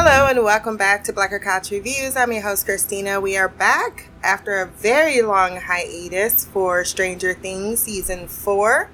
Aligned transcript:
Hello 0.00 0.28
and 0.28 0.44
welcome 0.44 0.76
back 0.76 1.02
to 1.02 1.12
Blacker 1.12 1.40
Couch 1.40 1.72
Reviews. 1.72 2.14
I'm 2.14 2.30
your 2.30 2.42
host 2.42 2.66
Christina. 2.66 3.20
We 3.20 3.36
are 3.36 3.48
back 3.48 4.10
after 4.22 4.62
a 4.62 4.66
very 4.66 5.22
long 5.22 5.56
hiatus 5.56 6.44
for 6.44 6.84
Stranger 6.84 7.34
Things 7.34 7.80
season 7.80 8.28
4, 8.28 8.88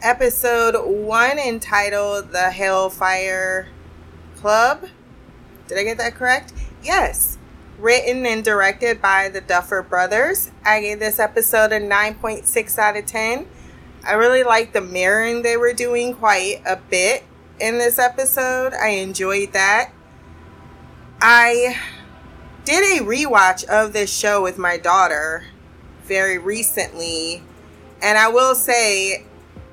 episode 0.00 0.76
1 0.86 1.38
entitled 1.40 2.30
The 2.30 2.52
Hellfire 2.52 3.66
Club. 4.36 4.86
Did 5.66 5.78
I 5.78 5.82
get 5.82 5.98
that 5.98 6.14
correct? 6.14 6.52
Yes. 6.80 7.38
Written 7.76 8.24
and 8.24 8.44
directed 8.44 9.02
by 9.02 9.28
the 9.28 9.40
Duffer 9.40 9.82
Brothers. 9.82 10.52
I 10.64 10.80
gave 10.80 11.00
this 11.00 11.18
episode 11.18 11.72
a 11.72 11.80
9.6 11.80 12.78
out 12.78 12.96
of 12.96 13.04
10. 13.04 13.48
I 14.06 14.12
really 14.12 14.44
liked 14.44 14.74
the 14.74 14.80
mirroring 14.80 15.42
they 15.42 15.56
were 15.56 15.72
doing 15.72 16.14
quite 16.14 16.62
a 16.64 16.76
bit 16.76 17.24
in 17.58 17.78
this 17.78 17.98
episode. 17.98 18.74
I 18.74 18.90
enjoyed 18.90 19.52
that. 19.52 19.90
I 21.20 21.78
did 22.64 23.00
a 23.00 23.04
rewatch 23.04 23.64
of 23.64 23.94
this 23.94 24.12
show 24.12 24.42
with 24.42 24.58
my 24.58 24.76
daughter 24.76 25.44
very 26.04 26.36
recently, 26.36 27.42
and 28.02 28.18
I 28.18 28.28
will 28.28 28.54
say 28.54 29.24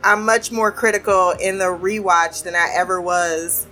I'm 0.03 0.25
much 0.25 0.51
more 0.51 0.71
critical 0.71 1.31
in 1.31 1.57
the 1.57 1.65
rewatch 1.65 2.43
than 2.43 2.55
I 2.55 2.71
ever 2.73 3.01
was 3.01 3.67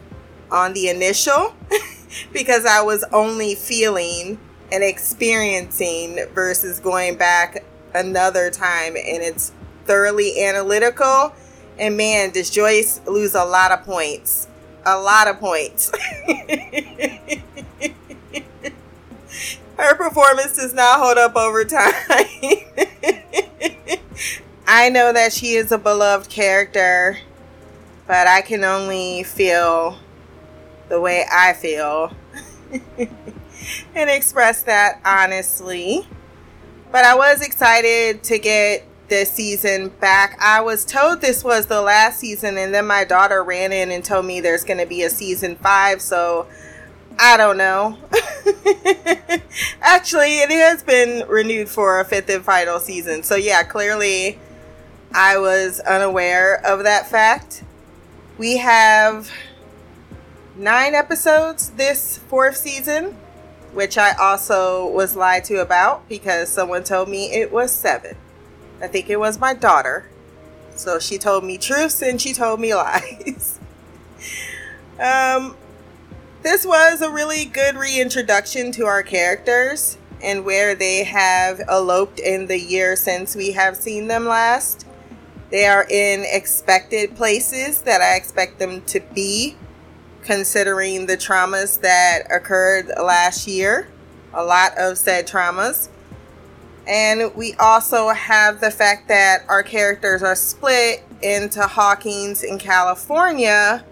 on 0.51 0.73
the 0.73 0.89
initial 0.89 1.55
because 2.33 2.65
I 2.65 2.81
was 2.81 3.05
only 3.13 3.55
feeling 3.55 4.37
and 4.69 4.83
experiencing 4.83 6.25
versus 6.33 6.79
going 6.81 7.17
back 7.17 7.63
another 7.93 8.49
time 8.49 8.95
and 8.97 9.23
it's 9.23 9.53
thoroughly 9.85 10.43
analytical. 10.43 11.33
And 11.79 11.95
man, 11.95 12.31
does 12.31 12.49
Joyce 12.49 12.99
lose 13.07 13.33
a 13.33 13.45
lot 13.45 13.71
of 13.71 13.83
points. 13.83 14.47
A 14.85 14.99
lot 14.99 15.27
of 15.27 15.39
points. 15.39 15.91
Her 19.77 19.95
performance 19.95 20.55
does 20.55 20.73
not 20.73 20.99
hold 20.99 21.17
up 21.17 21.35
over 21.35 21.65
time. 21.65 21.93
I 24.67 24.89
know 24.89 25.11
that 25.13 25.33
she 25.33 25.53
is 25.53 25.71
a 25.71 25.77
beloved 25.77 26.29
character, 26.29 27.17
but 28.07 28.27
I 28.27 28.41
can 28.41 28.63
only 28.63 29.23
feel 29.23 29.97
the 30.89 30.99
way 30.99 31.25
I 31.31 31.53
feel 31.53 32.13
and 33.95 34.09
express 34.09 34.63
that 34.63 34.99
honestly. 35.05 36.07
But 36.91 37.05
I 37.05 37.15
was 37.15 37.41
excited 37.41 38.23
to 38.23 38.37
get 38.37 38.85
this 39.11 39.29
season 39.33 39.89
back. 39.99 40.37
I 40.41 40.61
was 40.61 40.85
told 40.85 41.19
this 41.19 41.43
was 41.43 41.65
the 41.65 41.81
last 41.81 42.17
season, 42.17 42.57
and 42.57 42.73
then 42.73 42.87
my 42.87 43.03
daughter 43.03 43.43
ran 43.43 43.73
in 43.73 43.91
and 43.91 44.03
told 44.03 44.25
me 44.25 44.39
there's 44.39 44.63
going 44.63 44.79
to 44.79 44.85
be 44.85 45.03
a 45.03 45.09
season 45.09 45.57
five. 45.57 46.01
So 46.01 46.47
I 47.19 47.35
don't 47.35 47.57
know. 47.57 47.97
Actually, 49.81 50.39
it 50.39 50.49
has 50.49 50.81
been 50.81 51.27
renewed 51.27 51.67
for 51.67 51.99
a 51.99 52.05
fifth 52.05 52.29
and 52.29 52.43
final 52.43 52.79
season. 52.79 53.21
So, 53.23 53.35
yeah, 53.35 53.63
clearly 53.63 54.39
I 55.13 55.37
was 55.37 55.81
unaware 55.81 56.65
of 56.65 56.83
that 56.85 57.05
fact. 57.05 57.65
We 58.37 58.57
have 58.57 59.29
nine 60.55 60.95
episodes 60.95 61.71
this 61.71 62.17
fourth 62.17 62.55
season, 62.55 63.17
which 63.73 63.97
I 63.97 64.13
also 64.13 64.89
was 64.89 65.17
lied 65.17 65.43
to 65.45 65.57
about 65.57 66.07
because 66.07 66.47
someone 66.47 66.85
told 66.85 67.09
me 67.09 67.25
it 67.33 67.51
was 67.51 67.73
seven. 67.73 68.15
I 68.81 68.87
think 68.87 69.09
it 69.09 69.19
was 69.19 69.39
my 69.39 69.53
daughter. 69.53 70.07
So 70.75 70.99
she 70.99 71.17
told 71.17 71.43
me 71.43 71.57
truths 71.57 72.01
and 72.01 72.19
she 72.19 72.33
told 72.33 72.59
me 72.59 72.73
lies. 72.75 73.59
um, 74.99 75.55
this 76.41 76.65
was 76.65 77.01
a 77.01 77.11
really 77.11 77.45
good 77.45 77.75
reintroduction 77.75 78.71
to 78.73 78.85
our 78.85 79.03
characters 79.03 79.97
and 80.23 80.43
where 80.43 80.75
they 80.75 81.03
have 81.03 81.61
eloped 81.67 82.19
in 82.19 82.47
the 82.47 82.59
year 82.59 82.95
since 82.95 83.35
we 83.35 83.51
have 83.51 83.75
seen 83.75 84.07
them 84.07 84.25
last. 84.25 84.85
They 85.51 85.65
are 85.65 85.85
in 85.89 86.23
expected 86.25 87.15
places 87.15 87.81
that 87.81 88.01
I 88.01 88.15
expect 88.15 88.57
them 88.57 88.81
to 88.83 89.01
be, 89.13 89.57
considering 90.23 91.07
the 91.07 91.17
traumas 91.17 91.81
that 91.81 92.21
occurred 92.31 92.87
last 92.97 93.47
year. 93.47 93.89
A 94.33 94.43
lot 94.43 94.77
of 94.77 94.97
said 94.97 95.27
traumas. 95.27 95.89
And 96.87 97.33
we 97.35 97.53
also 97.55 98.09
have 98.09 98.59
the 98.59 98.71
fact 98.71 99.07
that 99.07 99.43
our 99.47 99.63
characters 99.63 100.23
are 100.23 100.35
split 100.35 101.03
into 101.21 101.61
Hawkins 101.61 102.43
in 102.43 102.57
California 102.57 103.85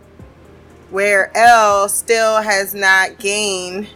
where 0.89 1.35
El 1.38 1.88
still 1.88 2.41
has 2.41 2.73
not 2.73 3.19
gained 3.19 3.88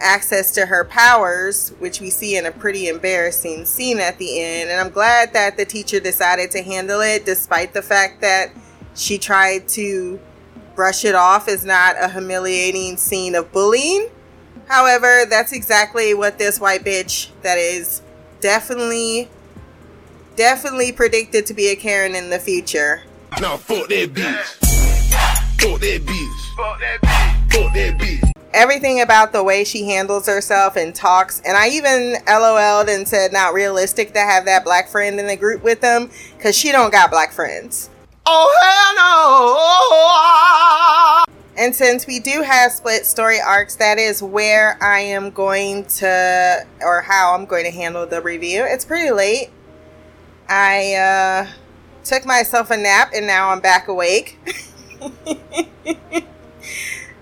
access 0.00 0.52
to 0.52 0.66
her 0.66 0.84
powers, 0.84 1.70
which 1.78 2.00
we 2.00 2.10
see 2.10 2.36
in 2.36 2.46
a 2.46 2.50
pretty 2.50 2.88
embarrassing 2.88 3.64
scene 3.64 3.98
at 3.98 4.18
the 4.18 4.40
end. 4.40 4.70
And 4.70 4.80
I'm 4.80 4.90
glad 4.90 5.32
that 5.32 5.56
the 5.56 5.64
teacher 5.64 6.00
decided 6.00 6.50
to 6.50 6.62
handle 6.62 7.00
it, 7.00 7.24
despite 7.24 7.72
the 7.72 7.82
fact 7.82 8.20
that 8.20 8.50
she 8.94 9.18
tried 9.18 9.68
to 9.68 10.20
brush 10.74 11.04
it 11.04 11.14
off 11.14 11.48
as 11.48 11.64
not 11.64 11.96
a 11.98 12.08
humiliating 12.08 12.96
scene 12.96 13.34
of 13.34 13.50
bullying. 13.52 14.08
However, 14.68 15.24
that's 15.30 15.52
exactly 15.52 16.12
what 16.12 16.38
this 16.38 16.60
white 16.60 16.84
bitch 16.84 17.30
that 17.42 17.56
is 17.56 18.02
definitely, 18.40 19.28
definitely 20.36 20.92
predicted 20.92 21.46
to 21.46 21.54
be 21.54 21.68
a 21.68 21.76
Karen 21.76 22.14
in 22.14 22.30
the 22.30 22.38
future. 22.38 23.02
Now 23.40 23.56
fuck 23.56 23.88
that 23.88 24.12
bitch. 24.12 24.44
Fuck 25.60 25.80
that 25.80 26.02
bitch. 26.04 26.56
Fuck 26.56 26.78
that 26.80 27.00
bitch. 27.02 27.52
Fuck 27.52 27.74
that 27.74 27.98
bitch. 27.98 28.30
Everything 28.54 29.02
about 29.02 29.32
the 29.32 29.42
way 29.44 29.64
she 29.64 29.84
handles 29.84 30.26
herself 30.26 30.76
and 30.76 30.94
talks, 30.94 31.42
and 31.44 31.56
I 31.56 31.68
even 31.68 32.16
LOL'd 32.26 32.88
and 32.88 33.06
said 33.06 33.32
not 33.32 33.52
realistic 33.52 34.14
to 34.14 34.20
have 34.20 34.46
that 34.46 34.64
black 34.64 34.88
friend 34.88 35.20
in 35.20 35.26
the 35.26 35.36
group 35.36 35.62
with 35.62 35.82
them, 35.82 36.10
cause 36.40 36.56
she 36.56 36.72
don't 36.72 36.90
got 36.90 37.10
black 37.10 37.32
friends. 37.32 37.90
Oh 38.24 38.58
hell 38.62 38.94
no! 41.25 41.25
And 41.58 41.74
since 41.74 42.06
we 42.06 42.20
do 42.20 42.42
have 42.42 42.70
split 42.70 43.06
story 43.06 43.40
arcs, 43.40 43.76
that 43.76 43.98
is 43.98 44.22
where 44.22 44.76
I 44.82 45.00
am 45.00 45.30
going 45.30 45.86
to, 45.86 46.66
or 46.82 47.00
how 47.00 47.34
I'm 47.34 47.46
going 47.46 47.64
to 47.64 47.70
handle 47.70 48.06
the 48.06 48.20
review. 48.20 48.62
It's 48.66 48.84
pretty 48.84 49.10
late. 49.10 49.48
I 50.50 50.94
uh, 50.94 51.46
took 52.04 52.26
myself 52.26 52.70
a 52.70 52.76
nap 52.76 53.12
and 53.14 53.26
now 53.26 53.50
I'm 53.50 53.60
back 53.60 53.88
awake. 53.88 54.38
and 55.00 55.40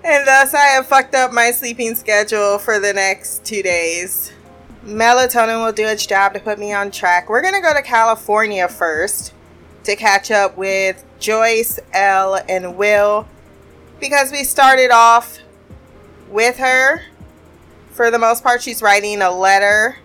thus 0.03 0.53
I 0.53 0.66
have 0.75 0.87
fucked 0.87 1.15
up 1.15 1.33
my 1.33 1.53
sleeping 1.53 1.95
schedule 1.95 2.59
for 2.59 2.81
the 2.81 2.93
next 2.93 3.45
two 3.45 3.62
days. 3.62 4.33
Melatonin 4.84 5.65
will 5.65 5.72
do 5.72 5.87
its 5.87 6.06
job 6.06 6.34
to 6.34 6.41
put 6.41 6.59
me 6.59 6.72
on 6.72 6.91
track. 6.91 7.28
We're 7.28 7.41
going 7.41 7.55
to 7.55 7.61
go 7.61 7.72
to 7.72 7.83
California 7.83 8.69
first 8.69 9.33
to 9.84 9.95
catch 9.95 10.33
up 10.33 10.56
with 10.56 11.05
Joyce, 11.21 11.78
El, 11.93 12.34
and 12.49 12.77
Will 12.77 13.28
because 14.04 14.31
we 14.31 14.44
started 14.44 14.91
off 14.91 15.38
with 16.28 16.59
her. 16.59 17.00
For 17.92 18.10
the 18.10 18.19
most 18.19 18.42
part, 18.42 18.60
she's 18.60 18.82
writing 18.82 19.22
a 19.22 19.31
letter 19.31 19.97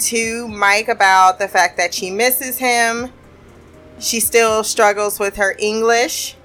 to 0.00 0.48
Mike 0.48 0.88
about 0.88 1.38
the 1.38 1.48
fact 1.48 1.78
that 1.78 1.94
she 1.94 2.10
misses 2.10 2.58
him. 2.58 3.10
She 3.98 4.20
still 4.20 4.62
struggles 4.62 5.18
with 5.18 5.36
her 5.36 5.56
English 5.58 6.36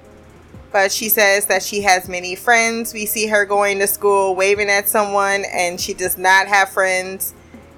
but 0.70 0.92
she 0.92 1.08
says 1.08 1.46
that 1.46 1.62
she 1.62 1.80
has 1.80 2.08
many 2.08 2.34
friends. 2.34 2.92
We 2.92 3.06
see 3.06 3.26
her 3.28 3.46
going 3.46 3.78
to 3.78 3.86
school 3.86 4.34
waving 4.34 4.68
at 4.68 4.88
someone, 4.88 5.44
and 5.50 5.80
she 5.80 5.94
does 5.94 6.18
not 6.18 6.46
have 6.46 6.68
friends. 6.68 7.32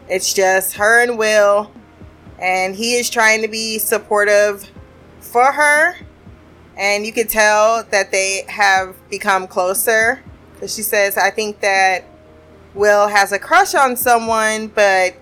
It's 0.09 0.35
just 0.35 0.75
her 0.75 1.01
and 1.01 1.17
Will, 1.17 1.71
and 2.41 2.75
he 2.75 2.95
is 2.95 3.09
trying 3.09 3.43
to 3.43 3.49
be 3.49 3.79
supportive 3.79 4.69
for 5.21 5.53
her. 5.53 5.97
And 6.81 7.07
you 7.07 7.13
can 7.13 7.29
tell 7.29 7.85
that 7.85 8.11
they 8.11 8.45
have 8.49 8.97
become 9.09 9.47
closer. 9.47 10.21
She 10.63 10.83
says, 10.83 11.17
I 11.17 11.31
think 11.31 11.61
that 11.61 12.05
Will 12.75 13.07
has 13.07 13.31
a 13.31 13.39
crush 13.39 13.77
on 13.77 13.97
someone, 13.97 14.67
but 14.69 15.15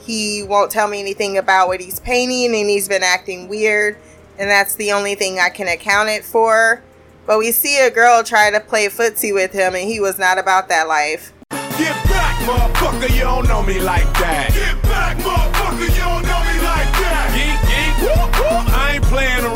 he 0.00 0.42
won't 0.42 0.70
tell 0.70 0.88
me 0.88 1.00
anything 1.00 1.36
about 1.36 1.68
what 1.68 1.80
he's 1.80 2.00
painting, 2.00 2.58
and 2.58 2.70
he's 2.70 2.88
been 2.88 3.02
acting 3.02 3.48
weird 3.48 3.98
and 4.38 4.50
that's 4.50 4.74
the 4.74 4.92
only 4.92 5.14
thing 5.14 5.38
I 5.38 5.48
can 5.48 5.68
account 5.68 6.08
it 6.08 6.24
for. 6.24 6.82
But 7.26 7.38
we 7.38 7.50
see 7.52 7.80
a 7.80 7.90
girl 7.90 8.22
try 8.22 8.50
to 8.50 8.60
play 8.60 8.86
footsie 8.86 9.34
with 9.34 9.52
him, 9.52 9.74
and 9.74 9.88
he 9.88 9.98
was 9.98 10.18
not 10.18 10.38
about 10.38 10.68
that 10.68 10.86
life. 10.86 11.32
Get 11.50 11.94
back, 12.04 12.36
motherfucker, 12.46 13.14
you 13.14 13.22
don't 13.22 13.48
know 13.48 13.62
me 13.62 13.80
like 13.80 14.04
that. 14.20 14.50
Get 14.52 14.80
back, 14.82 15.16
motherfucker, 15.18 15.88
you 15.88 16.02
don't 16.02 16.22
know 16.22 16.40
me 16.46 16.56
like 16.62 16.90
that. 17.02 17.32
Geek, 17.34 17.60
geek. 17.66 18.72
I 18.72 18.92
ain't 18.94 19.04
playing 19.04 19.44
around. 19.44 19.55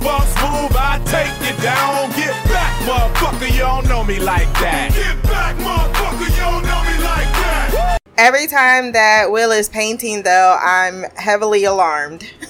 False 0.00 0.34
move, 0.42 0.76
I 0.76 1.00
take 1.04 1.34
you 1.46 1.62
down. 1.62 2.10
Get 2.10 2.32
back, 2.48 2.74
motherfucker, 2.82 3.52
you 3.52 3.58
don't 3.58 3.86
know 3.88 4.04
me 4.04 4.18
like 4.18 4.52
that. 4.54 4.92
Get 4.94 5.22
back, 5.24 5.56
motherfucker, 5.56 6.30
you 6.30 6.36
don't 6.36 6.62
know 6.64 6.82
me 6.84 7.04
like 7.04 7.28
that. 7.40 7.98
Every 8.16 8.46
time 8.46 8.92
that 8.92 9.30
Will 9.30 9.50
is 9.50 9.68
painting, 9.68 10.22
though, 10.22 10.58
I'm 10.60 11.04
heavily 11.16 11.64
alarmed. 11.64 12.30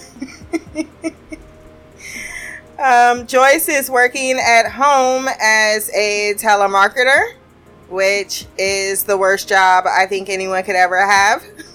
Um, 2.81 3.27
Joyce 3.27 3.69
is 3.69 3.91
working 3.91 4.39
at 4.39 4.71
home 4.71 5.29
as 5.39 5.91
a 5.91 6.33
telemarketer, 6.39 7.35
which 7.91 8.47
is 8.57 9.05
the 9.05 9.19
worst 9.19 9.51
job 9.51 9.85
I 9.87 10.07
think 10.07 10.31
anyone 10.31 10.65
could 10.65 10.77
ever 10.77 10.97
have. 10.97 11.45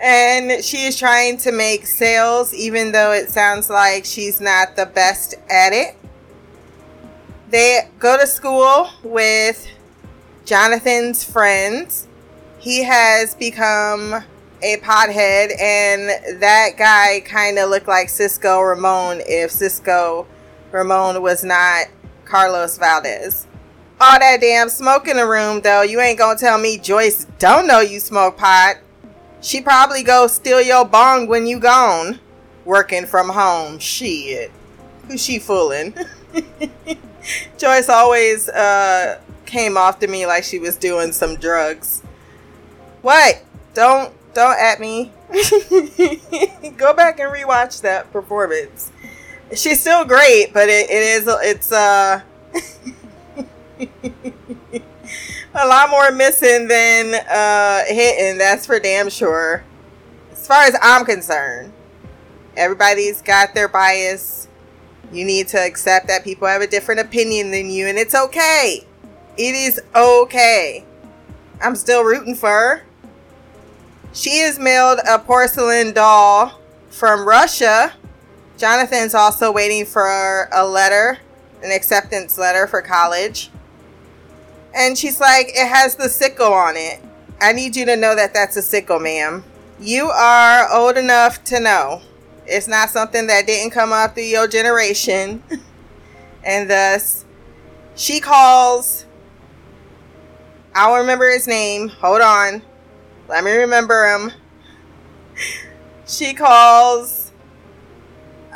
and 0.00 0.64
she 0.64 0.84
is 0.84 0.96
trying 0.96 1.38
to 1.38 1.52
make 1.52 1.86
sales, 1.86 2.54
even 2.54 2.92
though 2.92 3.12
it 3.12 3.30
sounds 3.30 3.68
like 3.68 4.04
she's 4.04 4.40
not 4.40 4.76
the 4.76 4.86
best 4.86 5.34
at 5.50 5.72
it. 5.72 5.96
They 7.50 7.88
go 7.98 8.18
to 8.18 8.26
school 8.26 8.90
with 9.02 9.66
Jonathan's 10.44 11.24
friends. 11.24 12.06
He 12.58 12.84
has 12.84 13.34
become 13.34 14.24
a 14.62 14.76
pothead, 14.78 15.58
and 15.60 16.40
that 16.40 16.70
guy 16.76 17.20
kind 17.24 17.58
of 17.58 17.70
looked 17.70 17.88
like 17.88 18.08
Cisco 18.08 18.60
Ramon 18.60 19.22
if 19.26 19.50
Cisco 19.50 20.26
Ramon 20.72 21.22
was 21.22 21.44
not 21.44 21.86
Carlos 22.24 22.76
Valdes. 22.76 23.46
All 24.00 24.18
that 24.18 24.40
damn 24.40 24.68
smoke 24.68 25.08
in 25.08 25.16
the 25.16 25.26
room, 25.26 25.60
though, 25.60 25.82
you 25.82 26.00
ain't 26.00 26.18
gonna 26.18 26.38
tell 26.38 26.58
me 26.58 26.78
Joyce 26.78 27.26
don't 27.38 27.66
know 27.66 27.80
you 27.80 27.98
smoke 27.98 28.36
pot. 28.36 28.76
She 29.40 29.60
probably 29.60 30.02
go 30.02 30.26
steal 30.26 30.60
your 30.60 30.84
bong 30.84 31.26
when 31.28 31.46
you 31.46 31.58
gone. 31.60 32.20
Working 32.64 33.06
from 33.06 33.30
home. 33.30 33.78
Shit. 33.78 34.50
Who's 35.06 35.24
she 35.24 35.38
fooling? 35.38 35.94
Joyce 37.58 37.88
always 37.88 38.48
uh, 38.48 39.20
came 39.46 39.76
off 39.76 39.98
to 40.00 40.06
me 40.06 40.26
like 40.26 40.44
she 40.44 40.58
was 40.58 40.76
doing 40.76 41.12
some 41.12 41.36
drugs. 41.36 42.02
What? 43.02 43.42
Don't 43.74 44.12
don't 44.34 44.58
at 44.58 44.80
me. 44.80 45.12
Go 46.76 46.92
back 46.94 47.18
and 47.20 47.32
rewatch 47.32 47.80
that 47.82 48.12
performance. 48.12 48.90
She's 49.54 49.80
still 49.80 50.04
great, 50.04 50.52
but 50.52 50.68
it, 50.68 50.90
it 50.90 51.02
is 51.02 51.24
it's 51.26 51.72
uh 51.72 52.20
a 55.58 55.66
lot 55.66 55.90
more 55.90 56.10
missing 56.10 56.68
than 56.68 57.14
uh 57.14 57.84
hitting, 57.86 58.38
that's 58.38 58.66
for 58.66 58.78
damn 58.78 59.10
sure. 59.10 59.64
As 60.32 60.46
far 60.46 60.64
as 60.64 60.76
I'm 60.80 61.04
concerned. 61.04 61.72
Everybody's 62.56 63.22
got 63.22 63.54
their 63.54 63.68
bias. 63.68 64.48
You 65.12 65.24
need 65.24 65.48
to 65.48 65.58
accept 65.58 66.08
that 66.08 66.24
people 66.24 66.48
have 66.48 66.60
a 66.60 66.66
different 66.66 67.00
opinion 67.00 67.50
than 67.50 67.70
you, 67.70 67.86
and 67.86 67.96
it's 67.96 68.14
okay. 68.14 68.84
It 69.36 69.54
is 69.54 69.80
okay. 69.94 70.84
I'm 71.62 71.76
still 71.76 72.02
rooting 72.02 72.34
for 72.34 72.48
her. 72.48 72.82
She 74.12 74.40
is 74.40 74.58
mailed 74.58 74.98
a 75.08 75.18
porcelain 75.18 75.92
doll 75.92 76.58
from 76.90 77.26
Russia. 77.26 77.94
Jonathan's 78.56 79.14
also 79.14 79.52
waiting 79.52 79.86
for 79.86 80.48
a 80.52 80.66
letter, 80.66 81.18
an 81.62 81.70
acceptance 81.70 82.36
letter 82.36 82.66
for 82.66 82.82
college. 82.82 83.50
And 84.74 84.96
she's 84.96 85.20
like, 85.20 85.48
it 85.48 85.68
has 85.68 85.96
the 85.96 86.08
sickle 86.08 86.52
on 86.52 86.76
it. 86.76 87.00
I 87.40 87.52
need 87.52 87.76
you 87.76 87.86
to 87.86 87.96
know 87.96 88.14
that 88.14 88.34
that's 88.34 88.56
a 88.56 88.62
sickle, 88.62 88.98
ma'am. 88.98 89.44
You 89.80 90.06
are 90.06 90.72
old 90.72 90.96
enough 90.96 91.44
to 91.44 91.60
know. 91.60 92.02
It's 92.46 92.66
not 92.66 92.90
something 92.90 93.26
that 93.28 93.46
didn't 93.46 93.70
come 93.70 93.92
up 93.92 94.14
through 94.14 94.24
your 94.24 94.48
generation. 94.48 95.42
and 96.44 96.68
thus, 96.68 97.24
she 97.94 98.20
calls. 98.20 99.04
I'll 100.74 100.96
remember 100.96 101.30
his 101.30 101.46
name. 101.46 101.88
Hold 101.88 102.20
on. 102.20 102.62
Let 103.28 103.44
me 103.44 103.52
remember 103.52 104.06
him. 104.06 104.32
She 106.08 106.32
calls. 106.32 107.32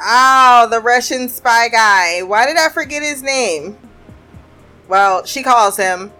Oh, 0.03 0.69
the 0.71 0.81
Russian 0.81 1.29
spy 1.29 1.69
guy. 1.69 2.23
Why 2.23 2.47
did 2.47 2.57
I 2.57 2.71
forget 2.71 3.03
his 3.03 3.23
name? 3.23 3.77
Well, 4.93 5.25
she 5.25 5.43
calls 5.43 5.79
him. 5.79 6.13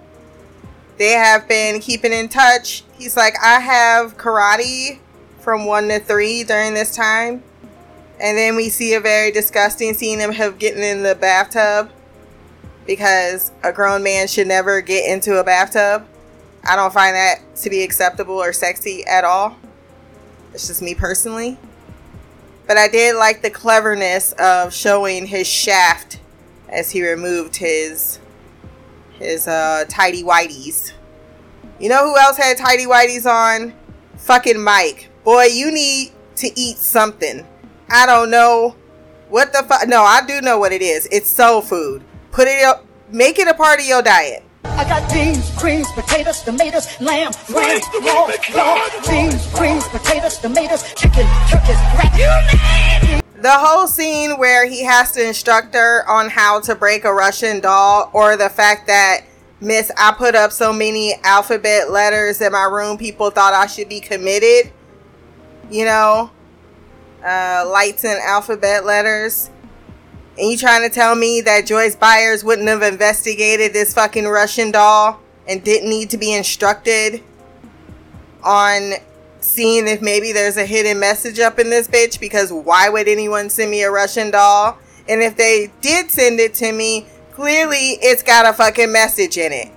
They 0.97 1.11
have 1.11 1.47
been 1.47 1.79
keeping 1.79 2.11
in 2.11 2.31
touch. 2.31 2.85
He's 2.95 3.19
like, 3.19 3.35
I 3.39 3.61
have 3.61 4.17
karate 4.17 4.99
from 5.41 5.67
1 5.67 5.89
to 5.89 5.99
3 5.99 6.45
during 6.45 6.73
this 6.73 6.97
time. 6.97 7.43
And 8.19 8.39
then 8.39 8.57
we 8.57 8.71
see 8.71 8.95
a 8.95 9.01
very 9.01 9.31
disgusting 9.31 9.93
scene 9.93 10.23
of 10.23 10.35
him 10.35 10.57
getting 10.57 10.83
in 10.83 11.03
the 11.03 11.15
bathtub 11.15 11.91
because 12.87 13.53
a 13.63 13.75
grown 13.75 14.03
man 14.03 14.27
should 14.27 14.47
never 14.47 14.81
get 14.81 15.05
into 15.07 15.39
a 15.39 15.45
bathtub. 15.45 16.07
I 16.65 16.75
don't 16.75 16.95
find 16.95 17.15
that 17.15 17.41
to 17.57 17.69
be 17.69 17.83
acceptable 17.83 18.37
or 18.37 18.55
sexy 18.55 19.05
at 19.05 19.23
all. 19.23 19.55
It's 20.55 20.67
just 20.67 20.81
me 20.81 20.95
personally. 20.95 21.59
But 22.67 22.79
I 22.79 22.89
did 22.89 23.17
like 23.17 23.43
the 23.43 23.51
cleverness 23.51 24.33
of 24.39 24.73
showing 24.73 25.27
his 25.27 25.47
shaft 25.47 26.21
as 26.71 26.93
he 26.93 27.07
removed 27.07 27.57
his 27.57 28.19
his 29.23 29.49
uh 29.49 29.85
tidy 29.89 30.23
whiteys. 30.23 30.93
You 31.79 31.89
know 31.89 32.05
who 32.05 32.17
else 32.19 32.37
had 32.37 32.57
tidy 32.57 32.87
whiteys 32.87 33.27
on? 33.27 33.75
Fucking 34.17 34.63
Mike. 34.63 35.11
Boy, 35.25 35.45
you 35.47 35.73
need 35.73 36.13
to 36.37 36.51
eat 36.59 36.79
something. 36.79 37.47
I 37.89 38.07
don't 38.07 38.31
know 38.31 38.77
what 39.29 39.53
the 39.53 39.65
fuck. 39.65 39.89
No, 39.89 40.03
I 40.03 40.25
do 40.27 40.41
know 40.41 40.59
what 40.59 40.73
it 40.73 40.83
is. 40.83 41.09
It's 41.11 41.29
soul 41.29 41.61
food. 41.61 42.03
Put 42.31 42.49
it 42.49 42.65
up. 42.65 42.85
Make 43.11 43.39
it 43.39 43.49
a 43.49 43.55
part 43.55 43.81
of 43.81 43.87
your 43.87 44.03
diet. 44.03 44.43
I 44.65 44.85
got 44.85 45.13
beans, 45.13 45.51
creams, 45.59 45.91
potatoes, 45.93 46.41
tomatoes, 46.43 46.87
lamb, 47.01 47.33
lamb, 47.51 47.81
raw, 48.03 48.31
raw, 48.55 48.89
beans, 49.09 49.47
creams, 49.55 49.87
potatoes, 49.89 50.39
tomatoes, 50.39 50.83
chicken, 50.95 51.27
turkeys, 51.49 51.77
rat. 51.99 53.17
You 53.17 53.22
The 53.35 53.51
whole 53.51 53.87
scene 53.87 54.39
where 54.39 54.67
he 54.69 54.85
has 54.85 55.13
to 55.13 55.27
instruct 55.27 55.75
her 55.75 56.09
on 56.09 56.29
how 56.29 56.61
to 56.61 56.75
break 56.75 57.05
a 57.05 57.13
Russian 57.13 57.61
doll, 57.61 58.11
or 58.13 58.37
the 58.37 58.51
fact 58.51 58.87
that 58.87 59.25
Miss, 59.61 59.93
I 59.97 60.13
put 60.13 60.35
up 60.35 60.51
so 60.51 60.73
many 60.73 61.15
alphabet 61.23 61.91
letters 61.91 62.41
in 62.41 62.51
my 62.51 62.65
room, 62.65 62.99
people 62.99 63.31
thought 63.31 63.55
I 63.55 63.67
should 63.67 63.89
be 63.89 64.01
committed. 64.01 64.73
You 65.71 65.85
know, 65.85 66.31
uh, 67.25 67.65
lights 67.73 68.05
and 68.05 68.21
alphabet 68.21 68.85
letters. 68.85 69.51
And 70.37 70.51
you 70.51 70.59
trying 70.59 70.89
to 70.89 70.93
tell 70.93 71.15
me 71.15 71.41
that 71.43 71.67
Joyce 71.67 71.95
Byers 71.95 72.43
wouldn't 72.43 72.67
have 72.69 72.83
investigated 72.83 73.73
this 73.73 73.95
fucking 73.95 74.27
Russian 74.27 74.73
doll 74.73 75.21
and 75.47 75.63
didn't 75.63 75.89
need 75.89 76.11
to 76.11 76.19
be 76.19 76.35
instructed 76.35 77.23
on 78.43 78.95
seeing 79.43 79.87
if 79.89 80.01
maybe 80.01 80.33
there's 80.33 80.57
a 80.57 80.67
hidden 80.67 80.99
message 80.99 81.39
up 81.39 81.59
in 81.59 81.71
this 81.71 81.89
bitch? 81.89 82.21
Because 82.21 82.53
why 82.53 82.89
would 82.89 83.09
anyone 83.09 83.51
send 83.51 83.71
me 83.71 83.83
a 83.83 83.91
Russian 83.91 84.31
doll? 84.31 84.79
And 85.09 85.23
if 85.23 85.37
they 85.37 85.71
did 85.81 86.11
send 86.11 86.41
it 86.41 86.55
to 86.55 86.73
me, 86.73 87.07
clearly 87.33 87.99
it's 88.01 88.23
got 88.23 88.47
a 88.47 88.53
fucking 88.53 88.93
message 88.93 89.37
in 89.37 89.53
it. 89.53 89.71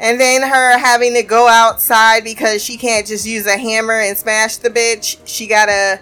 And 0.00 0.20
then 0.20 0.42
her 0.42 0.78
having 0.78 1.14
to 1.14 1.22
go 1.22 1.48
outside 1.48 2.24
because 2.24 2.62
she 2.62 2.76
can't 2.76 3.06
just 3.06 3.26
use 3.26 3.46
a 3.46 3.58
hammer 3.58 4.00
and 4.00 4.16
smash 4.16 4.56
the 4.56 4.70
bitch. 4.70 5.18
She 5.24 5.46
gotta 5.46 6.00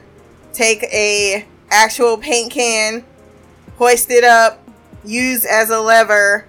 take 0.53 0.83
a 0.85 1.47
actual 1.71 2.19
paint 2.19 2.53
can 2.53 3.05
hoist 3.77 4.11
it 4.11 4.25
up, 4.25 4.63
use 5.05 5.45
as 5.45 5.71
a 5.71 5.81
lever. 5.81 6.47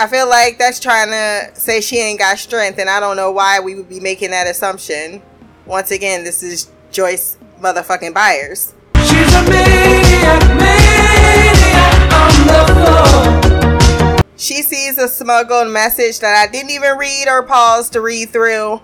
I 0.00 0.06
feel 0.06 0.30
like 0.30 0.56
that's 0.56 0.80
trying 0.80 1.08
to 1.08 1.60
say 1.60 1.82
she 1.82 1.98
ain't 1.98 2.18
got 2.18 2.38
strength, 2.38 2.78
and 2.78 2.88
I 2.88 3.00
don't 3.00 3.16
know 3.16 3.30
why 3.30 3.60
we 3.60 3.74
would 3.74 3.90
be 3.90 4.00
making 4.00 4.30
that 4.30 4.46
assumption. 4.46 5.20
Once 5.66 5.90
again, 5.90 6.24
this 6.24 6.42
is 6.42 6.70
Joyce 6.90 7.36
motherfucking 7.60 8.14
Byers. 8.14 8.72
She's 8.96 9.34
a 9.34 9.42
maniac, 9.42 10.40
maniac 10.56 12.12
on 12.14 12.46
the 12.46 14.16
floor. 14.16 14.20
She 14.38 14.62
sees 14.62 14.96
a 14.96 15.06
smuggled 15.06 15.70
message 15.70 16.20
that 16.20 16.34
I 16.34 16.50
didn't 16.50 16.70
even 16.70 16.96
read 16.96 17.28
or 17.28 17.42
pause 17.42 17.90
to 17.90 18.00
read 18.00 18.30
through. 18.30 18.80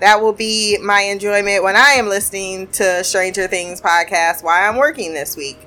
That 0.00 0.20
will 0.20 0.34
be 0.34 0.76
my 0.82 1.00
enjoyment 1.00 1.64
when 1.64 1.74
I 1.74 1.92
am 1.92 2.06
listening 2.06 2.66
to 2.72 3.02
Stranger 3.02 3.46
Things 3.46 3.80
podcast 3.80 4.44
while 4.44 4.68
I'm 4.68 4.76
working 4.76 5.14
this 5.14 5.38
week. 5.38 5.66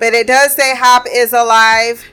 But 0.00 0.14
it 0.14 0.26
does 0.26 0.52
say 0.56 0.74
Hop 0.74 1.06
is 1.08 1.32
alive. 1.32 2.04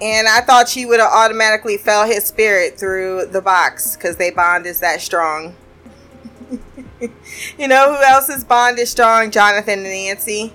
And 0.00 0.26
I 0.26 0.40
thought 0.40 0.68
she 0.68 0.86
would 0.86 1.00
have 1.00 1.12
automatically 1.12 1.76
felt 1.76 2.08
his 2.08 2.24
spirit 2.24 2.78
through 2.78 3.26
the 3.26 3.40
box 3.40 3.96
because 3.96 4.16
they 4.16 4.30
bond 4.30 4.66
is 4.66 4.80
that 4.80 5.00
strong. 5.00 5.54
you 7.58 7.68
know 7.68 7.94
who 7.94 8.02
else's 8.02 8.44
bond 8.44 8.78
is 8.78 8.90
strong? 8.90 9.30
Jonathan 9.30 9.80
and 9.80 9.84
Nancy. 9.84 10.52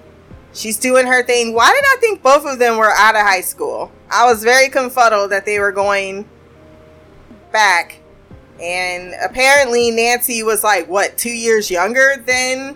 She's 0.53 0.77
doing 0.77 1.07
her 1.07 1.23
thing. 1.23 1.53
Why 1.53 1.71
did 1.73 1.83
I 1.85 1.97
think 1.99 2.21
both 2.21 2.45
of 2.45 2.59
them 2.59 2.77
were 2.77 2.91
out 2.91 3.15
of 3.15 3.21
high 3.21 3.41
school? 3.41 3.91
I 4.11 4.25
was 4.25 4.43
very 4.43 4.67
confuddled 4.67 5.31
that 5.31 5.45
they 5.45 5.59
were 5.59 5.71
going 5.71 6.27
back. 7.51 7.99
And 8.61 9.13
apparently, 9.23 9.89
Nancy 9.91 10.43
was 10.43 10.63
like, 10.63 10.89
what, 10.89 11.17
two 11.17 11.31
years 11.31 11.71
younger 11.71 12.21
than 12.25 12.75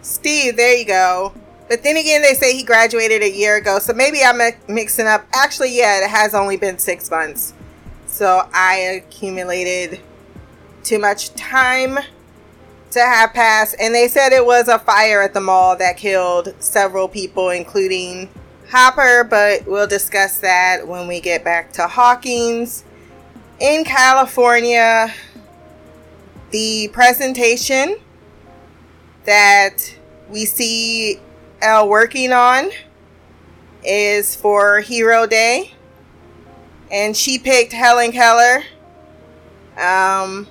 Steve? 0.00 0.56
There 0.56 0.74
you 0.74 0.86
go. 0.86 1.34
But 1.68 1.82
then 1.82 1.96
again, 1.96 2.22
they 2.22 2.34
say 2.34 2.54
he 2.54 2.62
graduated 2.62 3.22
a 3.22 3.30
year 3.30 3.56
ago, 3.56 3.78
so 3.78 3.94
maybe 3.94 4.22
I'm 4.22 4.40
mixing 4.68 5.06
up. 5.06 5.26
Actually, 5.32 5.76
yeah, 5.76 6.04
it 6.04 6.10
has 6.10 6.34
only 6.34 6.56
been 6.56 6.78
six 6.78 7.10
months. 7.10 7.54
So 8.06 8.48
I 8.52 8.76
accumulated 8.76 10.00
too 10.82 10.98
much 10.98 11.34
time 11.34 11.98
to 12.90 13.00
have 13.00 13.32
passed, 13.32 13.74
and 13.80 13.94
they 13.94 14.08
said 14.08 14.32
it 14.32 14.44
was 14.44 14.68
a 14.68 14.78
fire 14.78 15.22
at 15.22 15.34
the 15.34 15.40
mall 15.40 15.76
that 15.78 15.96
killed 15.96 16.54
several 16.58 17.08
people, 17.08 17.50
including 17.50 18.28
Hopper. 18.70 19.24
But 19.24 19.66
we'll 19.66 19.86
discuss 19.86 20.38
that 20.38 20.86
when 20.86 21.08
we 21.08 21.20
get 21.20 21.42
back 21.42 21.72
to 21.72 21.88
Hawkins. 21.88 22.84
In 23.58 23.84
California, 23.84 25.12
the 26.50 26.88
presentation 26.92 27.96
that 29.24 29.96
we 30.28 30.44
see 30.44 31.18
El 31.64 31.88
working 31.88 32.30
on 32.30 32.70
is 33.82 34.36
for 34.36 34.80
Hero 34.80 35.26
Day. 35.26 35.72
And 36.92 37.16
she 37.16 37.38
picked 37.38 37.72
Helen 37.72 38.12
Keller 38.12 38.62
um, 39.78 40.46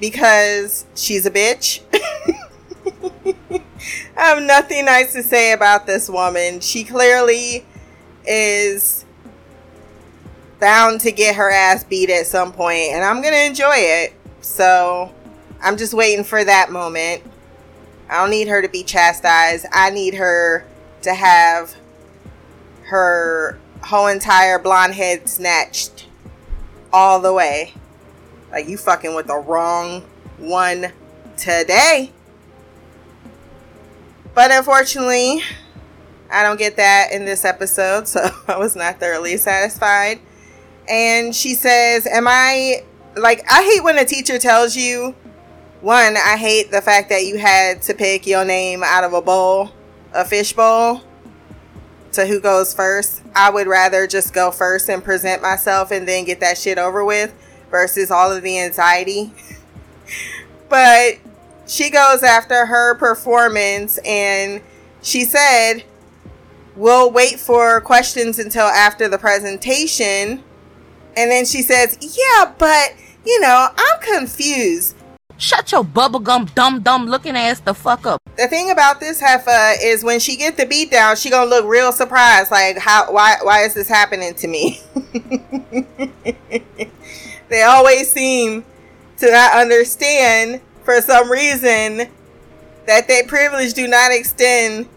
because 0.00 0.86
she's 0.96 1.24
a 1.24 1.30
bitch. 1.30 1.82
I 4.16 4.20
have 4.20 4.42
nothing 4.42 4.86
nice 4.86 5.12
to 5.12 5.22
say 5.22 5.52
about 5.52 5.86
this 5.86 6.08
woman. 6.08 6.58
She 6.58 6.82
clearly 6.82 7.64
is 8.26 9.04
bound 10.58 11.00
to 11.02 11.12
get 11.12 11.36
her 11.36 11.48
ass 11.48 11.84
beat 11.84 12.10
at 12.10 12.26
some 12.26 12.52
point, 12.52 12.90
and 12.90 13.04
I'm 13.04 13.22
gonna 13.22 13.36
enjoy 13.36 13.76
it. 13.76 14.14
So 14.40 15.14
I'm 15.62 15.76
just 15.76 15.94
waiting 15.94 16.24
for 16.24 16.42
that 16.42 16.72
moment. 16.72 17.22
I 18.08 18.20
don't 18.20 18.30
need 18.30 18.48
her 18.48 18.62
to 18.62 18.68
be 18.68 18.82
chastised. 18.82 19.66
I 19.72 19.90
need 19.90 20.14
her 20.14 20.64
to 21.02 21.14
have 21.14 21.74
her 22.84 23.58
whole 23.82 24.06
entire 24.06 24.58
blonde 24.58 24.94
head 24.94 25.28
snatched 25.28 26.06
all 26.92 27.20
the 27.20 27.32
way. 27.32 27.74
Like 28.50 28.68
you 28.68 28.78
fucking 28.78 29.14
with 29.14 29.26
the 29.26 29.36
wrong 29.36 30.02
one 30.38 30.92
today. 31.36 32.12
But 34.34 34.52
unfortunately, 34.52 35.42
I 36.30 36.42
don't 36.42 36.58
get 36.58 36.76
that 36.76 37.12
in 37.12 37.24
this 37.24 37.44
episode, 37.44 38.08
so 38.08 38.28
I 38.48 38.56
was 38.56 38.76
not 38.76 39.00
thoroughly 39.00 39.36
satisfied. 39.36 40.20
And 40.88 41.34
she 41.34 41.54
says, 41.54 42.06
Am 42.06 42.26
I 42.26 42.84
like 43.16 43.42
I 43.50 43.62
hate 43.62 43.82
when 43.82 43.98
a 43.98 44.04
teacher 44.04 44.38
tells 44.38 44.76
you 44.76 45.14
one, 45.80 46.16
I 46.16 46.36
hate 46.36 46.70
the 46.70 46.80
fact 46.80 47.08
that 47.10 47.24
you 47.24 47.38
had 47.38 47.82
to 47.82 47.94
pick 47.94 48.26
your 48.26 48.44
name 48.44 48.82
out 48.82 49.04
of 49.04 49.12
a 49.12 49.22
bowl, 49.22 49.70
a 50.12 50.24
fish 50.24 50.52
bowl, 50.52 51.02
to 52.12 52.26
who 52.26 52.40
goes 52.40 52.74
first. 52.74 53.22
I 53.34 53.50
would 53.50 53.66
rather 53.66 54.06
just 54.06 54.34
go 54.34 54.50
first 54.50 54.88
and 54.88 55.04
present 55.04 55.40
myself 55.40 55.90
and 55.90 56.06
then 56.06 56.24
get 56.24 56.40
that 56.40 56.58
shit 56.58 56.78
over 56.78 57.04
with 57.04 57.32
versus 57.70 58.10
all 58.10 58.32
of 58.32 58.42
the 58.42 58.58
anxiety. 58.58 59.32
but 60.68 61.18
she 61.66 61.90
goes 61.90 62.22
after 62.22 62.66
her 62.66 62.96
performance 62.96 63.98
and 63.98 64.62
she 65.02 65.24
said, 65.24 65.84
We'll 66.74 67.10
wait 67.10 67.40
for 67.40 67.80
questions 67.80 68.38
until 68.38 68.66
after 68.66 69.08
the 69.08 69.18
presentation. 69.18 70.42
And 71.16 71.30
then 71.30 71.44
she 71.44 71.62
says, 71.62 71.98
Yeah, 72.00 72.52
but 72.58 72.94
you 73.24 73.40
know, 73.40 73.68
I'm 73.76 74.00
confused. 74.00 74.96
Shut 75.40 75.70
your 75.70 75.84
bubblegum 75.84 76.52
dumb 76.56 76.80
dumb 76.82 77.06
looking 77.06 77.36
ass 77.36 77.60
the 77.60 77.72
fuck 77.72 78.04
up. 78.06 78.20
The 78.36 78.48
thing 78.48 78.72
about 78.72 78.98
this 78.98 79.20
heifer 79.20 79.74
is 79.80 80.02
when 80.02 80.18
she 80.18 80.34
get 80.34 80.56
the 80.56 80.66
beat 80.66 80.90
down, 80.90 81.14
she 81.14 81.30
gonna 81.30 81.48
look 81.48 81.64
real 81.64 81.92
surprised, 81.92 82.50
like 82.50 82.76
how 82.76 83.12
why 83.12 83.36
why 83.42 83.60
is 83.60 83.72
this 83.72 83.88
happening 83.88 84.34
to 84.34 84.48
me? 84.48 84.80
they 87.48 87.62
always 87.62 88.10
seem 88.10 88.64
to 89.18 89.30
not 89.30 89.54
understand 89.54 90.60
for 90.82 91.00
some 91.00 91.30
reason 91.30 92.08
that 92.86 93.06
their 93.06 93.24
privilege 93.24 93.74
do 93.74 93.86
not 93.86 94.10
extend 94.10 94.88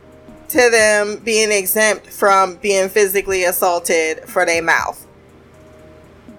to 0.50 0.70
them 0.72 1.18
being 1.24 1.52
exempt 1.52 2.08
from 2.08 2.56
being 2.56 2.90
physically 2.90 3.44
assaulted 3.44 4.28
for 4.28 4.44
their 4.46 4.64
mouth 4.64 5.06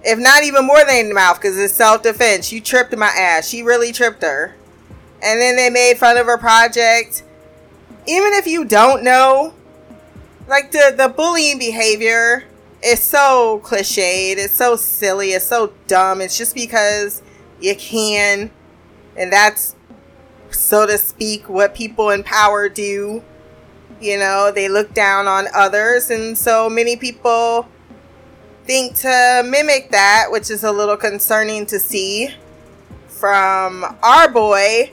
if 0.03 0.19
not 0.19 0.43
even 0.43 0.65
more 0.65 0.83
than 0.85 0.97
in 0.97 1.09
the 1.09 1.15
mouth, 1.15 1.39
because 1.39 1.57
it's 1.57 1.73
self 1.73 2.03
defense. 2.03 2.51
You 2.51 2.61
tripped 2.61 2.95
my 2.95 3.07
ass. 3.07 3.47
She 3.47 3.63
really 3.63 3.91
tripped 3.91 4.21
her. 4.21 4.55
And 5.21 5.39
then 5.39 5.55
they 5.55 5.69
made 5.69 5.97
fun 5.97 6.17
of 6.17 6.25
her 6.25 6.37
project. 6.37 7.23
Even 8.05 8.33
if 8.33 8.45
you 8.45 8.65
don't 8.65 9.03
know, 9.03 9.53
like 10.47 10.71
the, 10.71 10.93
the 10.95 11.07
bullying 11.07 11.57
behavior 11.57 12.43
is 12.83 13.01
so 13.01 13.61
cliched. 13.63 14.37
It's 14.37 14.53
so 14.53 14.75
silly. 14.75 15.29
It's 15.29 15.45
so 15.45 15.73
dumb. 15.87 16.19
It's 16.19 16.37
just 16.37 16.53
because 16.53 17.21
you 17.61 17.75
can. 17.75 18.51
And 19.15 19.31
that's, 19.31 19.75
so 20.51 20.85
to 20.85 20.97
speak, 20.97 21.47
what 21.47 21.73
people 21.73 22.09
in 22.09 22.23
power 22.23 22.67
do. 22.67 23.23
You 24.01 24.17
know, 24.17 24.51
they 24.53 24.67
look 24.67 24.93
down 24.93 25.27
on 25.27 25.47
others. 25.55 26.09
And 26.09 26.37
so 26.37 26.69
many 26.69 26.97
people 26.97 27.69
think 28.65 28.95
to 28.97 29.43
mimic 29.45 29.91
that, 29.91 30.27
which 30.29 30.49
is 30.49 30.63
a 30.63 30.71
little 30.71 30.97
concerning 30.97 31.65
to 31.67 31.79
see 31.79 32.29
from 33.07 33.85
our 34.01 34.29
boy. 34.29 34.91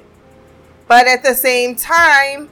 But 0.89 1.07
at 1.07 1.23
the 1.23 1.35
same 1.35 1.77
time, 1.77 2.49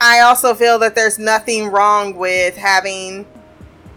I 0.00 0.20
also 0.20 0.54
feel 0.54 0.78
that 0.78 0.94
there's 0.94 1.18
nothing 1.18 1.68
wrong 1.68 2.16
with 2.16 2.56
having 2.56 3.26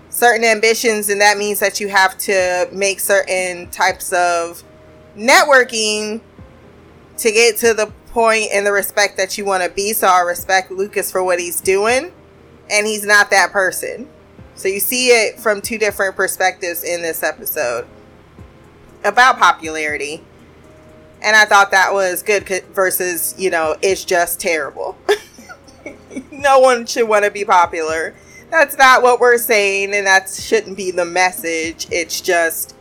certain 0.09 0.43
ambitions, 0.43 1.09
and 1.09 1.21
that 1.21 1.37
means 1.37 1.59
that 1.59 1.79
you 1.79 1.87
have 1.87 2.17
to 2.19 2.67
make 2.71 2.99
certain 2.99 3.69
types 3.69 4.11
of 4.11 4.63
networking 5.15 6.21
to 7.17 7.31
get 7.31 7.57
to 7.57 7.73
the 7.73 7.91
point 8.07 8.47
and 8.51 8.65
the 8.65 8.71
respect 8.71 9.15
that 9.17 9.37
you 9.37 9.45
want 9.45 9.63
to 9.63 9.69
be. 9.69 9.93
So 9.93 10.07
I 10.07 10.21
respect 10.21 10.71
Lucas 10.71 11.11
for 11.11 11.23
what 11.23 11.39
he's 11.39 11.61
doing, 11.61 12.11
and 12.69 12.87
he's 12.87 13.05
not 13.05 13.29
that 13.29 13.51
person. 13.51 14.09
So 14.61 14.67
you 14.67 14.79
see 14.79 15.07
it 15.07 15.39
from 15.39 15.59
two 15.59 15.79
different 15.79 16.15
perspectives 16.15 16.83
in 16.83 17.01
this 17.01 17.23
episode 17.23 17.87
about 19.03 19.39
popularity. 19.39 20.23
And 21.23 21.35
I 21.35 21.45
thought 21.45 21.71
that 21.71 21.91
was 21.93 22.21
good 22.21 22.47
versus, 22.71 23.33
you 23.39 23.49
know, 23.49 23.75
it's 23.81 24.05
just 24.05 24.39
terrible. 24.39 24.95
no 26.31 26.59
one 26.59 26.85
should 26.85 27.09
want 27.09 27.25
to 27.25 27.31
be 27.31 27.43
popular. 27.43 28.13
That's 28.51 28.77
not 28.77 29.01
what 29.01 29.19
we're 29.19 29.39
saying, 29.39 29.95
and 29.95 30.05
that 30.05 30.29
shouldn't 30.29 30.77
be 30.77 30.91
the 30.91 31.05
message. 31.05 31.87
It's 31.89 32.21
just 32.21 32.75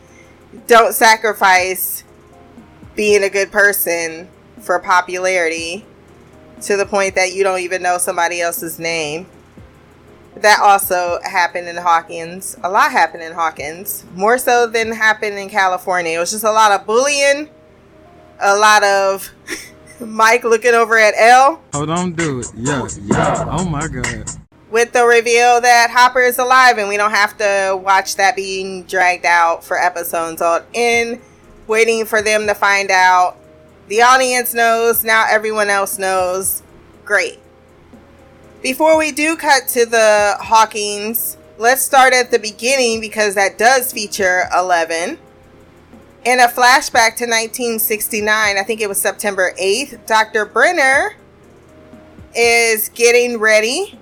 don't 0.66 0.92
sacrifice 0.92 2.04
being 2.94 3.22
a 3.22 3.30
good 3.30 3.50
person 3.50 4.28
for 4.58 4.78
popularity 4.80 5.86
to 6.60 6.76
the 6.76 6.84
point 6.84 7.14
that 7.14 7.32
you 7.32 7.42
don't 7.42 7.60
even 7.60 7.80
know 7.80 7.96
somebody 7.96 8.42
else's 8.42 8.78
name 8.78 9.26
that 10.42 10.60
also 10.60 11.18
happened 11.22 11.68
in 11.68 11.76
Hawkins. 11.76 12.56
A 12.62 12.70
lot 12.70 12.90
happened 12.92 13.22
in 13.22 13.32
Hawkins, 13.32 14.04
more 14.14 14.38
so 14.38 14.66
than 14.66 14.92
happened 14.92 15.38
in 15.38 15.48
California. 15.48 16.16
It 16.16 16.18
was 16.18 16.30
just 16.30 16.44
a 16.44 16.50
lot 16.50 16.72
of 16.72 16.86
bullying, 16.86 17.48
a 18.40 18.56
lot 18.56 18.82
of 18.82 19.30
Mike 20.00 20.44
looking 20.44 20.74
over 20.74 20.98
at 20.98 21.14
El. 21.16 21.62
Oh, 21.74 21.86
don't 21.86 22.16
do 22.16 22.40
it. 22.40 22.46
Yeah, 22.56 22.86
yeah. 23.02 23.44
Oh 23.48 23.64
my 23.68 23.86
God. 23.86 24.30
With 24.70 24.92
the 24.92 25.04
reveal 25.04 25.60
that 25.60 25.90
Hopper 25.90 26.20
is 26.20 26.38
alive, 26.38 26.78
and 26.78 26.88
we 26.88 26.96
don't 26.96 27.10
have 27.10 27.36
to 27.38 27.78
watch 27.82 28.16
that 28.16 28.36
being 28.36 28.84
dragged 28.84 29.26
out 29.26 29.64
for 29.64 29.76
episodes 29.76 30.40
on 30.40 30.62
in, 30.72 31.20
waiting 31.66 32.04
for 32.04 32.22
them 32.22 32.46
to 32.46 32.54
find 32.54 32.90
out. 32.90 33.36
The 33.88 34.02
audience 34.02 34.54
knows, 34.54 35.02
now 35.02 35.26
everyone 35.28 35.68
else 35.68 35.98
knows. 35.98 36.62
Great. 37.04 37.40
Before 38.62 38.98
we 38.98 39.10
do 39.10 39.36
cut 39.36 39.68
to 39.68 39.86
the 39.86 40.36
Hawkins, 40.38 41.38
let's 41.56 41.80
start 41.80 42.12
at 42.12 42.30
the 42.30 42.38
beginning 42.38 43.00
because 43.00 43.34
that 43.34 43.56
does 43.56 43.90
feature 43.90 44.42
Eleven. 44.54 45.18
In 46.26 46.40
a 46.40 46.46
flashback 46.46 47.16
to 47.16 47.24
1969, 47.24 48.58
I 48.58 48.62
think 48.62 48.82
it 48.82 48.88
was 48.88 49.00
September 49.00 49.54
8th, 49.58 50.04
Dr. 50.06 50.44
Brenner 50.44 51.16
is 52.36 52.90
getting 52.90 53.38
ready. 53.38 53.98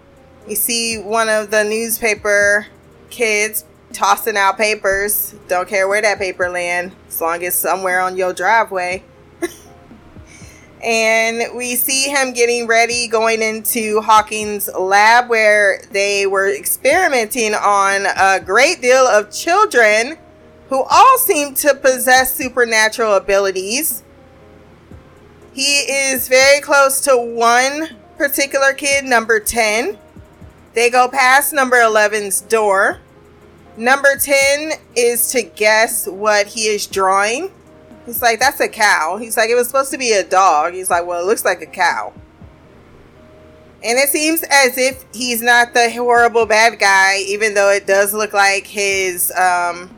You 0.48 0.56
see 0.56 1.00
one 1.00 1.28
of 1.28 1.52
the 1.52 1.62
newspaper 1.62 2.66
kids 3.10 3.64
tossing 3.92 4.36
out 4.36 4.58
papers. 4.58 5.36
Don't 5.46 5.68
care 5.68 5.86
where 5.86 6.02
that 6.02 6.18
paper 6.18 6.50
land, 6.50 6.96
as 7.06 7.20
long 7.20 7.44
as 7.44 7.56
somewhere 7.56 8.00
on 8.00 8.16
your 8.16 8.32
driveway 8.32 9.04
and 10.82 11.56
we 11.56 11.74
see 11.74 12.08
him 12.10 12.32
getting 12.32 12.66
ready 12.66 13.08
going 13.08 13.42
into 13.42 14.00
Hawkins 14.00 14.68
lab 14.78 15.28
where 15.28 15.82
they 15.90 16.26
were 16.26 16.48
experimenting 16.48 17.54
on 17.54 18.06
a 18.06 18.40
great 18.44 18.80
deal 18.80 19.06
of 19.06 19.30
children 19.30 20.18
who 20.68 20.82
all 20.82 21.18
seem 21.18 21.54
to 21.54 21.74
possess 21.74 22.34
supernatural 22.34 23.14
abilities. 23.14 24.02
He 25.52 25.78
is 25.80 26.28
very 26.28 26.60
close 26.60 27.00
to 27.02 27.16
one 27.16 27.96
particular 28.16 28.72
kid, 28.72 29.04
number 29.04 29.40
10. 29.40 29.98
They 30.74 30.90
go 30.90 31.08
past 31.08 31.52
number 31.52 31.76
11's 31.76 32.42
door. 32.42 33.00
Number 33.76 34.16
10 34.16 34.72
is 34.94 35.30
to 35.32 35.42
guess 35.42 36.06
what 36.06 36.48
he 36.48 36.62
is 36.62 36.86
drawing. 36.86 37.50
He's 38.08 38.22
like, 38.22 38.40
that's 38.40 38.58
a 38.58 38.68
cow. 38.68 39.18
He's 39.18 39.36
like, 39.36 39.50
it 39.50 39.54
was 39.54 39.66
supposed 39.66 39.90
to 39.90 39.98
be 39.98 40.12
a 40.12 40.24
dog. 40.24 40.72
He's 40.72 40.88
like, 40.88 41.04
well, 41.04 41.20
it 41.20 41.26
looks 41.26 41.44
like 41.44 41.60
a 41.60 41.66
cow. 41.66 42.14
And 43.84 43.98
it 43.98 44.08
seems 44.08 44.42
as 44.50 44.78
if 44.78 45.04
he's 45.12 45.42
not 45.42 45.74
the 45.74 45.90
horrible 45.90 46.46
bad 46.46 46.78
guy, 46.78 47.18
even 47.18 47.52
though 47.52 47.70
it 47.70 47.86
does 47.86 48.14
look 48.14 48.32
like 48.32 48.66
his 48.66 49.30
um 49.32 49.94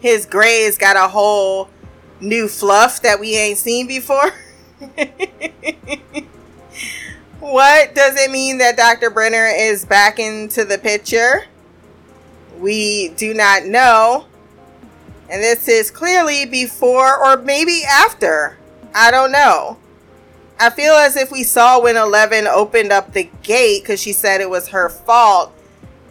his 0.00 0.26
gray's 0.26 0.76
got 0.76 0.96
a 0.96 1.08
whole 1.08 1.70
new 2.20 2.48
fluff 2.48 3.00
that 3.00 3.18
we 3.18 3.34
ain't 3.34 3.56
seen 3.56 3.86
before. 3.86 4.32
what 7.40 7.94
does 7.94 8.22
it 8.22 8.30
mean 8.30 8.58
that 8.58 8.76
Dr. 8.76 9.08
Brenner 9.08 9.46
is 9.46 9.86
back 9.86 10.18
into 10.18 10.66
the 10.66 10.76
picture? 10.76 11.46
We 12.58 13.08
do 13.16 13.32
not 13.32 13.64
know. 13.64 14.26
And 15.30 15.40
this 15.40 15.68
is 15.68 15.92
clearly 15.92 16.44
before 16.44 17.16
or 17.16 17.36
maybe 17.36 17.82
after. 17.88 18.58
I 18.92 19.12
don't 19.12 19.30
know. 19.30 19.78
I 20.58 20.70
feel 20.70 20.92
as 20.92 21.16
if 21.16 21.30
we 21.30 21.44
saw 21.44 21.80
when 21.80 21.96
Eleven 21.96 22.48
opened 22.48 22.90
up 22.90 23.12
the 23.12 23.30
gate 23.42 23.82
because 23.82 24.02
she 24.02 24.12
said 24.12 24.40
it 24.40 24.50
was 24.50 24.68
her 24.68 24.88
fault. 24.88 25.52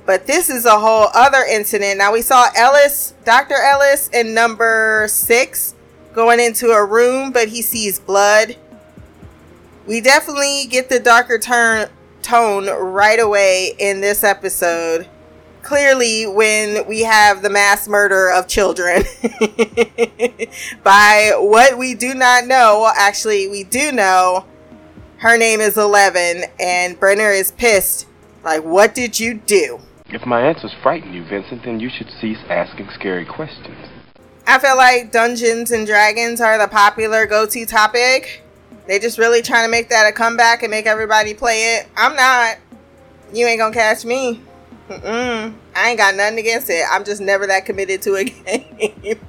But 0.05 0.25
this 0.25 0.49
is 0.49 0.65
a 0.65 0.79
whole 0.79 1.09
other 1.13 1.43
incident. 1.43 1.97
Now 1.97 2.13
we 2.13 2.21
saw 2.21 2.47
Ellis, 2.55 3.13
Dr. 3.25 3.55
Ellis, 3.55 4.09
in 4.09 4.33
number 4.33 5.05
six 5.09 5.75
going 6.13 6.39
into 6.39 6.69
a 6.69 6.83
room, 6.83 7.31
but 7.31 7.49
he 7.49 7.61
sees 7.61 7.99
blood. 7.99 8.55
We 9.85 10.01
definitely 10.01 10.65
get 10.69 10.89
the 10.89 10.99
darker 10.99 11.37
turn 11.37 11.89
tone 12.21 12.67
right 12.69 13.19
away 13.19 13.75
in 13.77 14.01
this 14.01 14.23
episode 14.23 15.07
clearly 15.61 16.25
when 16.27 16.87
we 16.87 17.01
have 17.01 17.41
the 17.41 17.49
mass 17.49 17.87
murder 17.87 18.31
of 18.31 18.47
children 18.47 19.03
by 20.83 21.33
what 21.37 21.77
we 21.77 21.95
do 21.95 22.13
not 22.13 22.47
know. 22.47 22.81
Well, 22.81 22.93
actually, 22.97 23.47
we 23.47 23.63
do 23.63 23.91
know 23.91 24.45
her 25.17 25.37
name 25.37 25.59
is 25.59 25.77
Eleven, 25.77 26.45
and 26.59 26.99
Brenner 26.99 27.31
is 27.31 27.51
pissed. 27.51 28.07
Like, 28.43 28.63
what 28.63 28.95
did 28.95 29.19
you 29.19 29.33
do? 29.33 29.79
If 30.07 30.25
my 30.25 30.41
answers 30.41 30.73
frighten 30.81 31.13
you, 31.13 31.23
Vincent, 31.25 31.63
then 31.63 31.79
you 31.79 31.89
should 31.89 32.09
cease 32.19 32.39
asking 32.49 32.89
scary 32.95 33.25
questions. 33.25 33.77
I 34.47 34.57
feel 34.57 34.77
like 34.77 35.11
Dungeons 35.11 35.71
and 35.71 35.85
Dragons 35.85 36.41
are 36.41 36.57
the 36.57 36.67
popular 36.67 37.27
go 37.27 37.45
to 37.45 37.65
topic. 37.65 38.43
They 38.87 38.97
just 38.97 39.19
really 39.19 39.43
trying 39.43 39.65
to 39.65 39.69
make 39.69 39.89
that 39.89 40.07
a 40.07 40.11
comeback 40.11 40.63
and 40.63 40.71
make 40.71 40.87
everybody 40.87 41.35
play 41.35 41.75
it. 41.75 41.87
I'm 41.95 42.15
not. 42.15 42.57
You 43.31 43.45
ain't 43.45 43.59
gonna 43.59 43.73
catch 43.73 44.03
me. 44.05 44.41
Mm-mm. 44.89 45.53
I 45.75 45.89
ain't 45.89 45.99
got 45.99 46.15
nothing 46.15 46.39
against 46.39 46.67
it. 46.71 46.83
I'm 46.91 47.03
just 47.05 47.21
never 47.21 47.45
that 47.45 47.65
committed 47.65 48.01
to 48.03 48.15
a 48.15 48.23
game. 48.23 49.19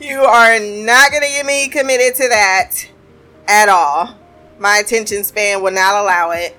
you 0.00 0.18
are 0.18 0.58
not 0.58 1.12
gonna 1.12 1.26
get 1.28 1.46
me 1.46 1.68
committed 1.68 2.16
to 2.16 2.28
that 2.28 2.72
at 3.46 3.68
all. 3.68 4.16
My 4.58 4.78
attention 4.78 5.22
span 5.22 5.62
will 5.62 5.70
not 5.72 5.94
allow 6.02 6.32
it. 6.32 6.58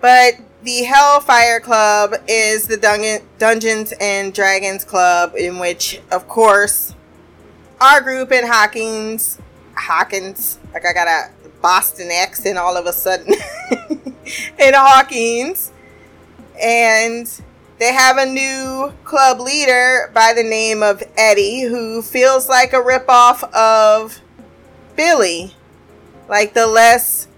But 0.00 0.36
the 0.62 0.84
Hellfire 0.84 1.60
Club 1.60 2.14
is 2.26 2.66
the 2.66 2.78
Dun- 2.78 3.20
Dungeons 3.38 3.92
and 4.00 4.32
Dragons 4.32 4.82
Club, 4.82 5.34
in 5.36 5.58
which, 5.58 6.00
of 6.10 6.26
course, 6.26 6.94
our 7.82 8.00
group 8.00 8.32
in 8.32 8.46
Hawkins, 8.46 9.38
Hawkins, 9.74 10.58
like 10.72 10.86
I 10.86 10.94
got 10.94 11.06
a 11.06 11.30
Boston 11.60 12.08
accent 12.10 12.56
all 12.56 12.78
of 12.78 12.86
a 12.86 12.92
sudden, 12.94 13.34
in 14.58 14.72
Hawkins 14.74 15.72
and 16.60 17.28
they 17.78 17.92
have 17.92 18.16
a 18.16 18.26
new 18.26 18.92
club 19.04 19.40
leader 19.40 20.10
by 20.14 20.32
the 20.34 20.42
name 20.42 20.82
of 20.82 21.02
Eddie 21.16 21.62
who 21.62 22.00
feels 22.02 22.48
like 22.48 22.72
a 22.72 22.76
ripoff 22.76 23.42
of 23.52 24.20
Billy, 24.96 25.54
like 26.28 26.54
the 26.54 26.66
less 26.66 27.28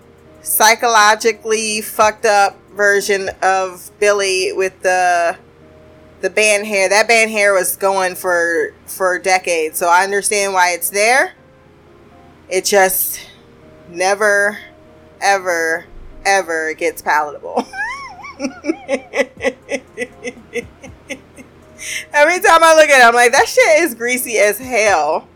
psychologically 0.43 1.81
fucked 1.81 2.25
up 2.25 2.57
version 2.71 3.31
of 3.43 3.91
Billy 3.99 4.53
with 4.53 4.81
the 4.83 5.37
the 6.21 6.31
band 6.31 6.67
hair. 6.67 6.89
That 6.89 7.09
band 7.09 7.31
hair 7.31 7.53
was 7.53 7.77
going 7.77 8.15
for 8.15 8.75
for 8.87 9.19
decades, 9.19 9.79
so 9.79 9.89
I 9.89 10.05
understand 10.05 10.53
why 10.53 10.71
it's 10.71 10.91
there. 10.91 11.35
It 12.49 12.65
just 12.65 13.21
never 13.89 14.59
ever 15.21 15.87
ever 16.25 16.75
gets 16.75 17.03
palatable. 17.03 17.67
Every 22.13 22.41
time 22.41 22.63
I 22.63 22.75
look 22.75 22.89
at 22.91 23.01
it, 23.01 23.05
I'm 23.05 23.15
like, 23.15 23.33
that 23.33 23.49
shit 23.49 23.83
is 23.83 23.95
greasy 23.95 24.39
as 24.39 24.59
hell. 24.59 25.29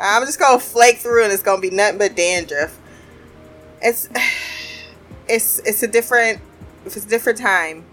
I'm 0.00 0.24
just 0.24 0.38
gonna 0.38 0.58
flake 0.58 0.98
through 0.98 1.24
and 1.24 1.32
it's 1.32 1.42
gonna 1.42 1.60
be 1.60 1.70
nothing 1.70 1.98
but 1.98 2.16
dandruff. 2.16 2.78
It's 3.80 4.08
it's 5.28 5.58
it's 5.60 5.82
a 5.82 5.86
different 5.86 6.40
it's 6.84 6.96
a 6.96 7.08
different 7.08 7.38
time. 7.38 7.84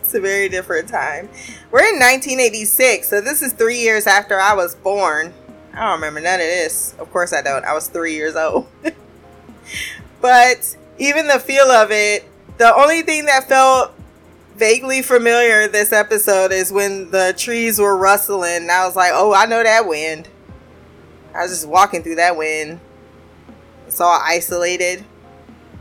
It's 0.00 0.14
a 0.14 0.20
very 0.20 0.48
different 0.48 0.88
time. 0.88 1.28
We're 1.70 1.80
in 1.80 1.98
1986, 2.00 3.08
so 3.08 3.20
this 3.20 3.42
is 3.42 3.52
three 3.52 3.78
years 3.78 4.06
after 4.06 4.40
I 4.40 4.54
was 4.54 4.74
born. 4.74 5.32
I 5.72 5.80
don't 5.80 5.92
remember 5.92 6.20
none 6.20 6.40
of 6.40 6.46
this. 6.46 6.94
Of 6.98 7.10
course 7.12 7.32
I 7.32 7.42
don't. 7.42 7.64
I 7.64 7.74
was 7.74 7.88
three 7.88 8.14
years 8.14 8.34
old. 8.34 8.66
but 10.20 10.76
even 10.98 11.28
the 11.28 11.38
feel 11.38 11.70
of 11.70 11.90
it 11.90 12.29
the 12.60 12.76
only 12.76 13.00
thing 13.00 13.24
that 13.24 13.48
felt 13.48 13.90
vaguely 14.54 15.00
familiar 15.00 15.66
this 15.66 15.92
episode 15.92 16.52
is 16.52 16.70
when 16.70 17.10
the 17.10 17.32
trees 17.34 17.78
were 17.78 17.96
rustling. 17.96 18.68
I 18.68 18.84
was 18.84 18.94
like, 18.94 19.12
oh, 19.14 19.32
I 19.32 19.46
know 19.46 19.62
that 19.62 19.88
wind. 19.88 20.28
I 21.34 21.40
was 21.40 21.52
just 21.52 21.66
walking 21.66 22.02
through 22.02 22.16
that 22.16 22.36
wind. 22.36 22.78
It's 23.86 23.98
all 23.98 24.20
isolated. 24.22 25.06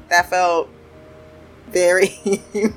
That 0.08 0.30
felt 0.30 0.70
very 1.68 2.08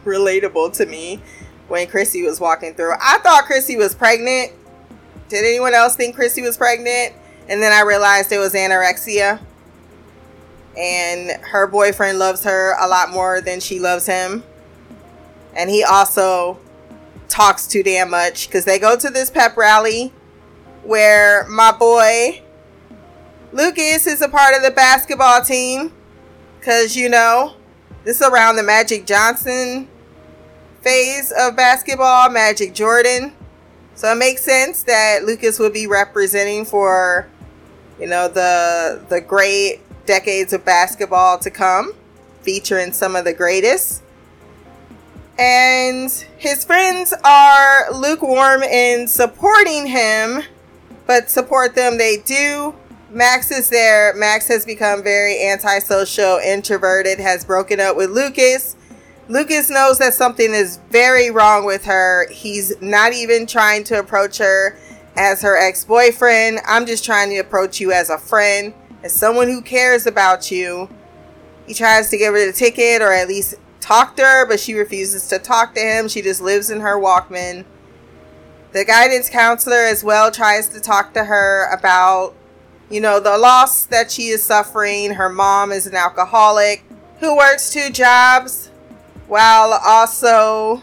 relatable 0.04 0.72
to 0.78 0.86
me 0.86 1.22
when 1.68 1.86
Chrissy 1.86 2.24
was 2.24 2.40
walking 2.40 2.74
through. 2.74 2.94
I 3.00 3.18
thought 3.18 3.44
Chrissy 3.44 3.76
was 3.76 3.94
pregnant. 3.94 4.50
Did 5.28 5.44
anyone 5.44 5.74
else 5.74 5.94
think 5.94 6.16
Chrissy 6.16 6.42
was 6.42 6.56
pregnant? 6.56 7.14
And 7.48 7.62
then 7.62 7.72
I 7.72 7.82
realized 7.82 8.32
it 8.32 8.38
was 8.38 8.54
anorexia 8.54 9.38
and 10.76 11.30
her 11.44 11.66
boyfriend 11.66 12.18
loves 12.18 12.44
her 12.44 12.74
a 12.80 12.86
lot 12.88 13.10
more 13.10 13.40
than 13.40 13.60
she 13.60 13.78
loves 13.78 14.06
him. 14.06 14.42
And 15.54 15.68
he 15.68 15.84
also 15.84 16.58
talks 17.28 17.66
too 17.66 17.82
damn 17.82 18.10
much 18.10 18.46
because 18.46 18.64
they 18.64 18.78
go 18.78 18.96
to 18.96 19.10
this 19.10 19.30
pep 19.30 19.56
rally 19.56 20.12
where 20.82 21.46
my 21.48 21.72
boy 21.72 22.42
Lucas 23.52 24.06
is 24.06 24.22
a 24.22 24.28
part 24.28 24.54
of 24.56 24.62
the 24.62 24.70
basketball 24.70 25.42
team 25.42 25.92
because 26.58 26.96
you 26.96 27.08
know 27.08 27.54
this 28.04 28.20
is 28.20 28.28
around 28.28 28.56
the 28.56 28.62
Magic 28.62 29.06
Johnson 29.06 29.88
phase 30.80 31.32
of 31.38 31.54
basketball, 31.56 32.28
Magic 32.30 32.74
Jordan. 32.74 33.32
So 33.94 34.10
it 34.12 34.16
makes 34.16 34.42
sense 34.42 34.82
that 34.84 35.24
Lucas 35.24 35.58
would 35.58 35.72
be 35.72 35.86
representing 35.86 36.64
for 36.64 37.28
you 38.00 38.06
know 38.06 38.28
the 38.28 39.04
the 39.08 39.20
great 39.20 39.80
decades 40.06 40.52
of 40.52 40.64
basketball 40.64 41.38
to 41.38 41.50
come, 41.50 41.92
featuring 42.42 42.92
some 42.92 43.16
of 43.16 43.24
the 43.24 43.32
greatest. 43.32 44.02
And 45.38 46.10
his 46.38 46.64
friends 46.64 47.14
are 47.24 47.92
lukewarm 47.92 48.62
in 48.62 49.08
supporting 49.08 49.86
him, 49.86 50.42
but 51.06 51.30
support 51.30 51.74
them 51.74 51.98
they 51.98 52.18
do. 52.18 52.74
Max 53.10 53.50
is 53.50 53.68
there. 53.68 54.14
Max 54.14 54.48
has 54.48 54.64
become 54.64 55.02
very 55.02 55.42
antisocial, 55.42 56.38
introverted, 56.38 57.18
has 57.18 57.44
broken 57.44 57.80
up 57.80 57.96
with 57.96 58.10
Lucas. 58.10 58.76
Lucas 59.28 59.70
knows 59.70 59.98
that 59.98 60.14
something 60.14 60.52
is 60.52 60.78
very 60.90 61.30
wrong 61.30 61.64
with 61.64 61.84
her. 61.84 62.28
He's 62.30 62.72
not 62.80 63.12
even 63.12 63.46
trying 63.46 63.84
to 63.84 63.98
approach 63.98 64.38
her 64.38 64.76
as 65.16 65.42
her 65.42 65.56
ex 65.56 65.84
boyfriend. 65.84 66.60
I'm 66.66 66.86
just 66.86 67.04
trying 67.04 67.30
to 67.30 67.38
approach 67.38 67.80
you 67.80 67.92
as 67.92 68.10
a 68.10 68.18
friend 68.18 68.74
as 69.02 69.12
someone 69.12 69.48
who 69.48 69.60
cares 69.60 70.06
about 70.06 70.50
you. 70.50 70.88
He 71.66 71.74
tries 71.74 72.10
to 72.10 72.18
give 72.18 72.34
her 72.34 72.46
the 72.46 72.52
ticket 72.52 73.02
or 73.02 73.12
at 73.12 73.28
least 73.28 73.54
talk 73.80 74.16
to 74.16 74.22
her, 74.22 74.46
but 74.46 74.60
she 74.60 74.74
refuses 74.74 75.28
to 75.28 75.38
talk 75.38 75.74
to 75.74 75.80
him. 75.80 76.08
She 76.08 76.22
just 76.22 76.40
lives 76.40 76.70
in 76.70 76.80
her 76.80 76.96
Walkman. 76.96 77.64
The 78.72 78.84
guidance 78.84 79.28
counselor 79.28 79.84
as 79.84 80.02
well 80.02 80.30
tries 80.30 80.68
to 80.68 80.80
talk 80.80 81.12
to 81.14 81.24
her 81.24 81.70
about, 81.72 82.34
you 82.90 83.00
know, 83.00 83.20
the 83.20 83.36
loss 83.36 83.84
that 83.86 84.10
she 84.10 84.28
is 84.28 84.42
suffering. 84.42 85.14
Her 85.14 85.28
mom 85.28 85.72
is 85.72 85.86
an 85.86 85.94
alcoholic 85.94 86.84
who 87.20 87.36
works 87.36 87.70
two 87.70 87.90
jobs 87.90 88.68
while 89.28 89.78
also 89.84 90.82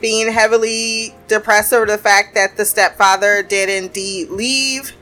being 0.00 0.30
heavily 0.32 1.14
depressed 1.28 1.72
over 1.72 1.86
the 1.86 1.98
fact 1.98 2.34
that 2.34 2.56
the 2.56 2.64
stepfather 2.64 3.42
did 3.42 3.68
indeed 3.68 4.28
leave 4.28 4.92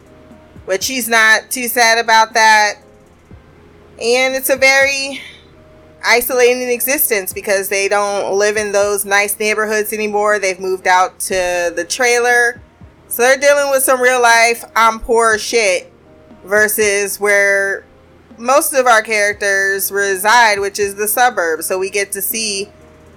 but 0.67 0.83
she's 0.83 1.09
not 1.09 1.51
too 1.51 1.69
sad 1.69 1.99
about 1.99 2.35
that. 2.35 2.75
And 4.01 4.35
it's 4.35 4.51
a 4.51 4.57
very 4.57 5.21
isolating 6.05 6.69
existence 6.69 7.33
because 7.33 7.69
they 7.69 7.89
don't 7.89 8.37
live 8.37 8.57
in 8.57 8.73
those 8.73 9.05
nice 9.05 9.39
neighborhoods 9.39 9.93
anymore. 9.93 10.39
They've 10.39 10.59
moved 10.59 10.87
out 10.87 11.21
to 11.21 11.73
the 11.75 11.85
trailer. 11.89 12.61
So 13.09 13.23
they're 13.23 13.39
dealing 13.39 13.71
with 13.71 13.83
some 13.83 14.01
real 14.01 14.23
life 14.23 14.65
I'm 14.75 14.99
poor 14.99 15.39
shit 15.39 15.93
versus 16.45 17.21
where 17.21 17.85
most 18.39 18.73
of 18.73 18.87
our 18.87 19.03
characters 19.03 19.93
reside, 19.93 20.59
which 20.59 20.79
is 20.79 20.95
the 20.95 21.07
suburbs. 21.07 21.67
So 21.67 21.79
we 21.79 21.91
get 21.91 22.13
to 22.13 22.23
see 22.23 22.69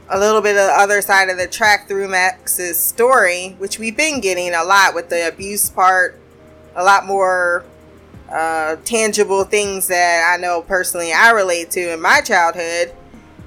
a 0.10 0.20
little 0.20 0.42
bit 0.42 0.52
of 0.52 0.68
the 0.68 0.74
other 0.78 1.02
side 1.02 1.30
of 1.30 1.38
the 1.38 1.48
track 1.48 1.88
through 1.88 2.10
Max's 2.10 2.78
story, 2.78 3.56
which 3.58 3.80
we've 3.80 3.98
been 3.98 4.22
getting 4.22 4.54
a 4.54 4.64
lot 4.64 4.94
with 4.94 5.10
the 5.10 5.28
abuse 5.28 5.70
part, 5.70 6.20
a 6.76 6.84
lot 6.84 7.06
more 7.06 7.66
uh, 8.30 8.76
tangible 8.86 9.44
things 9.44 9.88
that 9.88 10.34
I 10.34 10.42
know 10.42 10.62
personally 10.62 11.14
I 11.14 11.32
relate 11.32 11.72
to 11.72 11.94
in 11.94 12.02
my 12.02 12.22
childhood. 12.22 12.94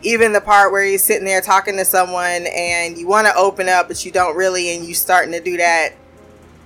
Even 0.03 0.33
the 0.33 0.41
part 0.41 0.71
where 0.71 0.85
he's 0.85 1.03
sitting 1.03 1.25
there 1.25 1.41
talking 1.41 1.77
to 1.77 1.85
someone 1.85 2.47
and 2.47 2.97
you 2.97 3.09
want 3.09 3.27
to 3.27 3.35
open 3.35 3.69
up, 3.69 3.88
but 3.88 4.05
you 4.05 4.12
don't 4.12 4.37
really, 4.37 4.77
and 4.77 4.85
you 4.85 4.95
starting 4.95 5.33
to 5.33 5.41
do 5.41 5.57
that 5.57 5.95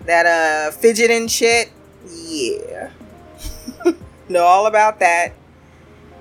that 0.04 0.26
uh 0.26 0.70
fidgeting 0.72 1.28
shit. 1.28 1.70
Yeah, 2.10 2.90
know 4.28 4.44
all 4.44 4.66
about 4.66 4.98
that. 4.98 5.32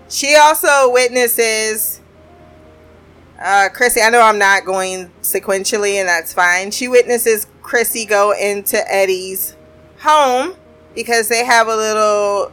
She 0.08 0.36
also 0.36 0.92
witnesses 0.92 2.02
uh, 3.44 3.70
Chrissy, 3.74 4.02
I 4.02 4.10
know 4.10 4.22
I'm 4.22 4.38
not 4.38 4.66
going 4.66 5.10
sequentially, 5.24 5.96
and 5.96 6.08
that's 6.08 6.32
fine. 6.32 6.70
She 6.70 6.88
witnesses 6.88 7.48
Chrissy 7.64 8.06
go 8.06 8.34
into 8.34 8.80
Eddie's 8.94 9.56
home 10.02 10.56
because 10.96 11.30
they 11.30 11.46
have 11.46 11.68
a 11.68 11.76
little 11.76 12.52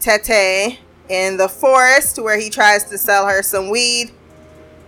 tete 0.00 0.78
in 1.08 1.36
the 1.36 1.48
forest 1.48 2.18
where 2.18 2.38
he 2.38 2.50
tries 2.50 2.84
to 2.84 2.98
sell 2.98 3.26
her 3.26 3.42
some 3.42 3.70
weed. 3.70 4.12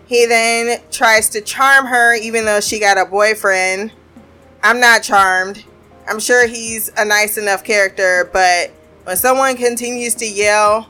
He 0.07 0.27
then 0.27 0.81
tries 0.91 1.29
to 1.31 1.41
charm 1.41 1.87
her, 1.87 2.15
even 2.15 2.45
though 2.45 2.61
she 2.61 2.79
got 2.79 2.99
a 2.99 3.05
boyfriend. 3.05 3.93
I'm 4.63 4.79
not 4.79 5.03
charmed. 5.03 5.65
I'm 6.09 6.21
sure 6.21 6.47
he's 6.47 6.91
a 6.97 7.05
nice 7.05 7.39
enough 7.39 7.65
character, 7.65 8.29
but 8.33 8.71
when 9.05 9.17
someone 9.17 9.57
continues 9.57 10.15
to 10.17 10.27
yell 10.27 10.89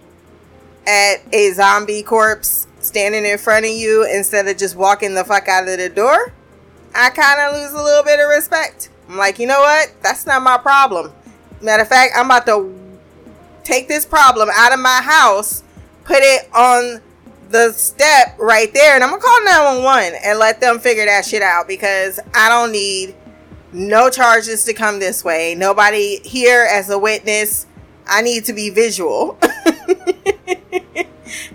at 0.87 1.17
a 1.33 1.53
zombie 1.53 2.03
corpse 2.03 2.67
standing 2.81 3.25
in 3.25 3.39
front 3.39 3.65
of 3.65 3.71
you 3.71 4.05
instead 4.05 4.49
of 4.49 4.57
just 4.57 4.75
walking 4.75 5.15
the 5.15 5.25
fuck 5.25 5.49
out 5.49 5.69
of 5.69 5.79
the 5.79 5.89
door, 5.89 6.33
I 6.95 7.11
kind 7.11 7.41
of 7.41 7.61
lose 7.61 7.73
a 7.73 7.83
little 7.83 8.03
bit 8.03 8.19
of 8.19 8.29
respect. 8.29 8.91
I'm 9.09 9.17
like, 9.17 9.39
you 9.39 9.47
know 9.47 9.61
what? 9.61 9.93
That's 10.03 10.27
not 10.27 10.43
my 10.43 10.59
problem. 10.59 11.13
Matter 11.61 11.83
of 11.83 11.89
fact, 11.89 12.13
I'm 12.17 12.27
about 12.27 12.47
to 12.47 12.83
take 13.65 13.89
this 13.89 14.05
problem 14.05 14.49
out 14.53 14.73
of 14.73 14.81
my 14.81 15.01
house, 15.03 15.63
put 16.05 16.19
it 16.21 16.49
on 16.55 17.01
the 17.51 17.73
step 17.73 18.37
right 18.39 18.73
there, 18.73 18.95
and 18.95 19.05
I'm 19.05 19.11
gonna 19.11 19.23
call 19.23 19.45
911 19.45 20.19
and 20.25 20.39
let 20.39 20.61
them 20.61 20.79
figure 20.79 21.05
that 21.05 21.25
shit 21.25 21.43
out 21.43 21.69
because 21.69 22.19
I 22.35 22.49
don't 22.49 22.73
need 22.73 23.15
no 23.73 24.11
charges 24.11 24.65
to 24.65 24.75
come 24.75 24.99
this 24.99 25.25
way. 25.25 25.55
Nobody 25.55 26.21
here 26.25 26.67
as 26.71 26.91
a 26.91 26.99
witness. 26.99 27.67
I 28.07 28.23
need 28.23 28.45
to 28.47 28.53
be 28.53 28.71
visual. 28.71 29.39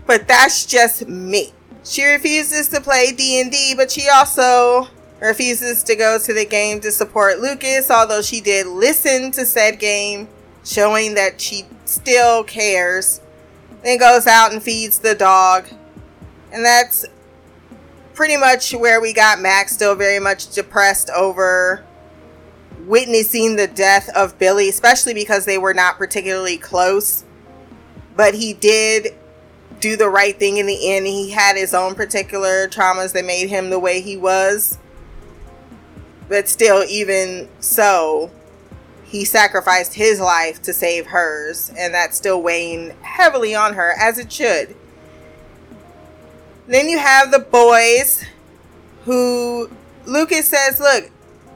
but 0.05 0.27
that's 0.27 0.65
just 0.65 1.07
me. 1.07 1.53
She 1.83 2.05
refuses 2.05 2.69
to 2.69 2.81
play 2.81 3.11
D&D, 3.11 3.75
but 3.75 3.91
she 3.91 4.07
also 4.09 4.87
refuses 5.19 5.83
to 5.83 5.95
go 5.95 6.19
to 6.19 6.33
the 6.33 6.45
game 6.45 6.79
to 6.81 6.91
support 6.91 7.39
Lucas, 7.39 7.89
although 7.89 8.21
she 8.21 8.41
did 8.41 8.67
listen 8.67 9.31
to 9.31 9.45
said 9.45 9.79
game, 9.79 10.27
showing 10.63 11.15
that 11.15 11.41
she 11.41 11.65
still 11.85 12.43
cares. 12.43 13.21
Then 13.83 13.97
goes 13.97 14.27
out 14.27 14.51
and 14.51 14.61
feeds 14.61 14.99
the 14.99 15.15
dog. 15.15 15.67
And 16.51 16.63
that's 16.63 17.05
pretty 18.13 18.37
much 18.37 18.73
where 18.73 18.99
we 18.99 19.13
got 19.13 19.39
Max 19.39 19.73
still 19.73 19.95
very 19.95 20.19
much 20.19 20.49
depressed 20.53 21.09
over 21.15 21.83
witnessing 22.85 23.55
the 23.55 23.67
death 23.67 24.09
of 24.15 24.39
Billy, 24.39 24.69
especially 24.69 25.13
because 25.13 25.45
they 25.45 25.57
were 25.57 25.73
not 25.73 25.97
particularly 25.97 26.57
close. 26.57 27.23
But 28.15 28.33
he 28.33 28.53
did 28.53 29.15
do 29.79 29.95
the 29.95 30.09
right 30.09 30.37
thing 30.37 30.57
in 30.57 30.65
the 30.65 30.91
end. 30.91 31.05
He 31.05 31.31
had 31.31 31.55
his 31.55 31.73
own 31.73 31.95
particular 31.95 32.67
traumas 32.67 33.13
that 33.13 33.25
made 33.25 33.49
him 33.49 33.69
the 33.69 33.79
way 33.79 34.01
he 34.01 34.17
was. 34.17 34.79
But 36.29 36.49
still, 36.49 36.83
even 36.83 37.47
so, 37.59 38.31
he 39.03 39.23
sacrificed 39.23 39.93
his 39.93 40.19
life 40.19 40.61
to 40.63 40.73
save 40.73 41.07
hers, 41.07 41.71
and 41.77 41.93
that's 41.93 42.17
still 42.17 42.41
weighing 42.41 42.93
heavily 43.01 43.55
on 43.55 43.75
her, 43.75 43.93
as 43.97 44.19
it 44.19 44.31
should. 44.31 44.75
Then 46.67 46.89
you 46.89 46.99
have 46.99 47.31
the 47.31 47.39
boys 47.39 48.25
who 49.05 49.69
Lucas 50.05 50.49
says, 50.49 50.81
Look, 50.81 51.09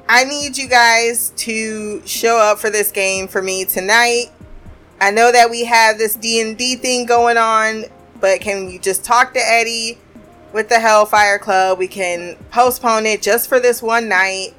I 0.08 0.24
need 0.24 0.58
you 0.58 0.68
guys 0.68 1.32
to 1.38 2.06
show 2.06 2.38
up 2.38 2.60
for 2.60 2.70
this 2.70 2.92
game 2.92 3.28
for 3.28 3.42
me 3.42 3.66
tonight. 3.66 4.28
I 5.02 5.12
know 5.12 5.32
that 5.32 5.50
we 5.50 5.66
have 5.66 5.98
this 5.98 6.16
D&D 6.16 6.76
thing 6.78 7.06
going 7.06 7.38
on, 7.38 7.86
but 8.20 8.40
can 8.40 8.70
you 8.70 8.80
just 8.80 9.04
talk 9.04 9.34
to 9.34 9.40
Eddie 9.40 9.98
with 10.54 10.70
the 10.70 10.80
Hellfire 10.80 11.40
Club? 11.40 11.80
We 11.80 11.88
can 11.88 12.38
postpone 12.52 13.06
it 13.06 13.22
just 13.22 13.50
for 13.50 13.60
this 13.60 13.82
one 13.82 14.08
night. 14.08 14.54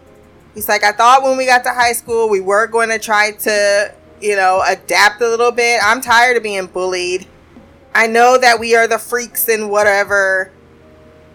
He's 0.54 0.68
like, 0.68 0.84
I 0.84 0.92
thought 0.92 1.22
when 1.22 1.36
we 1.36 1.46
got 1.46 1.64
to 1.64 1.70
high 1.70 1.92
school, 1.92 2.28
we 2.28 2.40
were 2.40 2.66
going 2.66 2.90
to 2.90 2.98
try 2.98 3.32
to, 3.32 3.94
you 4.20 4.36
know, 4.36 4.62
adapt 4.66 5.20
a 5.20 5.28
little 5.28 5.52
bit. 5.52 5.80
I'm 5.82 6.00
tired 6.00 6.36
of 6.36 6.42
being 6.42 6.66
bullied. 6.66 7.26
I 7.94 8.06
know 8.06 8.38
that 8.38 8.58
we 8.60 8.74
are 8.74 8.86
the 8.86 8.98
freaks 8.98 9.48
and 9.48 9.70
whatever, 9.70 10.50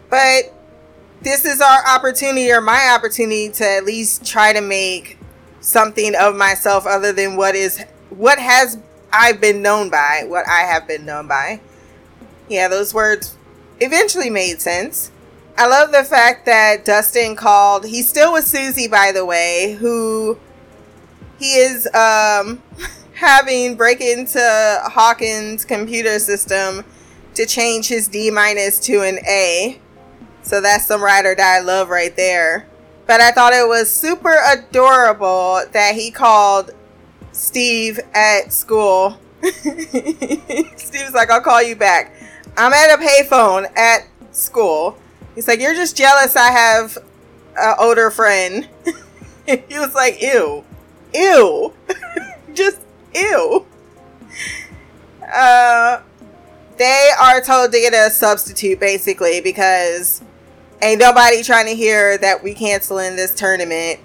but 0.10 0.53
this 1.21 1.45
is 1.45 1.62
our 1.62 1.88
opportunity 1.88 2.51
or 2.51 2.62
my 2.62 2.93
opportunity 2.95 3.49
to 3.49 3.67
at 3.67 3.86
least 3.86 4.25
try 4.25 4.53
to 4.53 4.62
make 4.62 5.17
something 5.60 6.13
of 6.15 6.36
myself 6.36 6.86
other 6.86 7.12
than 7.12 7.36
what 7.36 7.56
is 7.56 7.84
what 8.10 8.39
has 8.39 8.77
I've 9.12 9.41
been 9.41 9.62
known 9.62 9.89
by, 9.89 10.23
what 10.25 10.47
I 10.47 10.62
have 10.62 10.88
been 10.88 11.06
known 11.06 11.27
by. 11.27 11.62
Yeah, 12.49 12.67
those 12.67 12.93
words 12.93 13.36
eventually 13.80 14.30
made 14.30 14.62
sense. 14.62 15.12
I 15.60 15.65
love 15.65 15.91
the 15.91 16.04
fact 16.04 16.46
that 16.46 16.86
Dustin 16.86 17.36
called. 17.36 17.86
He's 17.86 18.08
still 18.08 18.34
with 18.34 18.46
Suzie, 18.46 18.89
by 18.89 19.12
the 19.12 19.26
way, 19.26 19.76
who 19.80 20.38
he 21.39 21.56
is 21.56 21.88
um, 21.96 22.62
having 23.13 23.76
break 23.76 24.00
into 24.00 24.39
Hawkins' 24.84 25.65
computer 25.65 26.20
system 26.20 26.86
to 27.34 27.48
change 27.48 27.88
his 27.88 28.08
D 28.08 28.30
minus 28.30 28.80
to 28.82 29.02
an 29.02 29.17
A. 29.28 29.80
So 30.43 30.62
that's 30.62 30.86
some 30.86 31.02
ride 31.02 31.26
or 31.26 31.34
die 31.34 31.60
love 31.60 31.89
right 31.89 32.15
there. 32.15 32.67
But 33.08 33.22
I 33.22 33.32
thought 33.32 33.54
it 33.54 33.67
was 33.67 33.89
super 33.89 34.36
adorable 34.52 35.63
that 35.72 35.96
he 35.96 36.12
called 36.12 36.70
Steve 37.32 38.00
at 38.13 38.54
school. 38.54 39.20
Steve's 39.41 41.13
like, 41.13 41.32
I'll 41.32 41.41
call 41.41 41.63
you 41.63 41.76
back. 41.76 42.13
I'm 42.56 42.74
at 42.74 43.00
a 43.00 43.02
payphone 43.02 43.76
at 43.76 44.08
school. 44.32 45.00
He's 45.38 45.47
like, 45.47 45.60
You're 45.60 45.76
just 45.76 45.95
jealous 45.95 46.36
I 46.36 46.50
have 46.50 46.97
an 47.56 47.76
older 47.78 48.10
friend. 48.10 48.67
he 49.45 49.78
was 49.78 49.93
like, 49.93 50.19
Ew. 50.19 50.65
Ew. 51.13 51.73
just 52.56 52.80
ew. 53.13 53.63
Uh, 55.32 56.02
they 56.78 57.12
are 57.21 57.39
told 57.39 57.71
to 57.71 57.80
get 57.80 57.93
a 57.93 58.10
substitute 58.10 58.80
basically 58.80 59.39
because 59.39 60.23
ain't 60.82 61.00
nobody 61.00 61.43
trying 61.43 61.67
to 61.67 61.76
hear 61.76 62.17
that 62.17 62.43
we 62.43 62.56
canceling 62.56 63.15
this 63.15 63.36
tournament 63.36 64.00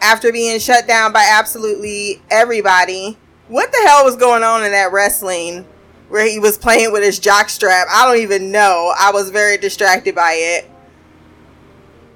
after 0.00 0.32
being 0.32 0.58
shut 0.58 0.88
down 0.88 1.12
by 1.12 1.24
absolutely 1.38 2.20
everybody. 2.32 3.16
What 3.46 3.70
the 3.70 3.78
hell 3.86 4.04
was 4.04 4.16
going 4.16 4.42
on 4.42 4.64
in 4.64 4.72
that 4.72 4.90
wrestling 4.90 5.66
where 6.14 6.30
he 6.30 6.38
was 6.38 6.56
playing 6.56 6.92
with 6.92 7.02
his 7.02 7.18
jock 7.18 7.48
strap. 7.48 7.88
I 7.90 8.06
don't 8.06 8.22
even 8.22 8.52
know. 8.52 8.94
I 8.96 9.10
was 9.10 9.30
very 9.30 9.58
distracted 9.58 10.14
by 10.14 10.34
it. 10.34 10.70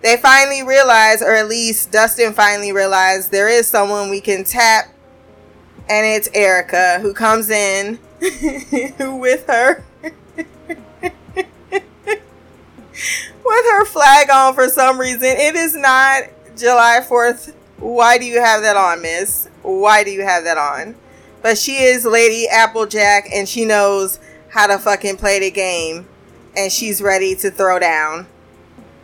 They 0.03 0.17
finally 0.17 0.63
realize, 0.63 1.21
or 1.21 1.35
at 1.35 1.49
least 1.49 1.91
Dustin 1.91 2.33
finally 2.33 2.71
realized, 2.71 3.33
there 3.33 3.49
is 3.49 3.67
someone 3.67 4.09
we 4.09 4.21
can 4.21 4.45
tap, 4.45 4.95
and 5.91 6.07
it's 6.07 6.29
Erica 6.33 7.01
who 7.01 7.13
comes 7.13 7.51
in 7.51 7.99
with 9.01 9.45
her. 9.49 9.83
with 10.05 10.45
her 13.43 13.85
flag 13.85 14.31
on 14.31 14.55
for 14.55 14.69
some 14.69 15.01
reason. 15.01 15.25
It 15.25 15.57
is 15.57 15.75
not 15.75 16.23
July 16.57 17.01
4th. 17.03 17.53
Why 17.79 18.17
do 18.17 18.27
you 18.27 18.41
have 18.41 18.63
that 18.63 18.77
on, 18.77 19.03
miss? 19.03 19.49
Why 19.63 20.05
do 20.05 20.13
you 20.13 20.23
have 20.23 20.45
that 20.45 20.57
on? 20.57 20.95
But 21.49 21.57
she 21.57 21.77
is 21.77 22.05
Lady 22.05 22.47
Applejack 22.47 23.31
and 23.33 23.49
she 23.49 23.65
knows 23.65 24.21
how 24.51 24.67
to 24.67 24.77
fucking 24.77 25.17
play 25.17 25.41
the 25.41 25.51
game. 25.51 26.07
And 26.55 26.71
she's 26.71 27.01
ready 27.01 27.35
to 27.37 27.51
throw 27.51 27.79
down. 27.79 28.27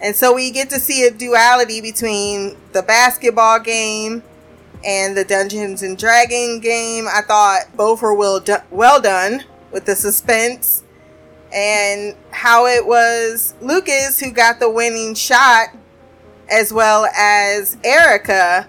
And 0.03 0.15
so 0.15 0.35
we 0.35 0.51
get 0.51 0.69
to 0.69 0.79
see 0.79 1.07
a 1.07 1.11
duality 1.11 1.81
between 1.81 2.59
the 2.73 2.83
basketball 2.83 3.61
game 3.61 4.23
and 4.85 5.17
the 5.17 5.25
Dungeons 5.25 5.83
and 5.83 5.97
Dragon 5.97 6.61
game. 6.61 7.07
I 7.09 7.23
thought 7.23 7.75
both 7.75 8.03
were 8.03 8.13
well, 8.13 8.41
do- 8.41 8.59
well 8.71 9.01
done 9.01 9.45
with 9.73 9.87
the 9.87 9.97
suspense 9.97 10.85
and 11.51 12.15
how 12.31 12.67
it 12.67 12.87
was 12.87 13.55
Lucas 13.63 14.21
who 14.21 14.31
got 14.31 14.61
the 14.61 14.69
winning 14.69 15.15
shot, 15.15 15.69
as 16.51 16.75
well 16.75 17.07
as 17.07 17.79
Erica, 17.83 18.69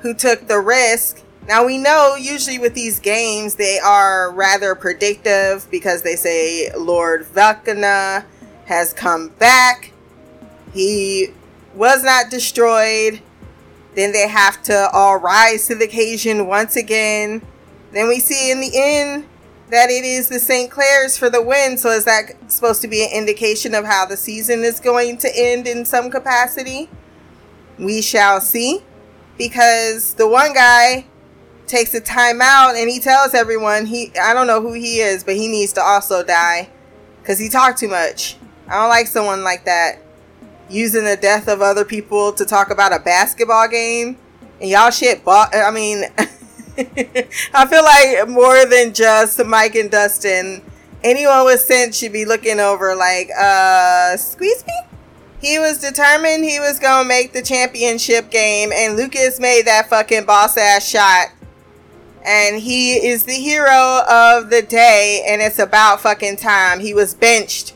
who 0.00 0.14
took 0.14 0.48
the 0.48 0.60
risk. 0.60 1.22
Now 1.48 1.66
we 1.66 1.76
know 1.76 2.14
usually 2.14 2.58
with 2.58 2.74
these 2.74 3.00
games 3.00 3.56
they 3.56 3.78
are 3.78 4.30
rather 4.32 4.74
predictive 4.74 5.68
because 5.70 6.02
they 6.02 6.14
say 6.14 6.70
Lord 6.76 7.24
Velkana 7.24 8.24
has 8.66 8.92
come 8.92 9.28
back. 9.30 9.92
He 10.72 11.28
was 11.74 12.04
not 12.04 12.30
destroyed. 12.30 13.20
Then 13.94 14.12
they 14.12 14.28
have 14.28 14.62
to 14.64 14.88
all 14.92 15.16
rise 15.16 15.66
to 15.66 15.74
the 15.74 15.84
occasion 15.84 16.46
once 16.46 16.76
again. 16.76 17.42
Then 17.92 18.08
we 18.08 18.20
see 18.20 18.50
in 18.50 18.60
the 18.60 18.70
end 18.74 19.28
that 19.68 19.90
it 19.90 20.04
is 20.04 20.28
the 20.28 20.38
St. 20.38 20.70
Clairs 20.70 21.18
for 21.18 21.28
the 21.28 21.42
win. 21.42 21.76
So 21.76 21.90
is 21.90 22.04
that 22.04 22.50
supposed 22.50 22.82
to 22.82 22.88
be 22.88 23.02
an 23.02 23.10
indication 23.12 23.74
of 23.74 23.84
how 23.84 24.06
the 24.06 24.16
season 24.16 24.60
is 24.64 24.80
going 24.80 25.18
to 25.18 25.30
end 25.34 25.66
in 25.66 25.84
some 25.84 26.10
capacity? 26.10 26.88
We 27.78 28.00
shall 28.00 28.40
see. 28.40 28.82
Because 29.36 30.14
the 30.14 30.28
one 30.28 30.54
guy 30.54 31.06
takes 31.66 31.94
a 31.94 32.00
time 32.00 32.40
out 32.42 32.74
and 32.76 32.90
he 32.90 33.00
tells 33.00 33.34
everyone 33.34 33.86
he 33.86 34.12
I 34.20 34.34
don't 34.34 34.46
know 34.46 34.60
who 34.60 34.72
he 34.72 35.00
is, 35.00 35.24
but 35.24 35.36
he 35.36 35.48
needs 35.48 35.72
to 35.74 35.80
also 35.80 36.22
die 36.22 36.70
because 37.20 37.38
he 37.38 37.48
talked 37.48 37.78
too 37.78 37.88
much. 37.88 38.36
I 38.68 38.80
don't 38.80 38.88
like 38.88 39.06
someone 39.06 39.44
like 39.44 39.64
that 39.64 39.98
using 40.68 41.04
the 41.04 41.16
death 41.16 41.48
of 41.48 41.60
other 41.60 41.84
people 41.84 42.32
to 42.32 42.44
talk 42.44 42.70
about 42.70 42.94
a 42.94 42.98
basketball 42.98 43.68
game 43.68 44.16
and 44.60 44.70
y'all 44.70 44.90
shit 44.90 45.24
bought 45.24 45.54
I 45.54 45.70
mean 45.70 46.04
I 47.54 47.66
feel 47.66 47.84
like 47.84 48.28
more 48.28 48.64
than 48.64 48.94
just 48.94 49.44
Mike 49.44 49.74
and 49.74 49.90
Dustin 49.90 50.62
anyone 51.04 51.44
with 51.44 51.60
sense 51.60 51.98
should 51.98 52.12
be 52.12 52.24
looking 52.24 52.60
over 52.60 52.94
like 52.94 53.28
uh 53.38 54.16
squeeze 54.16 54.64
me 54.66 54.72
he 55.40 55.58
was 55.58 55.78
determined 55.78 56.44
he 56.44 56.60
was 56.60 56.78
gonna 56.78 57.06
make 57.06 57.32
the 57.32 57.42
championship 57.42 58.30
game 58.30 58.70
and 58.72 58.96
Lucas 58.96 59.38
made 59.40 59.66
that 59.66 59.90
fucking 59.90 60.24
boss 60.24 60.56
ass 60.56 60.88
shot 60.88 61.32
and 62.24 62.60
he 62.60 62.94
is 62.94 63.24
the 63.24 63.32
hero 63.32 64.02
of 64.08 64.50
the 64.50 64.62
day 64.62 65.24
and 65.28 65.42
it's 65.42 65.58
about 65.58 66.00
fucking 66.00 66.36
time 66.36 66.80
he 66.80 66.94
was 66.94 67.14
benched 67.14 67.74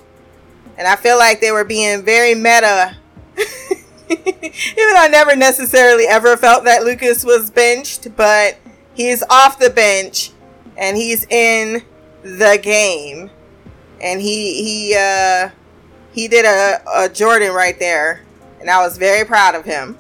and 0.78 0.86
I 0.86 0.96
feel 0.96 1.18
like 1.18 1.40
they 1.40 1.50
were 1.50 1.64
being 1.64 2.02
very 2.02 2.34
meta. 2.34 2.96
Even 4.08 4.24
though 4.76 4.98
I 4.98 5.08
never 5.10 5.34
necessarily 5.34 6.04
ever 6.06 6.36
felt 6.36 6.64
that 6.64 6.84
Lucas 6.84 7.24
was 7.24 7.50
benched, 7.50 8.14
but 8.16 8.58
he's 8.94 9.22
off 9.30 9.58
the 9.58 9.70
bench 9.70 10.32
and 10.76 10.96
he's 10.96 11.24
in 11.26 11.82
the 12.22 12.58
game. 12.62 13.30
And 14.00 14.20
he 14.20 14.62
he 14.62 14.96
uh 14.98 15.50
he 16.12 16.28
did 16.28 16.44
a, 16.44 16.82
a 17.04 17.08
Jordan 17.08 17.52
right 17.52 17.78
there. 17.78 18.22
And 18.60 18.70
I 18.70 18.84
was 18.84 18.98
very 18.98 19.24
proud 19.24 19.54
of 19.54 19.64
him. 19.64 19.98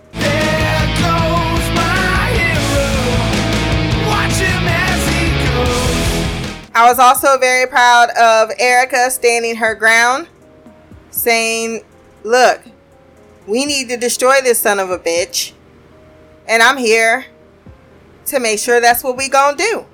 I 6.76 6.86
was 6.86 6.98
also 6.98 7.38
very 7.38 7.66
proud 7.66 8.10
of 8.10 8.50
Erica 8.58 9.10
standing 9.10 9.56
her 9.56 9.74
ground 9.74 10.28
saying, 11.10 11.82
Look, 12.22 12.60
we 13.46 13.64
need 13.64 13.88
to 13.88 13.96
destroy 13.96 14.42
this 14.42 14.58
son 14.60 14.78
of 14.78 14.90
a 14.90 14.98
bitch. 14.98 15.54
And 16.46 16.62
I'm 16.62 16.76
here 16.76 17.24
to 18.26 18.40
make 18.40 18.58
sure 18.58 18.78
that's 18.78 19.02
what 19.02 19.16
we 19.16 19.30
gonna 19.30 19.56
do. 19.56 19.86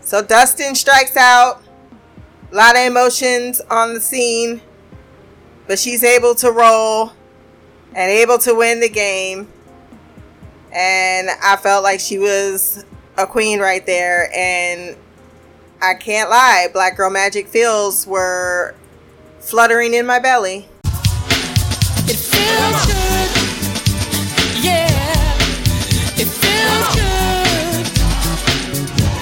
So 0.00 0.20
Dustin 0.24 0.74
strikes 0.74 1.16
out. 1.16 1.62
A 2.50 2.54
lot 2.56 2.74
of 2.74 2.82
emotions 2.82 3.60
on 3.70 3.94
the 3.94 4.00
scene. 4.00 4.60
But 5.68 5.78
she's 5.78 6.02
able 6.02 6.34
to 6.34 6.50
roll 6.50 7.12
and 7.94 8.10
able 8.10 8.38
to 8.38 8.56
win 8.56 8.80
the 8.80 8.88
game. 8.88 9.46
And 10.72 11.28
I 11.40 11.54
felt 11.54 11.84
like 11.84 12.00
she 12.00 12.18
was 12.18 12.84
a 13.16 13.24
queen 13.24 13.60
right 13.60 13.86
there. 13.86 14.28
And 14.36 14.96
I 15.84 15.94
can't 15.94 16.30
lie, 16.30 16.68
Black 16.72 16.96
Girl 16.96 17.10
Magic 17.10 17.48
feels 17.48 18.06
were 18.06 18.76
fluttering 19.40 19.94
in 19.94 20.06
my 20.06 20.20
belly. 20.20 20.68
It 22.04 22.14
feels 22.14 22.86
good. 22.86 23.30
Yeah. 24.62 24.86
It 26.14 26.28
feels 26.28 26.94
good. 26.94 27.84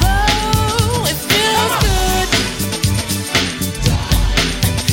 Oh, 0.05 1.07
it 1.09 1.17
feels 1.17 1.73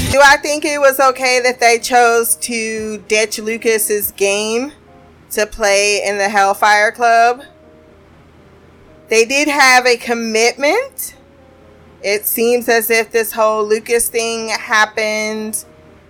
good. 0.06 0.14
Do 0.14 0.22
I 0.24 0.38
think 0.38 0.64
it 0.64 0.80
was 0.80 1.02
okay 1.02 1.42
that 1.42 1.60
they 1.60 1.80
chose 1.80 2.38
to 2.38 3.00
ditch 3.10 3.40
Lucas's 3.40 4.12
game 4.14 4.72
to 5.32 5.46
play 5.46 6.02
in 6.06 6.18
the 6.18 6.30
Hellfire 6.30 6.94
Club? 6.94 7.44
They 9.10 9.26
did 9.26 9.50
have 9.50 9.86
a 9.86 9.98
commitment 9.98 11.17
it 12.08 12.26
seems 12.26 12.70
as 12.70 12.90
if 12.90 13.12
this 13.12 13.34
whole 13.34 13.68
Lucas 13.68 14.08
thing 14.08 14.48
happened. 14.48 15.66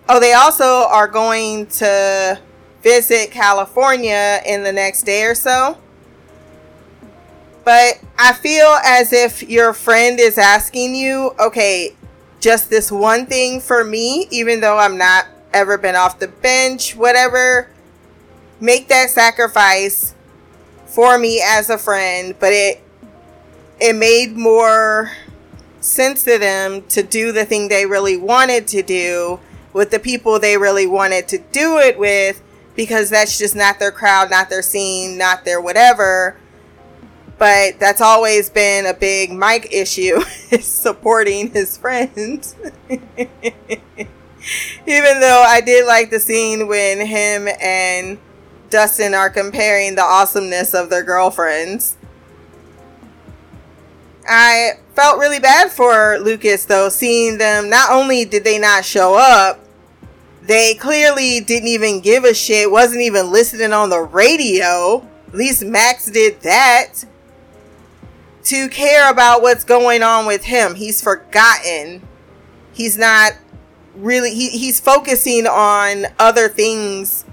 Oh, 0.07 0.19
they 0.19 0.33
also 0.33 0.63
are 0.63 1.07
going 1.07 1.65
to 1.65 2.39
visit 2.83 3.31
California 3.31 4.39
in 4.45 4.61
the 4.61 4.71
next 4.71 5.07
day 5.07 5.23
or 5.23 5.33
so. 5.33 5.75
But 7.65 7.99
I 8.15 8.33
feel 8.33 8.77
as 8.85 9.11
if 9.11 9.41
your 9.41 9.73
friend 9.73 10.19
is 10.19 10.37
asking 10.37 10.93
you, 10.93 11.33
okay, 11.39 11.95
just 12.39 12.69
this 12.69 12.91
one 12.91 13.25
thing 13.25 13.59
for 13.59 13.83
me, 13.83 14.27
even 14.29 14.61
though 14.61 14.77
I'm 14.77 14.99
not 14.99 15.25
ever 15.51 15.79
been 15.79 15.95
off 15.95 16.19
the 16.19 16.27
bench, 16.27 16.95
whatever, 16.95 17.71
make 18.59 18.87
that 18.89 19.09
sacrifice 19.09 20.13
for 20.85 21.17
me 21.17 21.41
as 21.43 21.71
a 21.71 21.77
friend. 21.79 22.35
But 22.39 22.53
it 22.53 22.83
it 23.79 23.95
made 23.95 24.37
more 24.37 25.11
sense 25.79 26.23
to 26.23 26.37
them 26.37 26.83
to 26.87 27.03
do 27.03 27.31
the 27.31 27.45
thing 27.45 27.67
they 27.67 27.85
really 27.85 28.17
wanted 28.17 28.67
to 28.67 28.81
do 28.81 29.39
with 29.73 29.91
the 29.91 29.99
people 29.99 30.39
they 30.39 30.57
really 30.57 30.87
wanted 30.87 31.27
to 31.27 31.37
do 31.37 31.77
it 31.77 31.99
with 31.99 32.41
because 32.75 33.09
that's 33.09 33.37
just 33.37 33.55
not 33.55 33.79
their 33.79 33.91
crowd, 33.91 34.29
not 34.29 34.49
their 34.49 34.61
scene, 34.61 35.17
not 35.17 35.45
their 35.45 35.59
whatever. 35.59 36.37
But 37.37 37.79
that's 37.79 38.01
always 38.01 38.49
been 38.49 38.85
a 38.85 38.93
big 38.93 39.31
Mike 39.31 39.71
issue 39.71 40.21
is 40.51 40.65
supporting 40.65 41.51
his 41.51 41.77
friends. 41.77 42.55
Even 42.89 43.09
though 45.19 45.43
I 45.45 45.61
did 45.61 45.85
like 45.85 46.09
the 46.09 46.19
scene 46.19 46.67
when 46.67 47.05
him 47.05 47.47
and 47.61 48.17
Dustin 48.69 49.13
are 49.13 49.29
comparing 49.29 49.95
the 49.95 50.03
awesomeness 50.03 50.73
of 50.73 50.89
their 50.89 51.03
girlfriends. 51.03 51.96
I 54.27 54.79
felt 54.95 55.19
really 55.19 55.39
bad 55.39 55.71
for 55.71 56.17
Lucas 56.19 56.65
though, 56.65 56.89
seeing 56.89 57.37
them. 57.37 57.69
Not 57.69 57.91
only 57.91 58.25
did 58.25 58.43
they 58.43 58.59
not 58.59 58.83
show 58.83 59.15
up, 59.15 59.59
they 60.41 60.75
clearly 60.75 61.39
didn't 61.41 61.67
even 61.67 61.99
give 61.99 62.23
a 62.23 62.33
shit, 62.33 62.71
wasn't 62.71 63.01
even 63.01 63.31
listening 63.31 63.73
on 63.73 63.89
the 63.89 63.99
radio. 63.99 65.05
At 65.27 65.33
least 65.33 65.63
Max 65.63 66.09
did 66.09 66.41
that. 66.41 67.05
To 68.45 68.69
care 68.69 69.11
about 69.11 69.41
what's 69.41 69.65
going 69.65 70.03
on 70.03 70.25
with 70.25 70.45
him. 70.45 70.75
He's 70.75 71.01
forgotten. 71.01 72.07
He's 72.71 72.97
not 72.97 73.33
really, 73.93 74.33
he, 74.33 74.49
he's 74.49 74.79
focusing 74.79 75.47
on 75.47 76.05
other 76.17 76.47
things 76.47 77.25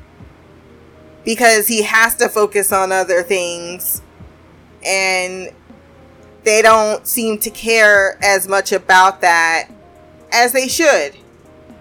because 1.25 1.69
he 1.69 1.83
has 1.83 2.17
to 2.17 2.29
focus 2.29 2.73
on 2.73 2.91
other 2.91 3.23
things. 3.23 4.03
And 4.85 5.51
they 6.45 6.63
don't 6.63 7.07
seem 7.07 7.39
to 7.39 7.51
care 7.51 8.19
as 8.23 8.47
much 8.47 8.73
about 8.73 9.21
that 9.23 9.69
as 10.33 10.53
they 10.53 10.69
should. 10.69 11.17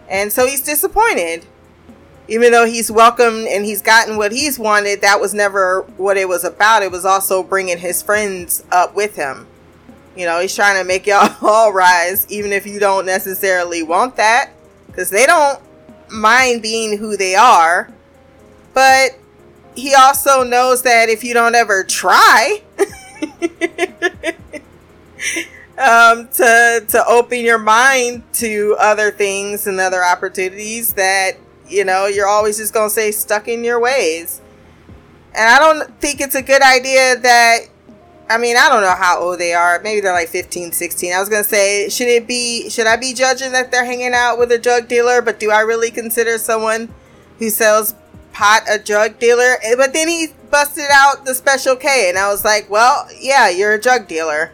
And 0.10 0.32
so 0.32 0.46
he's 0.48 0.62
disappointed. 0.62 1.46
Even 2.30 2.52
though 2.52 2.66
he's 2.66 2.90
welcomed 2.90 3.48
and 3.48 3.66
he's 3.66 3.82
gotten 3.82 4.16
what 4.16 4.32
he's 4.32 4.58
wanted, 4.58 5.02
that 5.02 5.20
was 5.20 5.34
never 5.34 5.82
what 5.98 6.16
it 6.16 6.30
was 6.30 6.44
about. 6.46 6.82
It 6.82 6.92
was 6.92 7.04
also 7.04 7.44
bringing 7.44 7.80
his 7.80 8.02
friends 8.02 8.64
up 8.72 8.96
with 8.96 9.16
him. 9.16 9.48
You 10.16 10.26
know, 10.26 10.40
he's 10.40 10.56
trying 10.56 10.82
to 10.82 10.88
make 10.88 11.06
y'all 11.06 11.36
all 11.42 11.74
rise, 11.74 12.26
even 12.30 12.54
if 12.54 12.66
you 12.66 12.80
don't 12.80 13.06
necessarily 13.06 13.84
want 13.84 14.16
that, 14.16 14.52
because 14.88 15.10
they 15.10 15.26
don't 15.26 15.60
mind 16.10 16.62
being 16.62 16.98
who 16.98 17.18
they 17.18 17.36
are. 17.36 17.92
But 18.74 19.18
he 19.76 19.94
also 19.94 20.44
knows 20.44 20.84
that 20.84 21.10
if 21.10 21.24
you 21.24 21.34
don't 21.34 21.56
ever 21.56 21.84
try, 21.84 22.62
um, 25.78 26.28
to 26.30 26.86
to 26.88 27.04
open 27.08 27.40
your 27.40 27.58
mind 27.58 28.24
to 28.34 28.76
other 28.80 29.12
things 29.12 29.68
and 29.68 29.80
other 29.80 30.04
opportunities 30.04 30.94
that 30.94 31.34
you 31.68 31.86
know 31.86 32.08
you're 32.08 32.28
always 32.28 32.58
just 32.58 32.74
gonna 32.74 32.90
say 32.90 33.12
stuck 33.12 33.48
in 33.48 33.64
your 33.64 33.80
ways. 33.80 34.42
And 35.36 35.50
I 35.50 35.58
don't 35.58 36.00
think 36.00 36.22
it's 36.22 36.36
a 36.36 36.44
good 36.44 36.62
idea 36.62 37.18
that 37.18 37.60
I 38.30 38.38
mean, 38.38 38.56
I 38.58 38.70
don't 38.70 38.82
know 38.82 38.96
how 38.96 39.20
old 39.20 39.40
they 39.40 39.54
are. 39.54 39.80
Maybe 39.84 40.00
they're 40.00 40.14
like 40.14 40.30
15, 40.30 40.72
16. 40.72 41.14
I 41.14 41.20
was 41.20 41.30
going 41.30 41.44
to 41.44 41.50
say, 41.50 41.90
should 41.90 42.08
it 42.08 42.26
be 42.26 42.70
should 42.70 42.88
I 42.88 42.96
be 42.96 43.14
judging 43.14 43.52
that 43.52 43.72
they're 43.72 43.86
hanging 43.86 44.14
out 44.14 44.40
with 44.40 44.52
a 44.52 44.58
drug 44.58 44.88
dealer, 44.88 45.22
but 45.22 45.40
do 45.40 45.52
I 45.52 45.62
really 45.62 45.92
consider 45.92 46.38
someone 46.38 46.94
who 47.40 47.50
sells 47.50 47.96
pot 48.34 48.64
a 48.70 48.78
drug 48.78 49.20
dealer, 49.20 49.58
eh, 49.64 49.76
but 49.78 49.94
then 49.94 50.08
he 50.08 50.28
busted 50.52 50.86
out 50.92 51.26
the 51.26 51.34
special 51.34 51.76
K, 51.76 52.10
and 52.10 52.18
I 52.18 52.28
was 52.30 52.44
like, 52.44 52.70
well, 52.70 53.08
yeah, 53.18 53.50
you're 53.50 53.74
a 53.74 53.80
drug 53.80 54.08
dealer, 54.08 54.52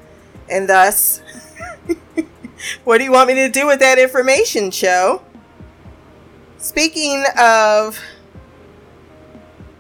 and 0.50 0.70
thus, 0.70 1.22
what 2.84 3.00
do 3.00 3.04
you 3.04 3.12
want 3.12 3.30
me 3.30 3.36
to 3.36 3.50
do 3.50 3.66
with 3.66 3.80
that 3.80 3.98
information, 3.98 4.70
show? 4.70 5.24
Speaking 6.58 7.24
of 7.40 8.00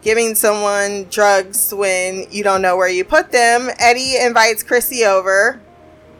giving 0.01 0.33
someone 0.33 1.03
drugs 1.09 1.73
when 1.73 2.25
you 2.31 2.43
don't 2.43 2.61
know 2.61 2.77
where 2.77 2.87
you 2.87 3.03
put 3.03 3.31
them, 3.31 3.69
Eddie 3.79 4.15
invites 4.17 4.63
Chrissy 4.63 5.03
over, 5.03 5.59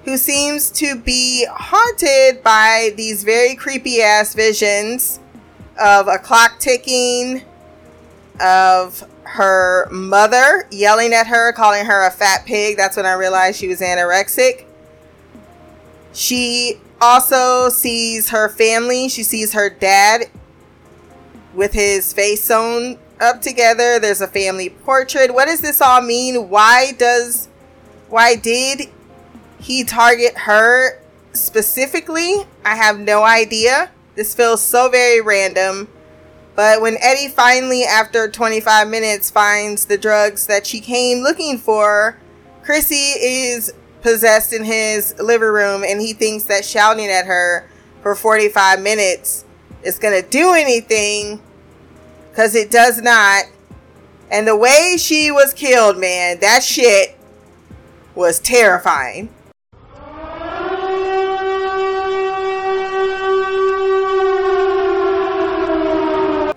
who 0.04 0.18
seems 0.18 0.70
to 0.72 0.96
be 0.96 1.46
haunted 1.50 2.44
by 2.44 2.92
these 2.98 3.24
very 3.24 3.56
creepy 3.56 4.02
ass 4.02 4.34
visions 4.34 5.20
of 5.80 6.08
a 6.08 6.18
clock 6.18 6.60
ticking, 6.60 7.44
of 8.42 9.04
her 9.24 9.90
mother 9.92 10.68
yelling 10.72 11.14
at 11.14 11.28
her, 11.28 11.54
calling 11.54 11.86
her 11.86 12.06
a 12.06 12.12
fat 12.12 12.46
pig. 12.46 12.78
That's 12.78 12.98
when 12.98 13.06
I 13.06 13.14
realized 13.14 13.60
she 13.60 13.68
was 13.68 13.82
anorexic. 13.82 14.66
She 16.14 16.80
also 17.00 17.70
sees 17.70 18.30
her 18.30 18.50
family. 18.50 19.10
She 19.10 19.24
sees 19.24 19.54
her 19.54 19.70
dad 19.70 20.30
with 21.54 21.74
his 21.74 22.14
face 22.14 22.44
sewn 22.44 22.98
up 23.20 23.42
together. 23.42 24.00
There's 24.00 24.22
a 24.22 24.28
family 24.28 24.70
portrait. 24.70 25.34
What 25.34 25.46
does 25.46 25.62
this 25.62 25.82
all 25.82 26.02
mean? 26.02 26.50
Why 26.50 26.94
does 26.98 27.48
why 28.10 28.36
did 28.36 28.90
he 29.60 29.84
target 29.84 30.36
her 30.40 31.02
specifically? 31.34 32.48
I 32.66 32.76
have 32.76 33.00
no 33.00 33.24
idea. 33.24 33.92
This 34.16 34.34
feels 34.34 34.62
so 34.62 34.90
very 34.90 35.22
random. 35.22 35.88
But 36.60 36.82
when 36.82 36.98
Eddie 37.00 37.30
finally, 37.30 37.86
after 37.86 38.30
25 38.30 38.90
minutes, 38.90 39.32
finds 39.32 39.86
the 39.86 39.98
drugs 39.98 40.46
that 40.48 40.68
she 40.68 40.82
came 40.82 41.24
looking 41.24 41.58
for, 41.58 42.18
Chrissy 42.64 42.96
is 42.96 43.74
possessed 44.02 44.52
in 44.52 44.66
his 44.66 45.18
living 45.20 45.48
room 45.48 45.86
and 45.86 46.02
he 46.02 46.12
thinks 46.12 46.44
that 46.48 46.66
shouting 46.66 47.08
at 47.08 47.28
her 47.28 47.70
for 48.02 48.14
45 48.14 48.82
minutes 48.82 49.46
is 49.84 49.98
going 50.00 50.22
to 50.22 50.30
do 50.30 50.52
anything 50.52 51.42
because 52.30 52.56
it 52.56 52.70
does 52.70 53.02
not. 53.02 53.46
And 54.30 54.46
the 54.46 54.58
way 54.58 54.98
she 55.00 55.32
was 55.32 55.54
killed, 55.54 55.98
man, 55.98 56.42
that 56.42 56.62
shit 56.62 57.18
was 58.16 58.38
terrifying. 58.38 59.30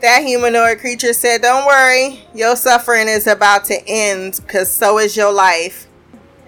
That 0.03 0.25
humanoid 0.25 0.81
creature 0.81 1.13
said, 1.13 1.43
Don't 1.43 1.65
worry, 1.65 2.25
your 2.35 2.57
suffering 2.57 3.07
is 3.07 3.29
about 3.29 3.67
to 3.67 3.81
end 3.87 4.41
because 4.43 4.69
so 4.69 4.99
is 4.99 5.17
your 5.17 5.33
life. 5.33 5.87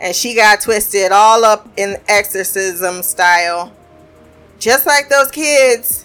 And 0.00 0.14
she 0.14 0.34
got 0.34 0.60
twisted 0.60 1.12
all 1.12 1.44
up 1.44 1.68
in 1.76 1.98
exorcism 2.08 3.04
style. 3.04 3.72
Just 4.58 4.86
like 4.86 5.08
those 5.08 5.30
kids. 5.30 6.04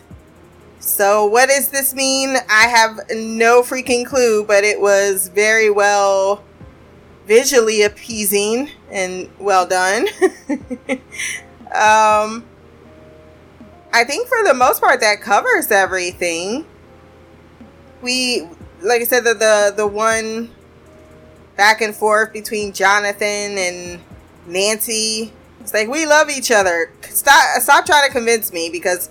So, 0.79 1.25
what 1.25 1.49
does 1.49 1.69
this 1.69 1.95
mean? 1.95 2.35
I 2.49 2.67
have 2.67 2.99
no 3.09 3.63
freaking 3.63 4.05
clue, 4.05 4.45
but 4.45 4.63
it 4.63 4.79
was 4.79 5.29
very 5.29 5.71
well 5.71 6.43
visually 7.25 7.81
appeasing 7.81 8.69
and 8.91 9.27
well 9.39 9.65
done. 9.65 10.07
um, 11.71 12.45
I 13.91 14.03
think 14.05 14.27
for 14.27 14.43
the 14.43 14.53
most 14.53 14.81
part, 14.81 14.99
that 14.99 15.19
covers 15.19 15.71
everything 15.71 16.65
we 18.01 18.47
like 18.81 19.01
I 19.01 19.05
said 19.05 19.23
the 19.23 19.33
the, 19.33 19.73
the 19.75 19.87
one 19.87 20.51
back 21.57 21.81
and 21.81 21.95
forth 21.95 22.31
between 22.31 22.73
Jonathan 22.73 23.57
and 23.57 24.01
Nancy. 24.47 25.33
It's 25.59 25.73
like 25.73 25.87
we 25.87 26.05
love 26.05 26.29
each 26.29 26.51
other. 26.51 26.91
Stop 27.01 27.61
stop 27.61 27.85
trying 27.85 28.07
to 28.07 28.11
convince 28.11 28.53
me 28.53 28.69
because 28.69 29.09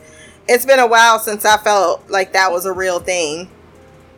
it's 0.48 0.64
been 0.64 0.78
a 0.78 0.86
while 0.86 1.18
since 1.18 1.44
I 1.44 1.58
felt 1.58 2.08
like 2.08 2.32
that 2.32 2.50
was 2.50 2.64
a 2.64 2.72
real 2.72 3.00
thing. 3.00 3.50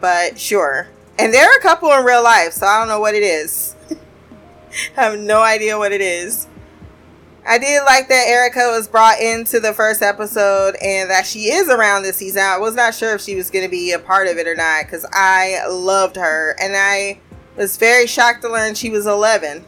But 0.01 0.39
sure. 0.39 0.89
And 1.19 1.35
there 1.35 1.45
are 1.45 1.59
a 1.59 1.61
couple 1.61 1.93
in 1.93 2.05
real 2.05 2.23
life, 2.23 2.53
so 2.53 2.67
I 2.67 2.79
don't 2.79 2.89
know 2.89 3.01
what 3.01 3.15
it 3.15 3.23
is. 3.23 3.75
I 4.97 5.03
have 5.03 5.19
no 5.19 5.43
idea 5.43 5.77
what 5.77 5.93
it 5.93 6.01
is. 6.01 6.47
I 7.47 7.59
did 7.59 7.83
like 7.85 8.09
that 8.09 8.27
Erica 8.29 8.71
was 8.71 8.87
brought 8.87 9.19
into 9.21 9.61
the 9.61 9.73
first 9.73 10.03
episode 10.03 10.77
and 10.83 11.11
that 11.11 11.27
she 11.27 11.51
is 11.51 11.69
around 11.69 12.03
this 12.03 12.17
season. 12.17 12.43
I 12.43 12.59
was 12.59 12.75
not 12.75 12.95
sure 12.95 13.15
if 13.15 13.23
she 13.23 13.35
was 13.35 13.51
going 13.51 13.65
to 13.65 13.71
be 13.71 13.93
a 13.93 13.99
part 13.99 14.29
of 14.29 14.37
it 14.37 14.47
or 14.47 14.55
not 14.55 14.85
because 14.85 15.07
I 15.11 15.67
loved 15.69 16.17
her 16.17 16.55
and 16.61 16.75
I 16.77 17.19
was 17.57 17.77
very 17.77 18.07
shocked 18.07 18.43
to 18.43 18.49
learn 18.51 18.75
she 18.75 18.91
was 18.91 19.07
11. 19.07 19.65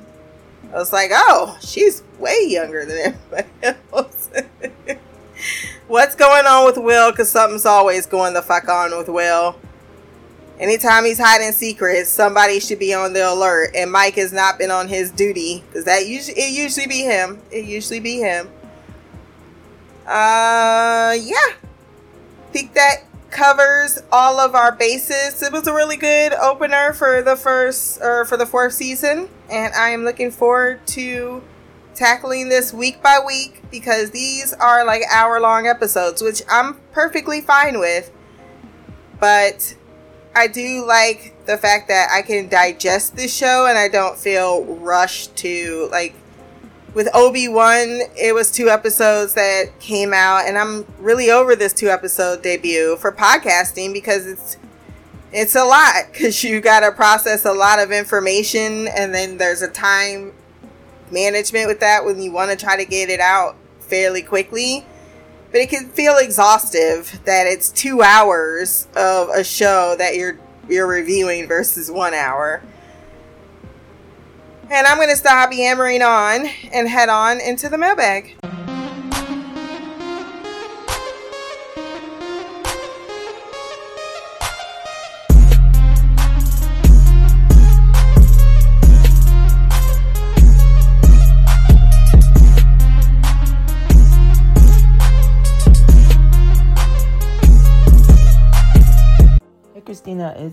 I 0.72 0.76
was 0.76 0.92
like, 0.92 1.10
oh, 1.12 1.58
she's 1.60 2.02
way 2.18 2.46
younger 2.46 2.84
than 2.84 3.16
everybody 3.32 3.48
else. 3.92 4.30
What's 5.88 6.14
going 6.14 6.46
on 6.46 6.66
with 6.66 6.76
Will? 6.76 7.10
Because 7.10 7.30
something's 7.30 7.66
always 7.66 8.06
going 8.06 8.34
the 8.34 8.42
fuck 8.42 8.68
on 8.68 8.96
with 8.96 9.08
Will. 9.08 9.56
Anytime 10.62 11.04
he's 11.04 11.18
hiding 11.18 11.50
secrets, 11.50 12.08
somebody 12.08 12.60
should 12.60 12.78
be 12.78 12.94
on 12.94 13.14
the 13.14 13.28
alert. 13.28 13.72
And 13.74 13.90
Mike 13.90 14.14
has 14.14 14.32
not 14.32 14.58
been 14.58 14.70
on 14.70 14.86
his 14.86 15.10
duty 15.10 15.64
because 15.66 15.86
that 15.86 16.06
usually 16.06 16.38
it 16.38 16.52
usually 16.52 16.86
be 16.86 17.00
him. 17.00 17.42
It 17.50 17.64
usually 17.64 17.98
be 17.98 18.18
him. 18.18 18.48
Uh, 20.06 21.16
yeah. 21.20 21.54
Think 22.52 22.74
that 22.74 22.98
covers 23.30 24.04
all 24.12 24.38
of 24.38 24.54
our 24.54 24.70
bases. 24.70 25.42
It 25.42 25.52
was 25.52 25.66
a 25.66 25.74
really 25.74 25.96
good 25.96 26.32
opener 26.34 26.92
for 26.92 27.22
the 27.22 27.34
first 27.34 28.00
or 28.00 28.24
for 28.24 28.36
the 28.36 28.46
fourth 28.46 28.74
season, 28.74 29.28
and 29.50 29.74
I 29.74 29.88
am 29.88 30.04
looking 30.04 30.30
forward 30.30 30.86
to 30.88 31.42
tackling 31.96 32.50
this 32.50 32.72
week 32.72 33.02
by 33.02 33.18
week 33.26 33.62
because 33.72 34.10
these 34.10 34.52
are 34.52 34.84
like 34.84 35.02
hour 35.10 35.40
long 35.40 35.66
episodes, 35.66 36.22
which 36.22 36.40
I'm 36.48 36.74
perfectly 36.92 37.40
fine 37.40 37.80
with. 37.80 38.12
But 39.18 39.76
I 40.34 40.46
do 40.46 40.86
like 40.86 41.34
the 41.46 41.58
fact 41.58 41.88
that 41.88 42.08
I 42.12 42.22
can 42.22 42.48
digest 42.48 43.16
this 43.16 43.34
show 43.34 43.66
and 43.66 43.76
I 43.76 43.88
don't 43.88 44.16
feel 44.16 44.64
rushed 44.64 45.36
to 45.38 45.88
like 45.90 46.14
with 46.94 47.08
Obi-Wan 47.14 48.00
it 48.16 48.34
was 48.34 48.50
two 48.50 48.68
episodes 48.68 49.34
that 49.34 49.78
came 49.78 50.14
out 50.14 50.46
and 50.46 50.56
I'm 50.56 50.86
really 50.98 51.30
over 51.30 51.54
this 51.54 51.72
two 51.72 51.88
episode 51.88 52.42
debut 52.42 52.96
for 52.96 53.12
podcasting 53.12 53.92
because 53.92 54.26
it's 54.26 54.56
it's 55.32 55.54
a 55.54 55.64
lot 55.64 56.12
cuz 56.14 56.42
you 56.42 56.60
got 56.60 56.80
to 56.80 56.92
process 56.92 57.44
a 57.44 57.52
lot 57.52 57.78
of 57.78 57.92
information 57.92 58.88
and 58.88 59.14
then 59.14 59.36
there's 59.36 59.62
a 59.62 59.68
time 59.68 60.32
management 61.10 61.66
with 61.66 61.80
that 61.80 62.06
when 62.06 62.22
you 62.22 62.32
want 62.32 62.50
to 62.50 62.56
try 62.56 62.76
to 62.76 62.86
get 62.86 63.10
it 63.10 63.20
out 63.20 63.56
fairly 63.80 64.22
quickly 64.22 64.86
but 65.52 65.60
it 65.60 65.68
can 65.68 65.88
feel 65.90 66.16
exhaustive 66.16 67.20
that 67.26 67.46
it's 67.46 67.68
two 67.68 68.02
hours 68.02 68.88
of 68.96 69.28
a 69.28 69.44
show 69.44 69.94
that 69.98 70.16
you're 70.16 70.38
you're 70.68 70.86
reviewing 70.86 71.46
versus 71.46 71.90
one 71.90 72.14
hour. 72.14 72.62
And 74.70 74.86
I'm 74.86 74.98
gonna 74.98 75.14
stop 75.14 75.52
yammering 75.52 76.00
on 76.00 76.46
and 76.72 76.88
head 76.88 77.10
on 77.10 77.40
into 77.40 77.68
the 77.68 77.76
mailbag. 77.76 78.36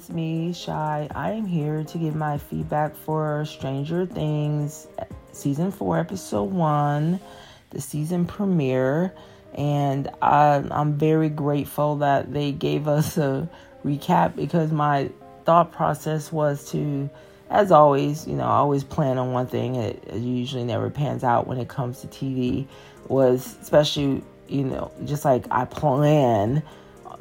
Me, 0.09 0.53
Shy. 0.53 1.07
I 1.13 1.31
am 1.31 1.45
here 1.45 1.83
to 1.83 1.97
give 1.97 2.15
my 2.15 2.37
feedback 2.37 2.95
for 2.95 3.45
Stranger 3.45 4.05
Things 4.05 4.87
eh, 4.97 5.05
season 5.31 5.71
4, 5.71 5.99
episode 5.99 6.51
1, 6.51 7.19
the 7.69 7.81
season 7.81 8.25
premiere. 8.25 9.13
And 9.53 10.09
I, 10.21 10.63
I'm 10.71 10.97
very 10.97 11.29
grateful 11.29 11.97
that 11.97 12.33
they 12.33 12.51
gave 12.51 12.87
us 12.87 13.17
a 13.17 13.49
recap 13.85 14.35
because 14.35 14.71
my 14.71 15.09
thought 15.45 15.71
process 15.71 16.31
was 16.31 16.69
to, 16.71 17.09
as 17.49 17.71
always, 17.71 18.27
you 18.27 18.35
know, 18.35 18.45
always 18.45 18.83
plan 18.83 19.17
on 19.17 19.31
one 19.31 19.47
thing. 19.47 19.75
It, 19.75 20.03
it 20.07 20.19
usually 20.19 20.63
never 20.63 20.89
pans 20.89 21.23
out 21.23 21.47
when 21.47 21.57
it 21.57 21.67
comes 21.67 22.01
to 22.01 22.07
TV. 22.07 22.67
Was 23.07 23.57
especially, 23.61 24.23
you 24.47 24.63
know, 24.63 24.91
just 25.05 25.25
like 25.25 25.45
I 25.49 25.65
plan 25.65 26.61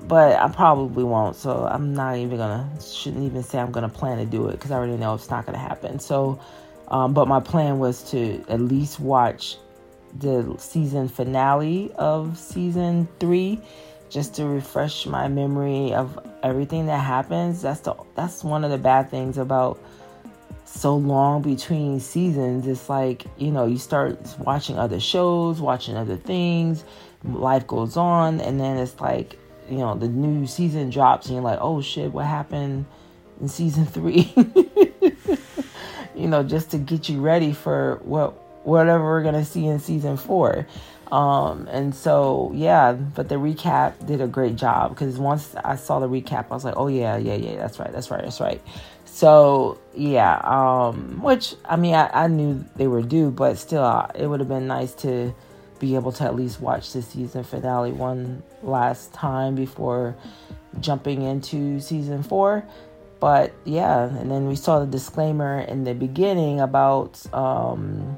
but 0.02 0.36
I 0.38 0.48
probably 0.48 1.04
won't. 1.04 1.36
So 1.36 1.66
I'm 1.66 1.94
not 1.94 2.16
even 2.16 2.38
gonna 2.38 2.70
shouldn't 2.80 3.24
even 3.24 3.42
say 3.42 3.58
I'm 3.58 3.72
gonna 3.72 3.88
plan 3.88 4.18
to 4.18 4.24
do 4.24 4.48
it 4.48 4.52
because 4.52 4.70
I 4.70 4.76
already 4.76 4.96
know 4.96 5.14
it's 5.14 5.30
not 5.30 5.46
gonna 5.46 5.58
happen. 5.58 5.98
So, 5.98 6.38
um, 6.88 7.14
but 7.14 7.28
my 7.28 7.40
plan 7.40 7.78
was 7.78 8.02
to 8.10 8.44
at 8.48 8.60
least 8.60 9.00
watch 9.00 9.56
the 10.18 10.54
season 10.58 11.08
finale 11.08 11.92
of 11.96 12.38
season 12.38 13.08
three 13.20 13.60
just 14.08 14.34
to 14.34 14.46
refresh 14.46 15.06
my 15.06 15.28
memory 15.28 15.92
of 15.92 16.18
everything 16.42 16.86
that 16.86 16.98
happens. 16.98 17.62
That's 17.62 17.80
the 17.80 17.94
that's 18.14 18.44
one 18.44 18.64
of 18.64 18.70
the 18.70 18.78
bad 18.78 19.10
things 19.10 19.36
about 19.36 19.78
so 20.64 20.96
long 20.96 21.42
between 21.42 22.00
seasons. 22.00 22.66
It's 22.66 22.88
like, 22.88 23.24
you 23.36 23.50
know, 23.50 23.66
you 23.66 23.78
start 23.78 24.18
watching 24.38 24.78
other 24.78 25.00
shows, 25.00 25.60
watching 25.60 25.96
other 25.96 26.16
things, 26.16 26.84
life 27.24 27.66
goes 27.66 27.96
on, 27.96 28.40
and 28.40 28.60
then 28.60 28.76
it's 28.76 29.00
like, 29.00 29.38
you 29.68 29.78
know, 29.78 29.94
the 29.94 30.08
new 30.08 30.46
season 30.46 30.90
drops 30.90 31.26
and 31.26 31.36
you're 31.36 31.44
like, 31.44 31.58
oh 31.60 31.80
shit, 31.80 32.12
what 32.12 32.26
happened 32.26 32.86
in 33.40 33.48
season 33.48 33.86
three? 33.96 34.32
you 36.14 36.26
know, 36.26 36.42
just 36.42 36.70
to 36.72 36.78
get 36.78 37.08
you 37.08 37.20
ready 37.20 37.52
for 37.52 38.00
what 38.02 38.32
whatever 38.64 39.04
we're 39.04 39.22
gonna 39.22 39.44
see 39.44 39.66
in 39.66 39.78
season 39.78 40.16
four. 40.16 40.66
Um, 41.10 41.66
and 41.70 41.94
so 41.94 42.52
yeah, 42.54 42.92
but 42.92 43.28
the 43.28 43.36
recap 43.36 44.06
did 44.06 44.20
a 44.20 44.26
great 44.26 44.56
job 44.56 44.90
because 44.90 45.18
once 45.18 45.54
I 45.64 45.76
saw 45.76 46.00
the 46.00 46.08
recap, 46.08 46.46
I 46.50 46.54
was 46.54 46.64
like, 46.64 46.74
oh 46.76 46.88
yeah, 46.88 47.16
yeah, 47.16 47.34
yeah, 47.34 47.56
that's 47.56 47.78
right, 47.78 47.90
that's 47.90 48.10
right, 48.10 48.22
that's 48.22 48.40
right. 48.40 48.60
So 49.06 49.78
yeah, 49.94 50.40
um, 50.44 51.22
which 51.22 51.54
I 51.64 51.76
mean, 51.76 51.94
I, 51.94 52.24
I 52.24 52.26
knew 52.26 52.64
they 52.76 52.86
were 52.86 53.02
due, 53.02 53.30
but 53.30 53.58
still, 53.58 53.82
uh, 53.82 54.08
it 54.14 54.26
would 54.26 54.40
have 54.40 54.48
been 54.48 54.66
nice 54.66 54.94
to 54.96 55.34
be 55.78 55.94
able 55.94 56.12
to 56.12 56.24
at 56.24 56.34
least 56.34 56.60
watch 56.60 56.92
the 56.92 57.02
season 57.02 57.44
finale 57.44 57.92
one 57.92 58.42
last 58.62 59.12
time 59.12 59.54
before 59.54 60.16
jumping 60.80 61.22
into 61.22 61.80
season 61.80 62.22
four. 62.22 62.64
But 63.20 63.52
yeah, 63.64 64.04
and 64.04 64.30
then 64.30 64.46
we 64.46 64.54
saw 64.54 64.78
the 64.78 64.86
disclaimer 64.86 65.60
in 65.60 65.84
the 65.84 65.94
beginning 65.94 66.60
about 66.60 67.20
um, 67.34 68.16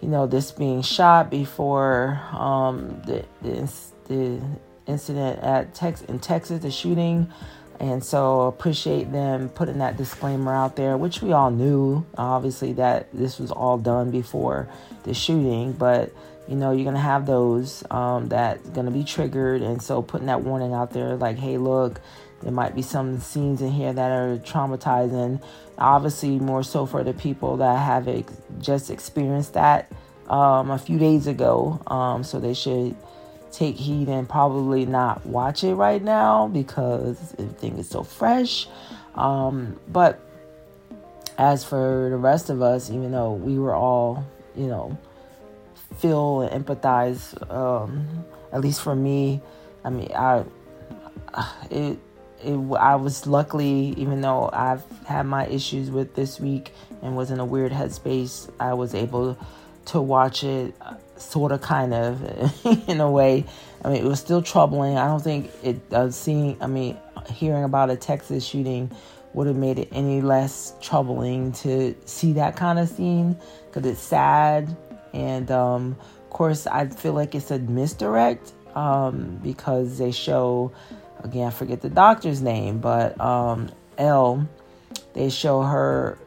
you 0.00 0.08
know 0.08 0.26
this 0.26 0.52
being 0.52 0.82
shot 0.82 1.30
before 1.30 2.20
um, 2.32 3.02
the, 3.06 3.24
the 3.42 3.70
the 4.06 4.40
incident 4.86 5.40
at 5.40 5.74
Tex 5.74 6.02
in 6.02 6.18
Texas, 6.18 6.62
the 6.62 6.70
shooting. 6.70 7.30
And 7.80 8.04
so 8.04 8.42
appreciate 8.42 9.10
them 9.10 9.48
putting 9.48 9.78
that 9.78 9.96
disclaimer 9.96 10.54
out 10.54 10.76
there, 10.76 10.96
which 10.96 11.20
we 11.20 11.32
all 11.32 11.50
knew, 11.50 12.06
obviously, 12.16 12.72
that 12.74 13.08
this 13.12 13.38
was 13.40 13.50
all 13.50 13.78
done 13.78 14.10
before 14.10 14.68
the 15.02 15.12
shooting. 15.12 15.72
But 15.72 16.14
you 16.48 16.56
know, 16.56 16.72
you're 16.72 16.84
gonna 16.84 16.98
have 16.98 17.26
those 17.26 17.82
um, 17.90 18.28
that's 18.28 18.68
gonna 18.70 18.90
be 18.90 19.04
triggered, 19.04 19.62
and 19.62 19.82
so 19.82 20.02
putting 20.02 20.26
that 20.26 20.42
warning 20.42 20.72
out 20.72 20.92
there, 20.92 21.16
like, 21.16 21.38
hey, 21.38 21.58
look, 21.58 22.00
there 22.42 22.52
might 22.52 22.74
be 22.74 22.82
some 22.82 23.20
scenes 23.20 23.62
in 23.62 23.70
here 23.70 23.92
that 23.92 24.10
are 24.10 24.36
traumatizing. 24.38 25.42
Obviously, 25.78 26.38
more 26.38 26.62
so 26.62 26.84
for 26.86 27.02
the 27.02 27.14
people 27.14 27.56
that 27.56 27.78
have 27.78 28.06
ex- 28.06 28.32
just 28.60 28.90
experienced 28.90 29.54
that 29.54 29.90
um, 30.28 30.70
a 30.70 30.78
few 30.78 30.98
days 30.98 31.26
ago. 31.26 31.80
Um, 31.86 32.22
so 32.22 32.38
they 32.40 32.54
should 32.54 32.94
take 33.50 33.76
heed 33.76 34.08
and 34.08 34.28
probably 34.28 34.84
not 34.84 35.24
watch 35.24 35.64
it 35.64 35.74
right 35.74 36.02
now 36.02 36.48
because 36.48 37.34
everything 37.38 37.78
is 37.78 37.88
so 37.88 38.02
fresh. 38.02 38.68
Um, 39.14 39.78
but 39.88 40.20
as 41.38 41.64
for 41.64 42.08
the 42.10 42.16
rest 42.16 42.50
of 42.50 42.62
us, 42.62 42.90
even 42.90 43.12
though 43.12 43.32
we 43.32 43.58
were 43.58 43.74
all, 43.74 44.24
you 44.56 44.66
know, 44.66 44.98
feel 45.98 46.42
and 46.42 46.66
empathize, 46.66 47.50
um, 47.50 48.24
at 48.52 48.60
least 48.60 48.82
for 48.82 48.94
me, 48.94 49.40
I 49.84 49.90
mean, 49.90 50.10
I, 50.14 50.44
it, 51.70 51.98
it, 52.42 52.56
I 52.78 52.96
was 52.96 53.26
luckily, 53.26 53.94
even 53.96 54.20
though 54.20 54.50
I've 54.52 54.84
had 55.06 55.24
my 55.26 55.46
issues 55.46 55.90
with 55.90 56.14
this 56.14 56.40
week 56.40 56.72
and 57.02 57.16
was 57.16 57.30
in 57.30 57.40
a 57.40 57.44
weird 57.44 57.72
headspace, 57.72 58.50
I 58.60 58.74
was 58.74 58.94
able 58.94 59.38
to 59.86 60.00
watch 60.00 60.44
it 60.44 60.74
sort 61.16 61.52
of 61.52 61.60
kind 61.60 61.94
of 61.94 62.66
in 62.88 63.00
a 63.00 63.10
way. 63.10 63.44
I 63.84 63.88
mean, 63.88 64.04
it 64.04 64.08
was 64.08 64.20
still 64.20 64.42
troubling. 64.42 64.96
I 64.96 65.06
don't 65.06 65.22
think 65.22 65.50
it 65.62 65.80
uh, 65.92 66.10
seeing, 66.10 66.56
I 66.60 66.66
mean, 66.66 66.96
hearing 67.30 67.64
about 67.64 67.90
a 67.90 67.96
Texas 67.96 68.44
shooting 68.44 68.90
would 69.34 69.46
have 69.46 69.56
made 69.56 69.78
it 69.78 69.88
any 69.92 70.20
less 70.20 70.74
troubling 70.80 71.52
to 71.52 71.94
see 72.04 72.32
that 72.34 72.56
kind 72.56 72.78
of 72.78 72.88
scene 72.88 73.36
because 73.66 73.88
it's 73.88 74.00
sad. 74.00 74.74
And 75.14 75.50
um, 75.50 75.96
of 76.00 76.30
course, 76.30 76.66
I 76.66 76.88
feel 76.88 77.14
like 77.14 77.34
it's 77.34 77.50
a 77.50 77.58
misdirect 77.58 78.52
um, 78.74 79.40
because 79.42 79.96
they 79.96 80.10
show, 80.10 80.72
again, 81.22 81.46
I 81.46 81.50
forget 81.50 81.80
the 81.80 81.88
doctor's 81.88 82.42
name, 82.42 82.80
but 82.80 83.18
um, 83.20 83.70
El, 83.96 84.46
they 85.14 85.30
show 85.30 85.62
her 85.62 86.18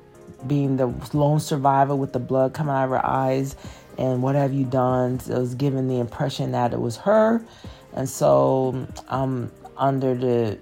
being 0.48 0.78
the 0.78 0.88
lone 1.14 1.40
survivor 1.40 1.96
with 1.96 2.14
the 2.14 2.20
blood 2.20 2.54
coming 2.54 2.74
out 2.74 2.86
of 2.86 2.90
her 2.92 3.06
eyes 3.06 3.56
and 3.98 4.22
what 4.22 4.36
have 4.36 4.54
you 4.54 4.66
done? 4.66 5.16
It 5.28 5.38
was 5.38 5.56
given 5.56 5.88
the 5.88 6.00
impression 6.00 6.52
that 6.52 6.74
it 6.74 6.80
was 6.80 6.98
her. 6.98 7.44
And 7.94 8.08
so 8.08 8.88
I'm 9.08 9.52
under 9.76 10.14
the 10.14 10.60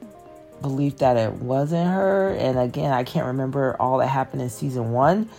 belief 0.61 0.97
that 0.97 1.17
it 1.17 1.33
wasn't 1.33 1.89
her. 1.89 2.31
And 2.31 2.57
again, 2.57 2.93
I 2.93 3.03
can't 3.03 3.25
remember 3.27 3.75
all 3.79 3.97
that 3.97 4.07
happened 4.07 4.41
in 4.41 4.49
season 4.49 4.91
one 4.91 5.29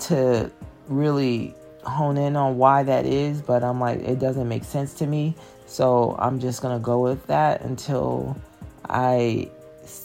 to 0.00 0.50
really 0.88 1.54
hone 1.84 2.16
in 2.16 2.36
on 2.36 2.58
why 2.58 2.82
that 2.82 3.06
is, 3.06 3.42
but 3.42 3.62
I'm 3.62 3.80
like, 3.80 4.00
it 4.00 4.18
doesn't 4.18 4.48
make 4.48 4.64
sense 4.64 4.94
to 4.94 5.06
me. 5.06 5.34
So 5.66 6.16
I'm 6.18 6.40
just 6.40 6.62
going 6.62 6.76
to 6.76 6.82
go 6.82 7.00
with 7.00 7.26
that 7.28 7.62
until 7.62 8.36
I 8.88 9.50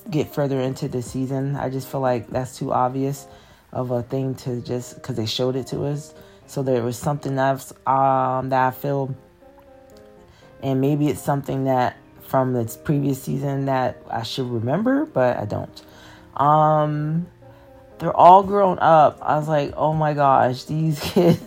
get 0.10 0.34
further 0.34 0.60
into 0.60 0.88
the 0.88 1.02
season. 1.02 1.56
I 1.56 1.70
just 1.70 1.88
feel 1.88 2.02
like 2.02 2.28
that's 2.28 2.58
too 2.58 2.72
obvious 2.72 3.28
of 3.72 3.92
a 3.92 4.02
thing 4.04 4.36
to 4.36 4.62
just 4.62 4.96
because 4.96 5.16
they 5.16 5.26
showed 5.26 5.56
it 5.56 5.68
to 5.68 5.86
us. 5.86 6.14
So 6.48 6.64
there 6.64 6.82
was 6.82 6.98
something 6.98 7.38
else 7.38 7.72
um, 7.86 8.50
that 8.50 8.68
I 8.68 8.72
feel, 8.72 9.16
and 10.64 10.82
maybe 10.82 11.08
it's 11.08 11.22
something 11.22 11.66
that 11.66 11.98
from 12.22 12.54
the 12.54 12.66
previous 12.84 13.22
season 13.22 13.66
that 13.66 14.02
I 14.10 14.24
should 14.24 14.50
remember, 14.50 15.06
but 15.06 15.38
I 15.38 15.46
don't. 15.46 15.82
Um, 16.36 17.28
they're 18.00 18.16
all 18.16 18.43
grown 18.43 18.80
up. 18.80 19.20
I 19.22 19.38
was 19.38 19.47
like, 19.47 19.74
oh 19.76 19.93
my 19.93 20.14
gosh, 20.14 20.64
these 20.64 21.00
kids. 21.04 21.41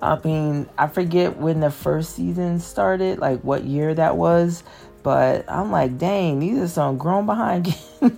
I 0.00 0.18
mean, 0.22 0.68
I 0.78 0.86
forget 0.86 1.36
when 1.36 1.60
the 1.60 1.70
first 1.70 2.14
season 2.14 2.60
started, 2.60 3.18
like 3.18 3.40
what 3.40 3.64
year 3.64 3.94
that 3.94 4.16
was, 4.16 4.62
but 5.02 5.50
I'm 5.50 5.72
like, 5.72 5.98
dang, 5.98 6.38
these 6.38 6.58
are 6.58 6.68
some 6.68 6.98
grown 6.98 7.26
behind 7.26 7.64
kids. 8.00 8.14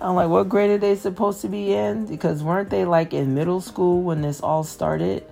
I'm 0.00 0.16
like, 0.16 0.28
what 0.28 0.48
grade 0.48 0.70
are 0.70 0.78
they 0.78 0.96
supposed 0.96 1.40
to 1.42 1.48
be 1.48 1.72
in? 1.72 2.06
Because 2.06 2.42
weren't 2.42 2.68
they 2.70 2.84
like 2.84 3.14
in 3.14 3.34
middle 3.34 3.60
school 3.60 4.02
when 4.02 4.22
this 4.22 4.40
all 4.40 4.64
started? 4.64 5.24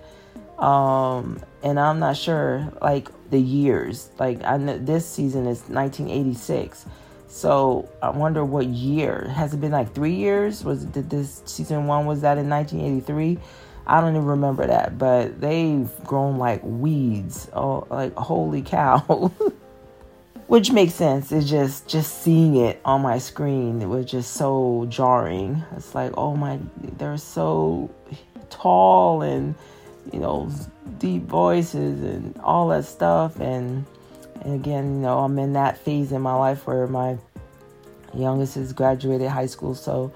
Um, 0.57 1.41
and 1.61 1.79
I'm 1.79 1.99
not 1.99 2.17
sure 2.17 2.71
like 2.81 3.09
the 3.29 3.39
years. 3.39 4.09
Like 4.19 4.43
I 4.43 4.57
know 4.57 4.77
this 4.77 5.07
season 5.07 5.47
is 5.47 5.61
1986. 5.69 6.85
So 7.33 7.89
I 7.99 8.11
wonder 8.11 8.45
what 8.45 8.67
year. 8.67 9.27
Has 9.35 9.55
it 9.55 9.57
been 9.59 9.71
like 9.71 9.95
three 9.95 10.13
years? 10.13 10.63
Was 10.63 10.85
did 10.85 11.09
this 11.09 11.41
season 11.45 11.87
one 11.87 12.05
was 12.05 12.21
that 12.21 12.37
in 12.37 12.47
1983? 12.47 13.39
I 13.87 14.01
don't 14.01 14.11
even 14.11 14.27
remember 14.27 14.67
that, 14.67 14.99
but 14.99 15.41
they've 15.41 15.89
grown 16.03 16.37
like 16.37 16.61
weeds. 16.63 17.49
Oh, 17.51 17.87
like 17.89 18.13
holy 18.13 18.61
cow. 18.61 19.31
which 20.47 20.71
makes 20.71 20.93
sense 20.93 21.31
it's 21.31 21.49
just 21.49 21.87
just 21.87 22.21
seeing 22.21 22.57
it 22.57 22.79
on 22.83 23.01
my 23.01 23.17
screen 23.17 23.81
it 23.81 23.87
was 23.87 24.05
just 24.05 24.33
so 24.33 24.85
jarring 24.89 25.63
it's 25.75 25.95
like 25.95 26.11
oh 26.17 26.35
my 26.35 26.59
they're 26.97 27.17
so 27.17 27.89
tall 28.49 29.21
and 29.21 29.55
you 30.11 30.19
know 30.19 30.51
deep 30.99 31.23
voices 31.23 32.03
and 32.03 32.37
all 32.39 32.67
that 32.67 32.83
stuff 32.83 33.39
and 33.39 33.85
and 34.43 34.55
again 34.55 34.95
you 34.95 35.01
know 35.01 35.19
i'm 35.19 35.37
in 35.39 35.53
that 35.53 35.77
phase 35.77 36.11
in 36.11 36.21
my 36.21 36.35
life 36.35 36.65
where 36.67 36.87
my 36.87 37.17
youngest 38.13 38.55
has 38.55 38.73
graduated 38.73 39.27
high 39.27 39.45
school 39.45 39.73
so 39.75 40.11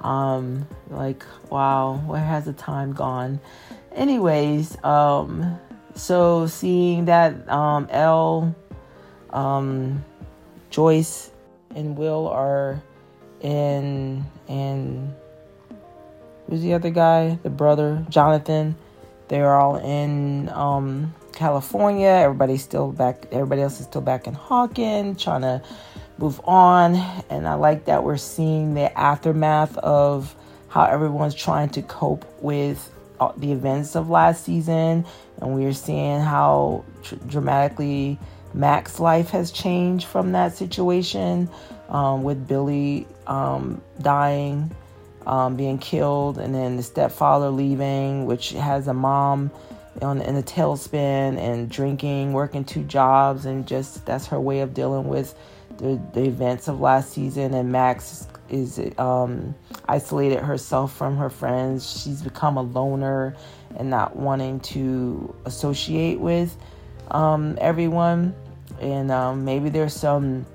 um 0.00 0.66
like 0.90 1.24
wow 1.50 1.96
where 2.06 2.24
has 2.24 2.44
the 2.44 2.52
time 2.52 2.92
gone 2.92 3.40
anyways 3.92 4.82
um 4.84 5.58
so 5.94 6.46
seeing 6.46 7.06
that 7.06 7.48
um 7.48 7.88
El 7.90 8.54
um, 9.30 10.04
Joyce 10.70 11.30
and 11.74 11.96
Will 11.96 12.28
are 12.28 12.82
in, 13.40 14.24
and 14.48 15.14
who's 16.48 16.62
the 16.62 16.74
other 16.74 16.90
guy? 16.90 17.38
The 17.42 17.50
brother, 17.50 18.04
Jonathan. 18.08 18.76
They're 19.28 19.54
all 19.54 19.76
in 19.76 20.48
um, 20.50 21.14
California. 21.38 22.08
Everybody's 22.08 22.62
still 22.62 22.90
back. 22.90 23.26
Everybody 23.30 23.62
else 23.62 23.78
is 23.78 23.86
still 23.86 24.00
back 24.00 24.26
in 24.26 24.34
Hawkins, 24.34 25.22
trying 25.22 25.42
to 25.42 25.62
move 26.18 26.40
on. 26.44 26.96
And 27.30 27.46
I 27.46 27.54
like 27.54 27.84
that 27.84 28.02
we're 28.02 28.16
seeing 28.16 28.74
the 28.74 28.96
aftermath 28.98 29.78
of 29.78 30.34
how 30.68 30.84
everyone's 30.84 31.34
trying 31.34 31.70
to 31.70 31.82
cope 31.82 32.26
with 32.42 32.90
uh, 33.20 33.32
the 33.36 33.52
events 33.52 33.96
of 33.96 34.10
last 34.10 34.44
season, 34.44 35.04
and 35.40 35.54
we're 35.54 35.72
seeing 35.72 36.20
how 36.20 36.84
tr- 37.02 37.16
dramatically 37.26 38.18
Max's 38.54 39.00
life 39.00 39.30
has 39.30 39.50
changed 39.50 40.06
from 40.06 40.32
that 40.32 40.56
situation 40.56 41.48
um, 41.88 42.22
with 42.22 42.46
Billy 42.46 43.06
um, 43.26 43.80
dying, 44.00 44.70
um, 45.26 45.56
being 45.56 45.78
killed, 45.78 46.38
and 46.38 46.54
then 46.54 46.76
the 46.76 46.82
stepfather 46.82 47.50
leaving, 47.50 48.26
which 48.26 48.50
has 48.50 48.88
a 48.88 48.94
mom 48.94 49.50
on 50.02 50.20
in 50.20 50.36
a 50.36 50.42
tailspin 50.42 51.38
and 51.38 51.70
drinking, 51.70 52.32
working 52.32 52.64
two 52.64 52.84
jobs, 52.84 53.46
and 53.46 53.66
just 53.66 54.04
that's 54.06 54.26
her 54.26 54.40
way 54.40 54.60
of 54.60 54.74
dealing 54.74 55.08
with 55.08 55.34
the, 55.78 56.00
the 56.12 56.24
events 56.24 56.68
of 56.68 56.80
last 56.80 57.12
season. 57.12 57.54
And 57.54 57.70
Max 57.72 58.26
is 58.48 58.80
um, 58.98 59.54
isolated 59.88 60.40
herself 60.40 60.96
from 60.96 61.16
her 61.16 61.30
friends. 61.30 62.02
She's 62.02 62.22
become 62.22 62.56
a 62.56 62.62
loner 62.62 63.36
and 63.76 63.90
not 63.90 64.16
wanting 64.16 64.60
to 64.60 65.34
associate 65.44 66.18
with 66.20 66.56
um, 67.10 67.56
everyone. 67.60 68.34
And 68.80 69.10
um, 69.10 69.44
maybe 69.44 69.68
there's 69.70 69.94
some 69.94 70.46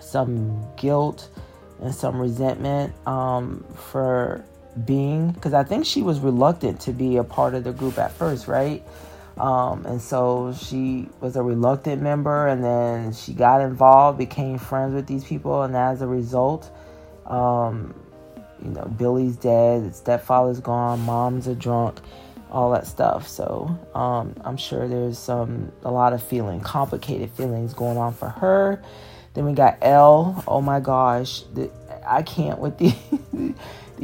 some 0.00 0.64
guilt 0.76 1.28
and 1.80 1.94
some 1.94 2.20
resentment 2.20 2.94
um, 3.06 3.64
for 3.74 4.44
being 4.84 5.30
because 5.30 5.54
I 5.54 5.64
think 5.64 5.86
she 5.86 6.02
was 6.02 6.20
reluctant 6.20 6.80
to 6.82 6.92
be 6.92 7.16
a 7.16 7.24
part 7.24 7.54
of 7.54 7.64
the 7.64 7.72
group 7.72 7.98
at 7.98 8.12
first, 8.12 8.48
right? 8.48 8.82
Um, 9.36 9.84
and 9.86 10.00
so 10.00 10.54
she 10.54 11.08
was 11.20 11.36
a 11.36 11.42
reluctant 11.42 12.00
member, 12.00 12.46
and 12.46 12.62
then 12.62 13.12
she 13.12 13.32
got 13.32 13.60
involved, 13.60 14.18
became 14.18 14.58
friends 14.58 14.94
with 14.94 15.06
these 15.06 15.24
people, 15.24 15.62
and 15.62 15.76
as 15.76 16.02
a 16.02 16.06
result, 16.06 16.70
um, 17.26 17.94
you 18.62 18.70
know, 18.70 18.84
Billy's 18.84 19.36
dead, 19.36 19.94
stepfather's 19.94 20.60
gone, 20.60 21.00
mom's 21.00 21.48
a 21.48 21.54
drunk, 21.54 21.98
all 22.50 22.70
that 22.72 22.86
stuff. 22.86 23.26
So 23.28 23.76
um, 23.94 24.34
I'm 24.44 24.56
sure 24.56 24.86
there's 24.86 25.18
some 25.18 25.72
a 25.82 25.90
lot 25.90 26.12
of 26.12 26.22
feeling, 26.22 26.60
complicated 26.60 27.30
feelings 27.30 27.74
going 27.74 27.98
on 27.98 28.14
for 28.14 28.28
her. 28.28 28.82
Then 29.34 29.46
we 29.46 29.52
got 29.52 29.78
El. 29.82 30.44
Oh 30.46 30.60
my 30.60 30.78
gosh, 30.78 31.42
the, 31.54 31.70
I 32.06 32.22
can't 32.22 32.60
with 32.60 32.78
these 32.78 32.94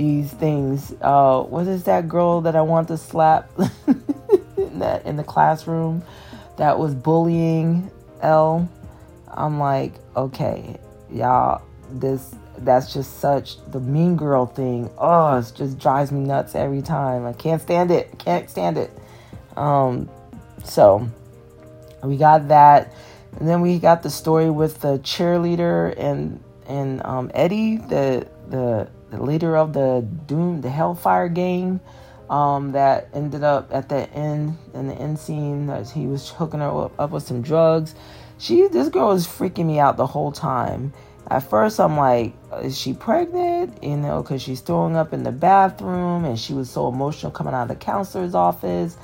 these 0.00 0.32
things. 0.32 0.94
Uh, 1.02 1.42
what 1.42 1.66
is 1.66 1.84
that 1.84 2.08
girl 2.08 2.40
that 2.40 2.56
I 2.56 2.62
want 2.62 2.88
to 2.88 2.96
slap 2.96 3.50
in 4.56 4.78
that 4.78 5.04
in 5.04 5.16
the 5.16 5.24
classroom 5.24 6.02
that 6.56 6.78
was 6.78 6.94
bullying 6.94 7.90
El? 8.22 8.66
I'm 9.28 9.58
like, 9.58 9.92
okay, 10.16 10.78
y'all, 11.12 11.62
this 11.92 12.34
that's 12.56 12.94
just 12.94 13.20
such 13.20 13.56
the 13.72 13.80
mean 13.80 14.16
girl 14.16 14.46
thing. 14.46 14.90
Oh, 14.96 15.36
it 15.36 15.52
just 15.54 15.78
drives 15.78 16.10
me 16.10 16.20
nuts 16.20 16.54
every 16.54 16.80
time. 16.80 17.26
I 17.26 17.34
can't 17.34 17.60
stand 17.60 17.90
it. 17.90 18.08
I 18.10 18.16
can't 18.16 18.48
stand 18.48 18.78
it. 18.78 18.90
Um, 19.54 20.08
so 20.64 21.06
we 22.02 22.16
got 22.16 22.48
that, 22.48 22.94
and 23.38 23.46
then 23.46 23.60
we 23.60 23.78
got 23.78 24.02
the 24.02 24.10
story 24.10 24.48
with 24.48 24.80
the 24.80 24.98
cheerleader 25.00 25.94
and 25.98 26.42
and 26.66 27.04
um, 27.04 27.30
Eddie, 27.34 27.76
the 27.76 28.26
the 28.48 28.88
the 29.10 29.22
leader 29.22 29.56
of 29.56 29.72
the 29.72 30.06
Doom, 30.26 30.60
the 30.60 30.70
Hellfire 30.70 31.28
gang, 31.28 31.80
um, 32.30 32.72
that 32.72 33.08
ended 33.12 33.42
up 33.42 33.70
at 33.72 33.88
the 33.88 34.08
end 34.10 34.56
in 34.72 34.86
the 34.86 34.94
end 34.94 35.18
scene 35.18 35.66
that 35.66 35.90
he 35.90 36.06
was 36.06 36.30
hooking 36.30 36.60
her 36.60 36.90
up, 36.98 37.10
with 37.10 37.24
some 37.24 37.42
drugs. 37.42 37.94
She, 38.38 38.68
this 38.68 38.88
girl 38.88 39.08
was 39.08 39.26
freaking 39.26 39.66
me 39.66 39.78
out 39.78 39.96
the 39.96 40.06
whole 40.06 40.32
time. 40.32 40.92
At 41.28 41.40
first, 41.40 41.78
I'm 41.78 41.96
like, 41.96 42.34
is 42.62 42.78
she 42.78 42.92
pregnant? 42.92 43.82
You 43.82 43.96
know, 43.96 44.22
because 44.22 44.42
she's 44.42 44.60
throwing 44.60 44.96
up 44.96 45.12
in 45.12 45.22
the 45.22 45.32
bathroom 45.32 46.24
and 46.24 46.38
she 46.38 46.54
was 46.54 46.70
so 46.70 46.88
emotional 46.88 47.30
coming 47.30 47.52
out 47.52 47.62
of 47.62 47.68
the 47.68 47.76
counselor's 47.76 48.34
office. 48.34 48.96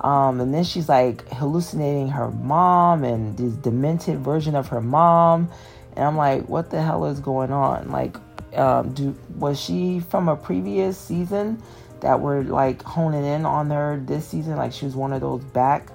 Um, 0.00 0.40
and 0.40 0.54
then 0.54 0.64
she's 0.64 0.88
like 0.88 1.26
hallucinating 1.28 2.08
her 2.08 2.30
mom 2.30 3.04
and 3.04 3.36
this 3.36 3.54
demented 3.54 4.20
version 4.20 4.54
of 4.54 4.68
her 4.68 4.80
mom. 4.80 5.50
And 5.94 6.04
I'm 6.04 6.16
like, 6.16 6.48
what 6.48 6.70
the 6.70 6.82
hell 6.82 7.06
is 7.06 7.20
going 7.20 7.50
on? 7.50 7.90
Like, 7.90 8.16
um, 8.56 8.92
do 8.92 9.16
was 9.36 9.60
she 9.60 10.00
from 10.00 10.28
a 10.28 10.36
previous 10.36 10.98
season 10.98 11.62
that 12.00 12.20
were 12.20 12.42
like 12.42 12.82
honing 12.82 13.24
in 13.24 13.46
on 13.46 13.70
her 13.70 14.00
this 14.04 14.26
season? 14.28 14.56
Like 14.56 14.72
she 14.72 14.84
was 14.84 14.94
one 14.94 15.12
of 15.12 15.20
those 15.20 15.42
back, 15.44 15.88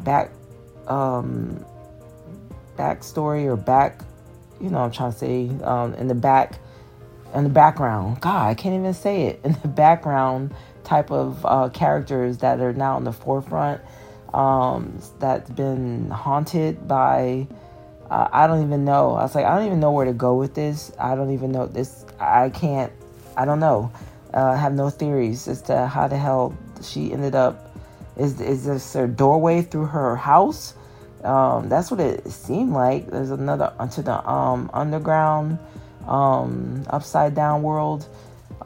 back, 0.00 0.30
um, 0.88 1.64
backstory 2.76 3.46
or 3.46 3.56
back, 3.56 4.00
you 4.60 4.70
know, 4.70 4.78
I'm 4.78 4.90
trying 4.90 5.12
to 5.12 5.18
say, 5.18 5.50
um, 5.64 5.94
in 5.94 6.08
the 6.08 6.14
back, 6.14 6.58
in 7.34 7.44
the 7.44 7.50
background. 7.50 8.20
God, 8.20 8.48
I 8.48 8.54
can't 8.54 8.74
even 8.74 8.94
say 8.94 9.24
it. 9.24 9.40
In 9.44 9.56
the 9.62 9.68
background 9.68 10.54
type 10.84 11.10
of 11.10 11.44
uh, 11.46 11.68
characters 11.70 12.38
that 12.38 12.60
are 12.60 12.72
now 12.72 12.96
in 12.98 13.04
the 13.04 13.12
forefront. 13.12 13.80
Um, 14.34 14.98
that's 15.18 15.50
been 15.50 16.10
haunted 16.10 16.88
by 16.88 17.46
uh, 18.12 18.28
I 18.30 18.46
don't 18.46 18.62
even 18.62 18.84
know. 18.84 19.14
I 19.14 19.22
was 19.22 19.34
like, 19.34 19.46
I 19.46 19.56
don't 19.56 19.66
even 19.66 19.80
know 19.80 19.90
where 19.90 20.04
to 20.04 20.12
go 20.12 20.34
with 20.34 20.54
this. 20.54 20.92
I 20.98 21.14
don't 21.14 21.32
even 21.32 21.50
know 21.50 21.66
this. 21.66 22.04
I 22.20 22.50
can't. 22.50 22.92
I 23.38 23.46
don't 23.46 23.58
know. 23.58 23.90
Uh, 24.34 24.50
I 24.50 24.56
have 24.56 24.74
no 24.74 24.90
theories 24.90 25.48
as 25.48 25.62
to 25.62 25.86
how 25.86 26.08
the 26.08 26.18
hell 26.18 26.54
she 26.82 27.10
ended 27.10 27.34
up. 27.34 27.74
Is 28.18 28.38
is 28.38 28.66
this 28.66 28.92
her 28.92 29.06
doorway 29.06 29.62
through 29.62 29.86
her 29.86 30.14
house? 30.16 30.74
Um, 31.24 31.70
that's 31.70 31.90
what 31.90 32.00
it 32.00 32.28
seemed 32.30 32.74
like. 32.74 33.10
There's 33.10 33.30
another 33.30 33.72
onto 33.78 34.02
the 34.02 34.28
um, 34.28 34.68
underground, 34.74 35.58
um, 36.06 36.84
upside 36.90 37.34
down 37.34 37.62
world. 37.62 38.06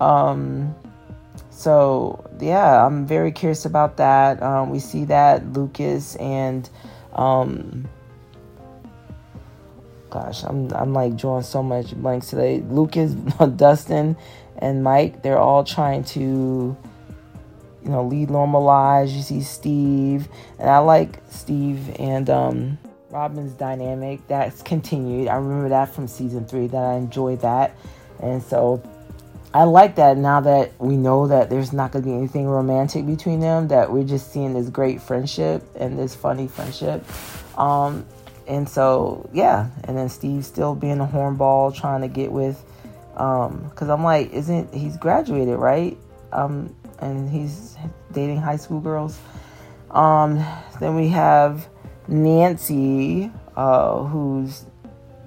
Um, 0.01 0.75
so 1.51 2.29
yeah, 2.41 2.85
I'm 2.85 3.07
very 3.07 3.31
curious 3.31 3.65
about 3.65 3.97
that. 3.99 4.43
Um, 4.43 4.71
we 4.71 4.81
see 4.81 5.05
that 5.05 5.53
Lucas 5.53 6.17
and 6.17 6.69
um, 7.13 7.89
gosh, 10.17 10.45
I'm 10.45 10.73
I'm 10.73 10.95
like 10.95 11.17
drawing 11.17 11.43
so 11.43 11.63
much 11.63 11.95
blanks 11.95 12.29
today. 12.29 12.63
Lucas, 12.69 13.13
Dustin, 13.57 14.17
and 14.59 14.83
Mike, 14.83 15.23
they're 15.23 15.39
all 15.39 15.63
trying 15.63 16.05
to, 16.05 16.77
you 17.83 17.91
know, 17.91 18.05
lead 18.05 18.31
normal 18.31 18.63
lives. 18.63 19.13
You 19.13 19.23
see 19.23 19.43
Steve, 19.43 20.29
and 20.59 20.71
I 20.71 20.79
like 20.79 21.21
Steve 21.31 21.95
and 21.99 22.31
um, 22.31 22.79
Robin's 23.11 23.53
dynamic. 23.53 24.27
That's 24.29 24.63
continued. 24.63 25.29
I 25.29 25.37
remember 25.37 25.69
that 25.69 25.95
from 25.95 26.09
season 26.09 26.47
three. 26.47 26.67
That 26.67 26.83
I 26.83 26.95
enjoyed 26.95 27.43
that, 27.43 27.77
and 28.23 28.43
so 28.43 28.83
I 29.53 29.65
like 29.65 29.97
that 29.97 30.17
now 30.17 30.41
that 30.41 30.73
we 30.81 30.97
know 30.97 31.27
that 31.29 31.51
there's 31.51 31.75
not 31.75 31.93
going 31.93 32.05
to 32.05 32.11
be 32.11 32.17
anything 32.17 32.47
romantic 32.47 33.07
between 33.07 33.41
them, 33.41 33.69
that 33.69 33.93
we're 33.93 34.05
just 34.05 34.33
seeing 34.33 34.55
this 34.55 34.71
great 34.71 35.03
friendship 35.03 35.63
and 35.77 35.99
this 35.99 36.15
funny 36.15 36.49
friendship. 36.49 37.05
Um, 37.59 38.07
and 38.47 38.69
so 38.69 39.29
yeah 39.33 39.69
and 39.85 39.97
then 39.97 40.09
steve 40.09 40.45
still 40.45 40.75
being 40.75 41.01
a 41.01 41.07
hornball 41.07 41.75
trying 41.75 42.01
to 42.01 42.09
get 42.09 42.31
with 42.31 42.65
um 43.17 43.65
because 43.71 43.89
i'm 43.89 44.05
like 44.05 44.33
isn't 44.33 44.73
he's 44.75 44.97
graduated 44.97 45.59
right? 45.59 45.97
Um 46.33 46.75
and 46.99 47.29
he's 47.29 47.77
dating 48.13 48.39
high 48.39 48.57
school 48.57 48.81
girls. 48.81 49.19
Um 49.91 50.45
then 50.81 50.95
we 50.97 51.09
have 51.09 51.69
nancy 52.09 53.31
uh 53.57 54.03
who's 54.05 54.65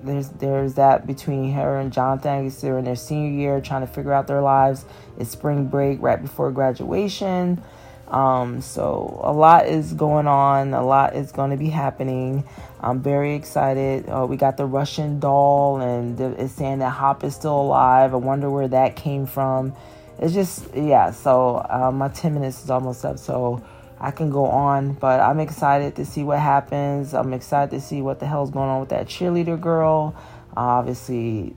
there's 0.04 0.30
there's 0.30 0.76
that 0.76 1.06
between 1.06 1.52
her 1.52 1.80
and 1.80 1.92
jonathan 1.92 2.50
they're 2.62 2.78
in 2.78 2.86
their 2.86 2.96
senior 2.96 3.32
year 3.32 3.60
trying 3.60 3.82
to 3.82 3.88
figure 3.88 4.14
out 4.14 4.28
their 4.28 4.42
lives. 4.42 4.86
It's 5.18 5.32
spring 5.32 5.68
break 5.68 6.02
right 6.02 6.22
before 6.22 6.52
graduation 6.52 7.62
um, 8.10 8.62
so 8.62 9.20
a 9.24 9.32
lot 9.32 9.68
is 9.68 9.94
going 9.94 10.28
on, 10.28 10.74
a 10.74 10.84
lot 10.84 11.16
is 11.16 11.32
going 11.32 11.52
to 11.52 11.58
be 11.58 11.70
happening. 11.70 12.44
I'm 12.82 13.02
very 13.02 13.36
excited. 13.36 14.10
Uh, 14.10 14.26
we 14.28 14.38
got 14.38 14.58
the 14.58 14.66
Russian 14.66 15.20
doll, 15.20 15.82
and 15.82 16.20
it's 16.20 16.54
saying 16.54 16.80
that 16.80 16.90
Hop 16.90 17.24
is 17.24 17.36
still 17.36 17.62
alive. 17.62 18.14
I 18.14 18.18
wonder 18.18 18.50
where 18.50 18.68
that 18.68 18.96
came 18.96 19.26
from. 19.26 19.74
It's 20.18 20.34
just, 20.34 20.74
yeah, 20.74 21.12
so 21.12 21.66
uh, 21.70 21.92
my 21.92 22.10
10 22.10 22.34
minutes 22.34 22.64
is 22.64 22.70
almost 22.70 23.06
up, 23.06 23.20
so 23.20 23.64
I 24.00 24.12
can 24.12 24.30
go 24.30 24.46
on, 24.46 24.94
but 24.94 25.20
I'm 25.20 25.40
excited 25.40 25.96
to 25.98 26.06
see 26.06 26.24
what 26.24 26.40
happens. 26.40 27.14
I'm 27.14 27.34
excited 27.34 27.72
to 27.72 27.82
see 27.82 28.02
what 28.02 28.20
the 28.20 28.26
hell's 28.26 28.50
going 28.50 28.70
on 28.70 28.80
with 28.80 28.90
that 28.90 29.08
cheerleader 29.08 29.60
girl. 29.60 30.16
Uh, 30.58 30.62
obviously, 30.62 31.54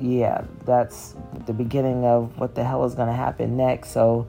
yeah, 0.00 0.44
that's 0.64 1.14
the 1.46 1.52
beginning 1.52 2.04
of 2.04 2.38
what 2.38 2.54
the 2.54 2.64
hell 2.64 2.84
is 2.84 2.94
going 2.94 3.08
to 3.08 3.14
happen 3.14 3.56
next. 3.56 3.90
So, 3.90 4.28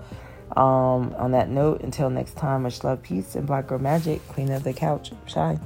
um, 0.56 1.16
on 1.18 1.32
that 1.32 1.50
note, 1.50 1.82
until 1.82 2.10
next 2.10 2.38
time, 2.38 2.64
much 2.64 2.84
love, 2.84 3.02
peace, 3.02 3.36
and 3.36 3.48
Black 3.48 3.68
Girl 3.68 3.80
Magic, 3.80 4.26
Queen 4.28 4.52
of 4.52 4.64
the 4.64 4.74
Couch, 4.74 5.12
Shy. 5.26 5.60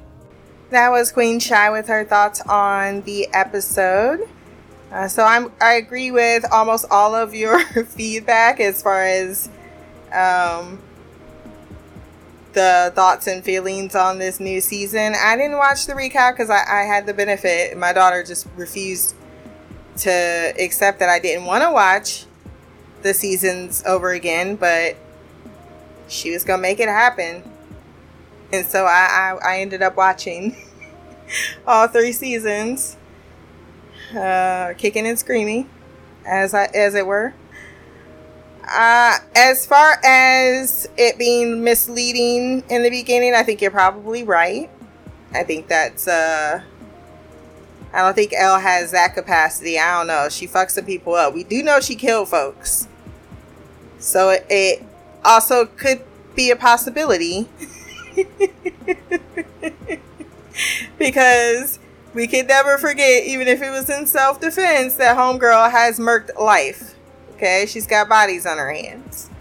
That 0.70 0.90
was 0.90 1.12
Queen 1.12 1.40
Shy 1.40 1.70
with 1.70 1.88
her 1.88 2.06
thoughts 2.06 2.42
on 2.42 3.02
the 3.02 3.28
episode. 3.34 4.28
Uh, 4.92 5.08
so 5.08 5.24
I'm 5.24 5.52
I 5.60 5.74
agree 5.74 6.12
with 6.12 6.46
almost 6.52 6.86
all 6.90 7.16
of 7.16 7.34
your 7.34 7.60
feedback 7.86 8.60
as 8.60 8.82
far 8.82 9.04
as 9.04 9.50
um, 10.14 10.80
the 12.54 12.92
thoughts 12.96 13.28
and 13.28 13.44
feelings 13.44 13.96
on 13.96 14.20
this 14.20 14.40
new 14.40 14.62
season. 14.62 15.14
I 15.18 15.36
didn't 15.36 15.58
watch 15.58 15.86
the 15.86 15.94
recap 15.94 16.34
because 16.34 16.50
I, 16.50 16.64
I 16.66 16.84
had 16.84 17.06
the 17.06 17.14
benefit. 17.14 17.78
My 17.78 17.92
daughter 17.92 18.24
just 18.24 18.48
refused 18.56 19.16
to 19.98 20.54
accept 20.60 21.00
that 21.00 21.10
I 21.10 21.20
didn't 21.20 21.46
want 21.46 21.64
to 21.64 21.72
watch 21.72 22.27
the 23.02 23.14
seasons 23.14 23.84
over 23.86 24.12
again, 24.12 24.56
but 24.56 24.96
she 26.08 26.32
was 26.32 26.44
gonna 26.44 26.62
make 26.62 26.80
it 26.80 26.88
happen. 26.88 27.44
And 28.52 28.66
so 28.66 28.86
I, 28.86 29.38
I, 29.44 29.54
I 29.56 29.60
ended 29.60 29.82
up 29.82 29.98
watching 29.98 30.56
all 31.68 31.88
three 31.88 32.14
seasons, 32.14 32.98
uh, 34.16 34.74
kicking 34.78 35.06
and 35.06 35.20
screaming, 35.20 35.70
as 36.26 36.54
I 36.54 36.66
as 36.74 36.96
it 36.96 37.06
were. 37.06 37.34
Uh, 38.70 39.18
as 39.34 39.66
far 39.66 39.98
as 40.04 40.90
it 40.98 41.18
being 41.18 41.64
misleading 41.64 42.64
in 42.70 42.84
the 42.84 42.90
beginning, 42.90 43.34
I 43.34 43.44
think 43.44 43.62
you're 43.62 43.72
probably 43.72 44.24
right. 44.24 44.70
I 45.34 45.44
think 45.44 45.68
that's 45.68 46.08
uh 46.08 46.62
I 47.98 48.02
don't 48.02 48.14
think 48.14 48.32
El 48.32 48.60
has 48.60 48.92
that 48.92 49.16
capacity. 49.16 49.80
I 49.80 49.98
don't 49.98 50.06
know. 50.06 50.30
She 50.30 50.48
fucks 50.48 50.72
some 50.72 50.86
people 50.86 51.16
up. 51.16 51.34
We 51.34 51.44
do 51.44 51.64
know 51.64 51.80
she 51.80 51.96
killed 51.96 52.30
folks. 52.30 52.88
So 53.98 54.38
it, 54.48 54.84
also 55.26 55.66
could 55.66 56.04
be 56.36 56.52
a 56.52 56.56
possibility. 56.56 57.50
because 61.00 61.80
we 62.14 62.28
could 62.28 62.48
never 62.48 62.78
forget, 62.78 63.24
even 63.24 63.48
if 63.48 63.64
it 63.64 63.72
was 63.72 63.90
in 63.90 64.06
self 64.06 64.40
defense, 64.40 64.94
that 64.98 65.18
Homegirl 65.18 65.72
has 65.72 65.98
murked 65.98 66.38
life. 66.40 66.94
Okay? 67.34 67.66
She's 67.68 67.88
got 67.88 68.08
bodies 68.08 68.46
on 68.46 68.60
her 68.60 68.72
hands. 68.72 69.32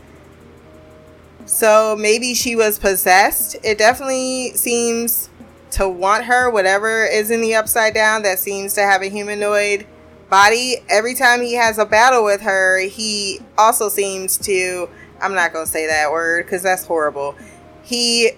So 1.44 1.94
maybe 1.94 2.32
she 2.32 2.56
was 2.56 2.78
possessed. 2.78 3.56
It 3.62 3.76
definitely 3.76 4.52
seems 4.54 5.28
to 5.76 5.86
want 5.86 6.24
her, 6.24 6.48
whatever 6.48 7.04
is 7.04 7.30
in 7.30 7.42
the 7.42 7.54
upside 7.54 7.92
down 7.92 8.22
that 8.22 8.38
seems 8.38 8.72
to 8.74 8.80
have 8.80 9.02
a 9.02 9.08
humanoid 9.08 9.86
body. 10.30 10.76
Every 10.88 11.14
time 11.14 11.42
he 11.42 11.54
has 11.54 11.76
a 11.76 11.84
battle 11.84 12.24
with 12.24 12.40
her, 12.40 12.80
he 12.80 13.40
also 13.58 13.90
seems 13.90 14.38
to. 14.38 14.88
I'm 15.20 15.34
not 15.34 15.52
going 15.52 15.66
to 15.66 15.70
say 15.70 15.86
that 15.86 16.10
word 16.10 16.46
because 16.46 16.62
that's 16.62 16.86
horrible. 16.86 17.34
He 17.82 18.32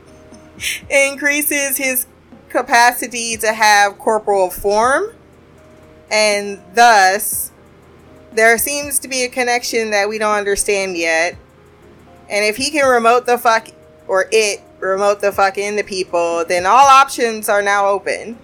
increases 0.90 1.78
his 1.78 2.06
capacity 2.50 3.38
to 3.38 3.52
have 3.52 3.98
corporal 3.98 4.50
form, 4.50 5.14
and 6.10 6.60
thus, 6.74 7.50
there 8.32 8.58
seems 8.58 8.98
to 9.00 9.08
be 9.08 9.24
a 9.24 9.28
connection 9.28 9.90
that 9.90 10.08
we 10.08 10.18
don't 10.18 10.36
understand 10.36 10.98
yet. 10.98 11.36
And 12.28 12.44
if 12.44 12.58
he 12.58 12.70
can 12.70 12.86
remote 12.86 13.24
the 13.24 13.38
fuck, 13.38 13.68
or 14.06 14.26
it 14.30 14.62
remote 14.80 15.20
the 15.20 15.32
fuck 15.32 15.58
into 15.58 15.84
people, 15.84 16.44
then 16.44 16.66
all 16.66 16.86
options 16.86 17.48
are 17.48 17.62
now 17.62 17.86
open. 17.86 18.38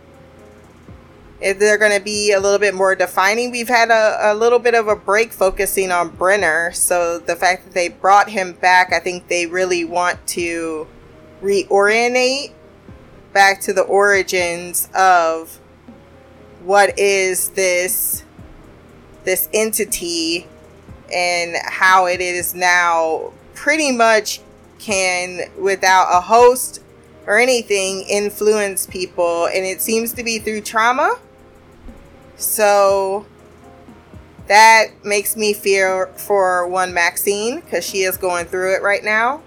If 1.40 1.58
they're 1.58 1.78
going 1.78 1.96
to 1.96 2.02
be 2.02 2.32
a 2.32 2.40
little 2.40 2.58
bit 2.58 2.74
more 2.74 2.94
defining, 2.94 3.50
we've 3.50 3.68
had 3.68 3.90
a, 3.90 4.32
a 4.32 4.34
little 4.34 4.58
bit 4.58 4.74
of 4.74 4.88
a 4.88 4.96
break 4.96 5.32
focusing 5.32 5.90
on 5.90 6.08
Brenner. 6.10 6.72
So 6.72 7.18
the 7.18 7.36
fact 7.36 7.64
that 7.64 7.74
they 7.74 7.88
brought 7.88 8.30
him 8.30 8.52
back, 8.52 8.92
I 8.92 9.00
think 9.00 9.28
they 9.28 9.46
really 9.46 9.84
want 9.84 10.26
to 10.28 10.86
reorientate 11.42 12.52
back 13.32 13.60
to 13.60 13.72
the 13.72 13.82
origins 13.82 14.88
of 14.94 15.60
what 16.62 16.98
is 16.98 17.50
this 17.50 18.24
this 19.24 19.48
entity 19.52 20.46
and 21.12 21.56
how 21.64 22.06
it 22.06 22.20
is 22.20 22.54
now 22.54 23.32
pretty 23.54 23.90
much 23.92 24.40
can, 24.84 25.50
without 25.58 26.08
a 26.10 26.20
host 26.20 26.80
or 27.26 27.38
anything, 27.38 28.04
influence 28.08 28.86
people. 28.86 29.46
And 29.46 29.64
it 29.64 29.80
seems 29.80 30.12
to 30.14 30.22
be 30.22 30.38
through 30.38 30.60
trauma. 30.60 31.18
So 32.36 33.26
that 34.46 34.88
makes 35.04 35.36
me 35.36 35.54
fear 35.54 36.08
for 36.16 36.66
one 36.68 36.92
Maxine 36.92 37.60
because 37.60 37.84
she 37.84 38.02
is 38.02 38.16
going 38.16 38.46
through 38.46 38.74
it 38.74 38.82
right 38.82 39.02
now, 39.02 39.42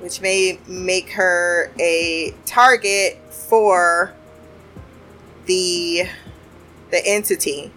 which 0.00 0.20
may 0.20 0.58
make 0.66 1.10
her 1.10 1.70
a 1.78 2.34
target 2.46 3.18
for 3.30 4.14
the 5.46 6.04
the 6.90 7.06
entity. 7.06 7.72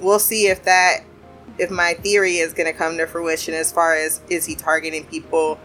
We'll 0.00 0.18
see 0.18 0.48
if 0.48 0.64
that 0.64 1.04
if 1.56 1.70
my 1.70 1.94
theory 1.94 2.36
is 2.36 2.52
going 2.52 2.70
to 2.70 2.76
come 2.76 2.98
to 2.98 3.06
fruition 3.06 3.54
as 3.54 3.70
far 3.70 3.94
as 3.94 4.20
is 4.28 4.44
he 4.44 4.54
targeting 4.54 5.04
people 5.04 5.58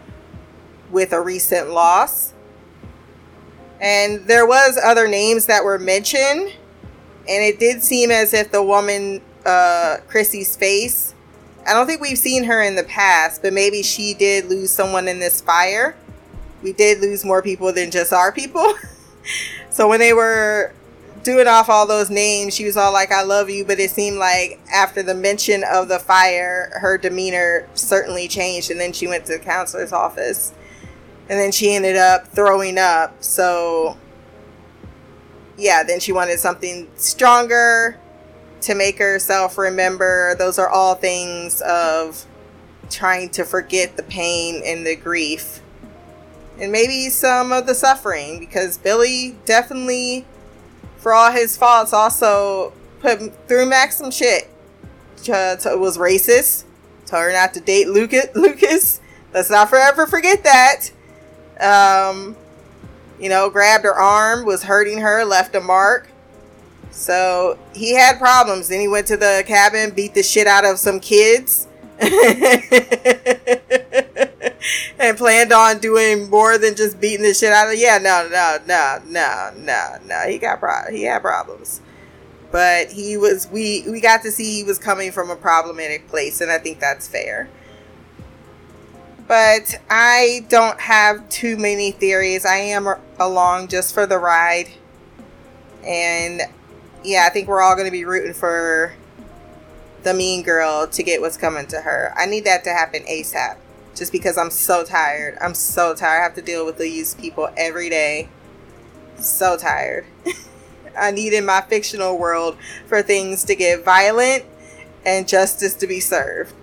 with 0.92 1.14
a 1.14 1.22
recent 1.22 1.70
loss. 1.70 2.34
And 3.82 4.26
there 4.28 4.46
was 4.46 4.78
other 4.84 5.08
names 5.08 5.46
that 5.46 5.64
were 5.64 5.80
mentioned, 5.80 6.52
and 7.28 7.44
it 7.44 7.60
did 7.60 7.82
seem 7.82 8.12
as 8.12 8.34
if 8.34 8.52
the 8.52 8.62
woman, 8.62 9.22
uh, 9.46 9.98
Chrissy's 10.08 10.56
face, 10.58 11.14
I 11.68 11.74
don't 11.74 11.88
think 11.88 12.02
we've 12.02 12.18
seen 12.18 12.46
her 12.46 12.62
in 12.62 12.76
the 12.76 12.84
past, 12.84 13.42
but 13.42 13.54
maybe 13.54 13.84
she 13.84 14.14
did 14.14 14.46
lose 14.46 14.72
someone 14.72 15.08
in 15.08 15.20
this 15.20 15.40
fire. 15.40 15.96
We 16.62 16.74
did 16.74 17.00
lose 17.00 17.24
more 17.24 17.42
people 17.42 17.72
than 17.72 17.92
just 17.92 18.12
our 18.12 18.32
people. 18.32 18.74
so 19.70 19.88
when 19.88 20.00
they 20.00 20.14
were 20.14 20.74
doing 21.24 21.48
off 21.48 21.70
all 21.70 21.86
those 21.86 22.10
names, 22.10 22.56
she 22.56 22.66
was 22.66 22.76
all 22.76 22.92
like, 22.92 23.12
I 23.12 23.24
love 23.24 23.50
you. 23.50 23.64
But 23.66 23.80
it 23.80 23.92
seemed 23.92 24.18
like 24.18 24.60
after 24.74 25.04
the 25.04 25.14
mention 25.14 25.64
of 25.64 25.88
the 25.88 26.00
fire, 26.00 26.72
her 26.82 26.98
demeanor 26.98 27.68
certainly 27.76 28.28
changed. 28.28 28.72
And 28.72 28.80
then 28.80 28.92
she 28.92 29.08
went 29.08 29.26
to 29.26 29.34
the 29.34 29.40
counselor's 29.40 29.94
office 29.94 30.54
and 31.30 31.40
then 31.40 31.52
she 31.52 31.74
ended 31.76 31.96
up 31.96 32.28
throwing 32.28 32.78
up. 32.80 33.24
So, 33.24 33.98
yeah, 35.58 35.84
then 35.84 36.00
she 36.00 36.12
wanted 36.12 36.40
something 36.40 36.90
stronger 36.96 38.00
to 38.62 38.76
make 38.76 38.98
herself 38.98 39.58
remember. 39.58 40.36
Those 40.36 40.58
are 40.58 40.68
all 40.68 40.96
things 40.96 41.62
of 41.62 42.26
trying 42.90 43.30
to 43.30 43.46
forget 43.46 43.96
the 43.96 44.04
pain 44.04 44.62
and 44.66 44.86
the 44.86 44.96
grief. 44.96 45.62
And 46.60 46.72
maybe 46.72 47.10
some 47.10 47.52
of 47.52 47.68
the 47.68 47.76
suffering 47.76 48.40
because 48.40 48.80
Billy 48.80 49.38
definitely, 49.46 50.26
for 50.98 51.14
all 51.14 51.32
his 51.32 51.56
faults, 51.56 51.94
also 51.94 52.74
put 53.02 53.48
through 53.48 53.68
Max 53.68 53.98
some 53.98 54.12
shit. 54.12 54.50
To, 55.26 55.58
was 55.76 55.98
racist. 55.98 56.64
Told 57.06 57.24
her 57.24 57.34
not 57.34 57.54
to 57.54 57.60
date 57.60 57.88
Lucas. 57.88 58.28
Lucas. 58.36 59.00
Let's 59.34 59.50
not 59.50 59.70
forever 59.70 60.08
forget 60.08 60.44
that. 60.44 60.92
Um, 61.60 62.36
you 63.20 63.30
know, 63.30 63.50
grabbed 63.50 63.84
her 63.84 63.94
arm, 63.94 64.46
was 64.46 64.64
hurting 64.64 65.00
her, 65.00 65.26
left 65.26 65.56
a 65.56 65.62
mark. 65.62 66.10
So 66.92 67.58
he 67.74 67.96
had 67.96 68.18
problems. 68.18 68.70
Then 68.70 68.80
he 68.80 68.88
went 68.88 69.08
to 69.08 69.18
the 69.18 69.44
cabin, 69.46 69.92
beat 69.92 70.14
the 70.14 70.24
shit 70.24 70.48
out 70.48 70.66
of 70.66 70.80
some 70.80 71.00
kids. 71.00 71.68
and 75.00 75.18
planned 75.18 75.52
on 75.52 75.80
doing 75.80 76.30
more 76.30 76.58
than 76.58 76.76
just 76.76 77.00
beating 77.00 77.24
the 77.24 77.34
shit 77.34 77.52
out 77.52 77.68
of 77.68 77.78
yeah 77.78 77.98
no 77.98 78.26
no 78.32 78.58
no 78.66 79.02
no 79.06 79.52
no 79.58 79.98
no 80.06 80.20
he 80.28 80.38
got 80.38 80.62
pro- 80.62 80.90
he 80.90 81.04
had 81.04 81.22
problems 81.22 81.82
but 82.52 82.90
he 82.90 83.18
was 83.18 83.50
we 83.50 83.84
we 83.90 84.00
got 84.00 84.22
to 84.22 84.32
see 84.32 84.56
he 84.56 84.64
was 84.64 84.80
coming 84.80 85.12
from 85.12 85.30
a 85.30 85.36
problematic 85.36 86.08
place 86.08 86.40
and 86.40 86.50
i 86.50 86.58
think 86.58 86.80
that's 86.80 87.06
fair 87.06 87.50
but 89.30 89.80
I 89.92 90.44
don't 90.50 90.80
have 90.82 91.30
too 91.30 91.56
many 91.56 91.92
theories. 91.92 92.48
I 92.48 92.56
am 92.56 92.88
along 93.20 93.68
just 93.68 93.94
for 93.94 94.08
the 94.08 94.18
ride. 94.18 94.70
And 95.86 96.42
yeah, 97.04 97.28
I 97.28 97.30
think 97.30 97.48
we're 97.48 97.62
all 97.62 97.76
going 97.76 97.86
to 97.86 97.92
be 97.92 98.06
rooting 98.06 98.34
for 98.34 98.96
the 100.02 100.16
mean 100.16 100.42
girl 100.42 100.88
to 100.88 101.04
get 101.04 101.22
what's 101.22 101.38
coming 101.38 101.68
to 101.68 101.82
her. 101.82 102.12
I 102.18 102.26
need 102.26 102.44
that 102.46 102.64
to 102.64 102.72
happen 102.72 103.04
ASAP. 103.04 103.58
Just 103.96 104.12
because 104.12 104.36
I'm 104.36 104.50
so 104.50 104.84
tired. 104.84 105.38
I'm 105.40 105.54
so 105.54 105.94
tired. 105.94 106.22
I 106.22 106.24
have 106.24 106.34
to 106.34 106.42
deal 106.42 106.66
with 106.66 106.80
these 106.80 107.14
people 107.14 107.52
every 107.56 107.90
day. 107.92 108.30
So 109.20 109.58
tired. 109.58 110.08
I 111.00 111.12
need 111.12 111.34
in 111.34 111.46
my 111.46 111.62
fictional 111.62 112.18
world 112.18 112.58
for 112.88 113.04
things 113.04 113.44
to 113.44 113.56
get 113.56 113.86
violent 113.86 114.44
and 115.06 115.28
justice 115.28 115.76
to 115.76 115.86
be 115.86 116.00
served. 116.00 116.56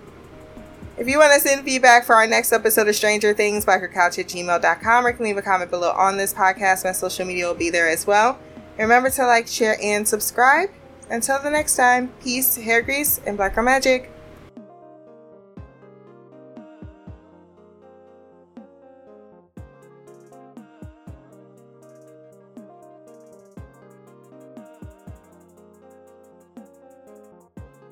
If 0.97 1.07
you 1.07 1.19
want 1.19 1.31
to 1.33 1.39
send 1.39 1.63
feedback 1.63 2.05
for 2.05 2.15
our 2.15 2.25
next 2.25 2.51
episode 2.51 2.87
of 2.87 2.95
Stranger 2.95 3.31
Things, 3.31 3.67
bikercouch 3.67 4.17
at 4.17 4.27
gmail.com 4.27 5.05
or 5.05 5.13
can 5.13 5.25
leave 5.25 5.37
a 5.37 5.43
comment 5.43 5.69
below 5.69 5.91
on 5.91 6.17
this 6.17 6.33
podcast. 6.33 6.85
My 6.85 6.91
social 6.91 7.23
media 7.23 7.45
will 7.45 7.53
be 7.53 7.69
there 7.69 7.87
as 7.87 8.07
well. 8.07 8.39
Remember 8.79 9.11
to 9.11 9.27
like, 9.27 9.47
share, 9.47 9.77
and 9.79 10.07
subscribe. 10.07 10.71
Until 11.07 11.39
the 11.39 11.51
next 11.51 11.75
time, 11.75 12.11
peace, 12.23 12.55
hair 12.55 12.81
grease, 12.81 13.21
and 13.27 13.37
black 13.37 13.53
girl 13.53 13.63
magic. 13.63 14.11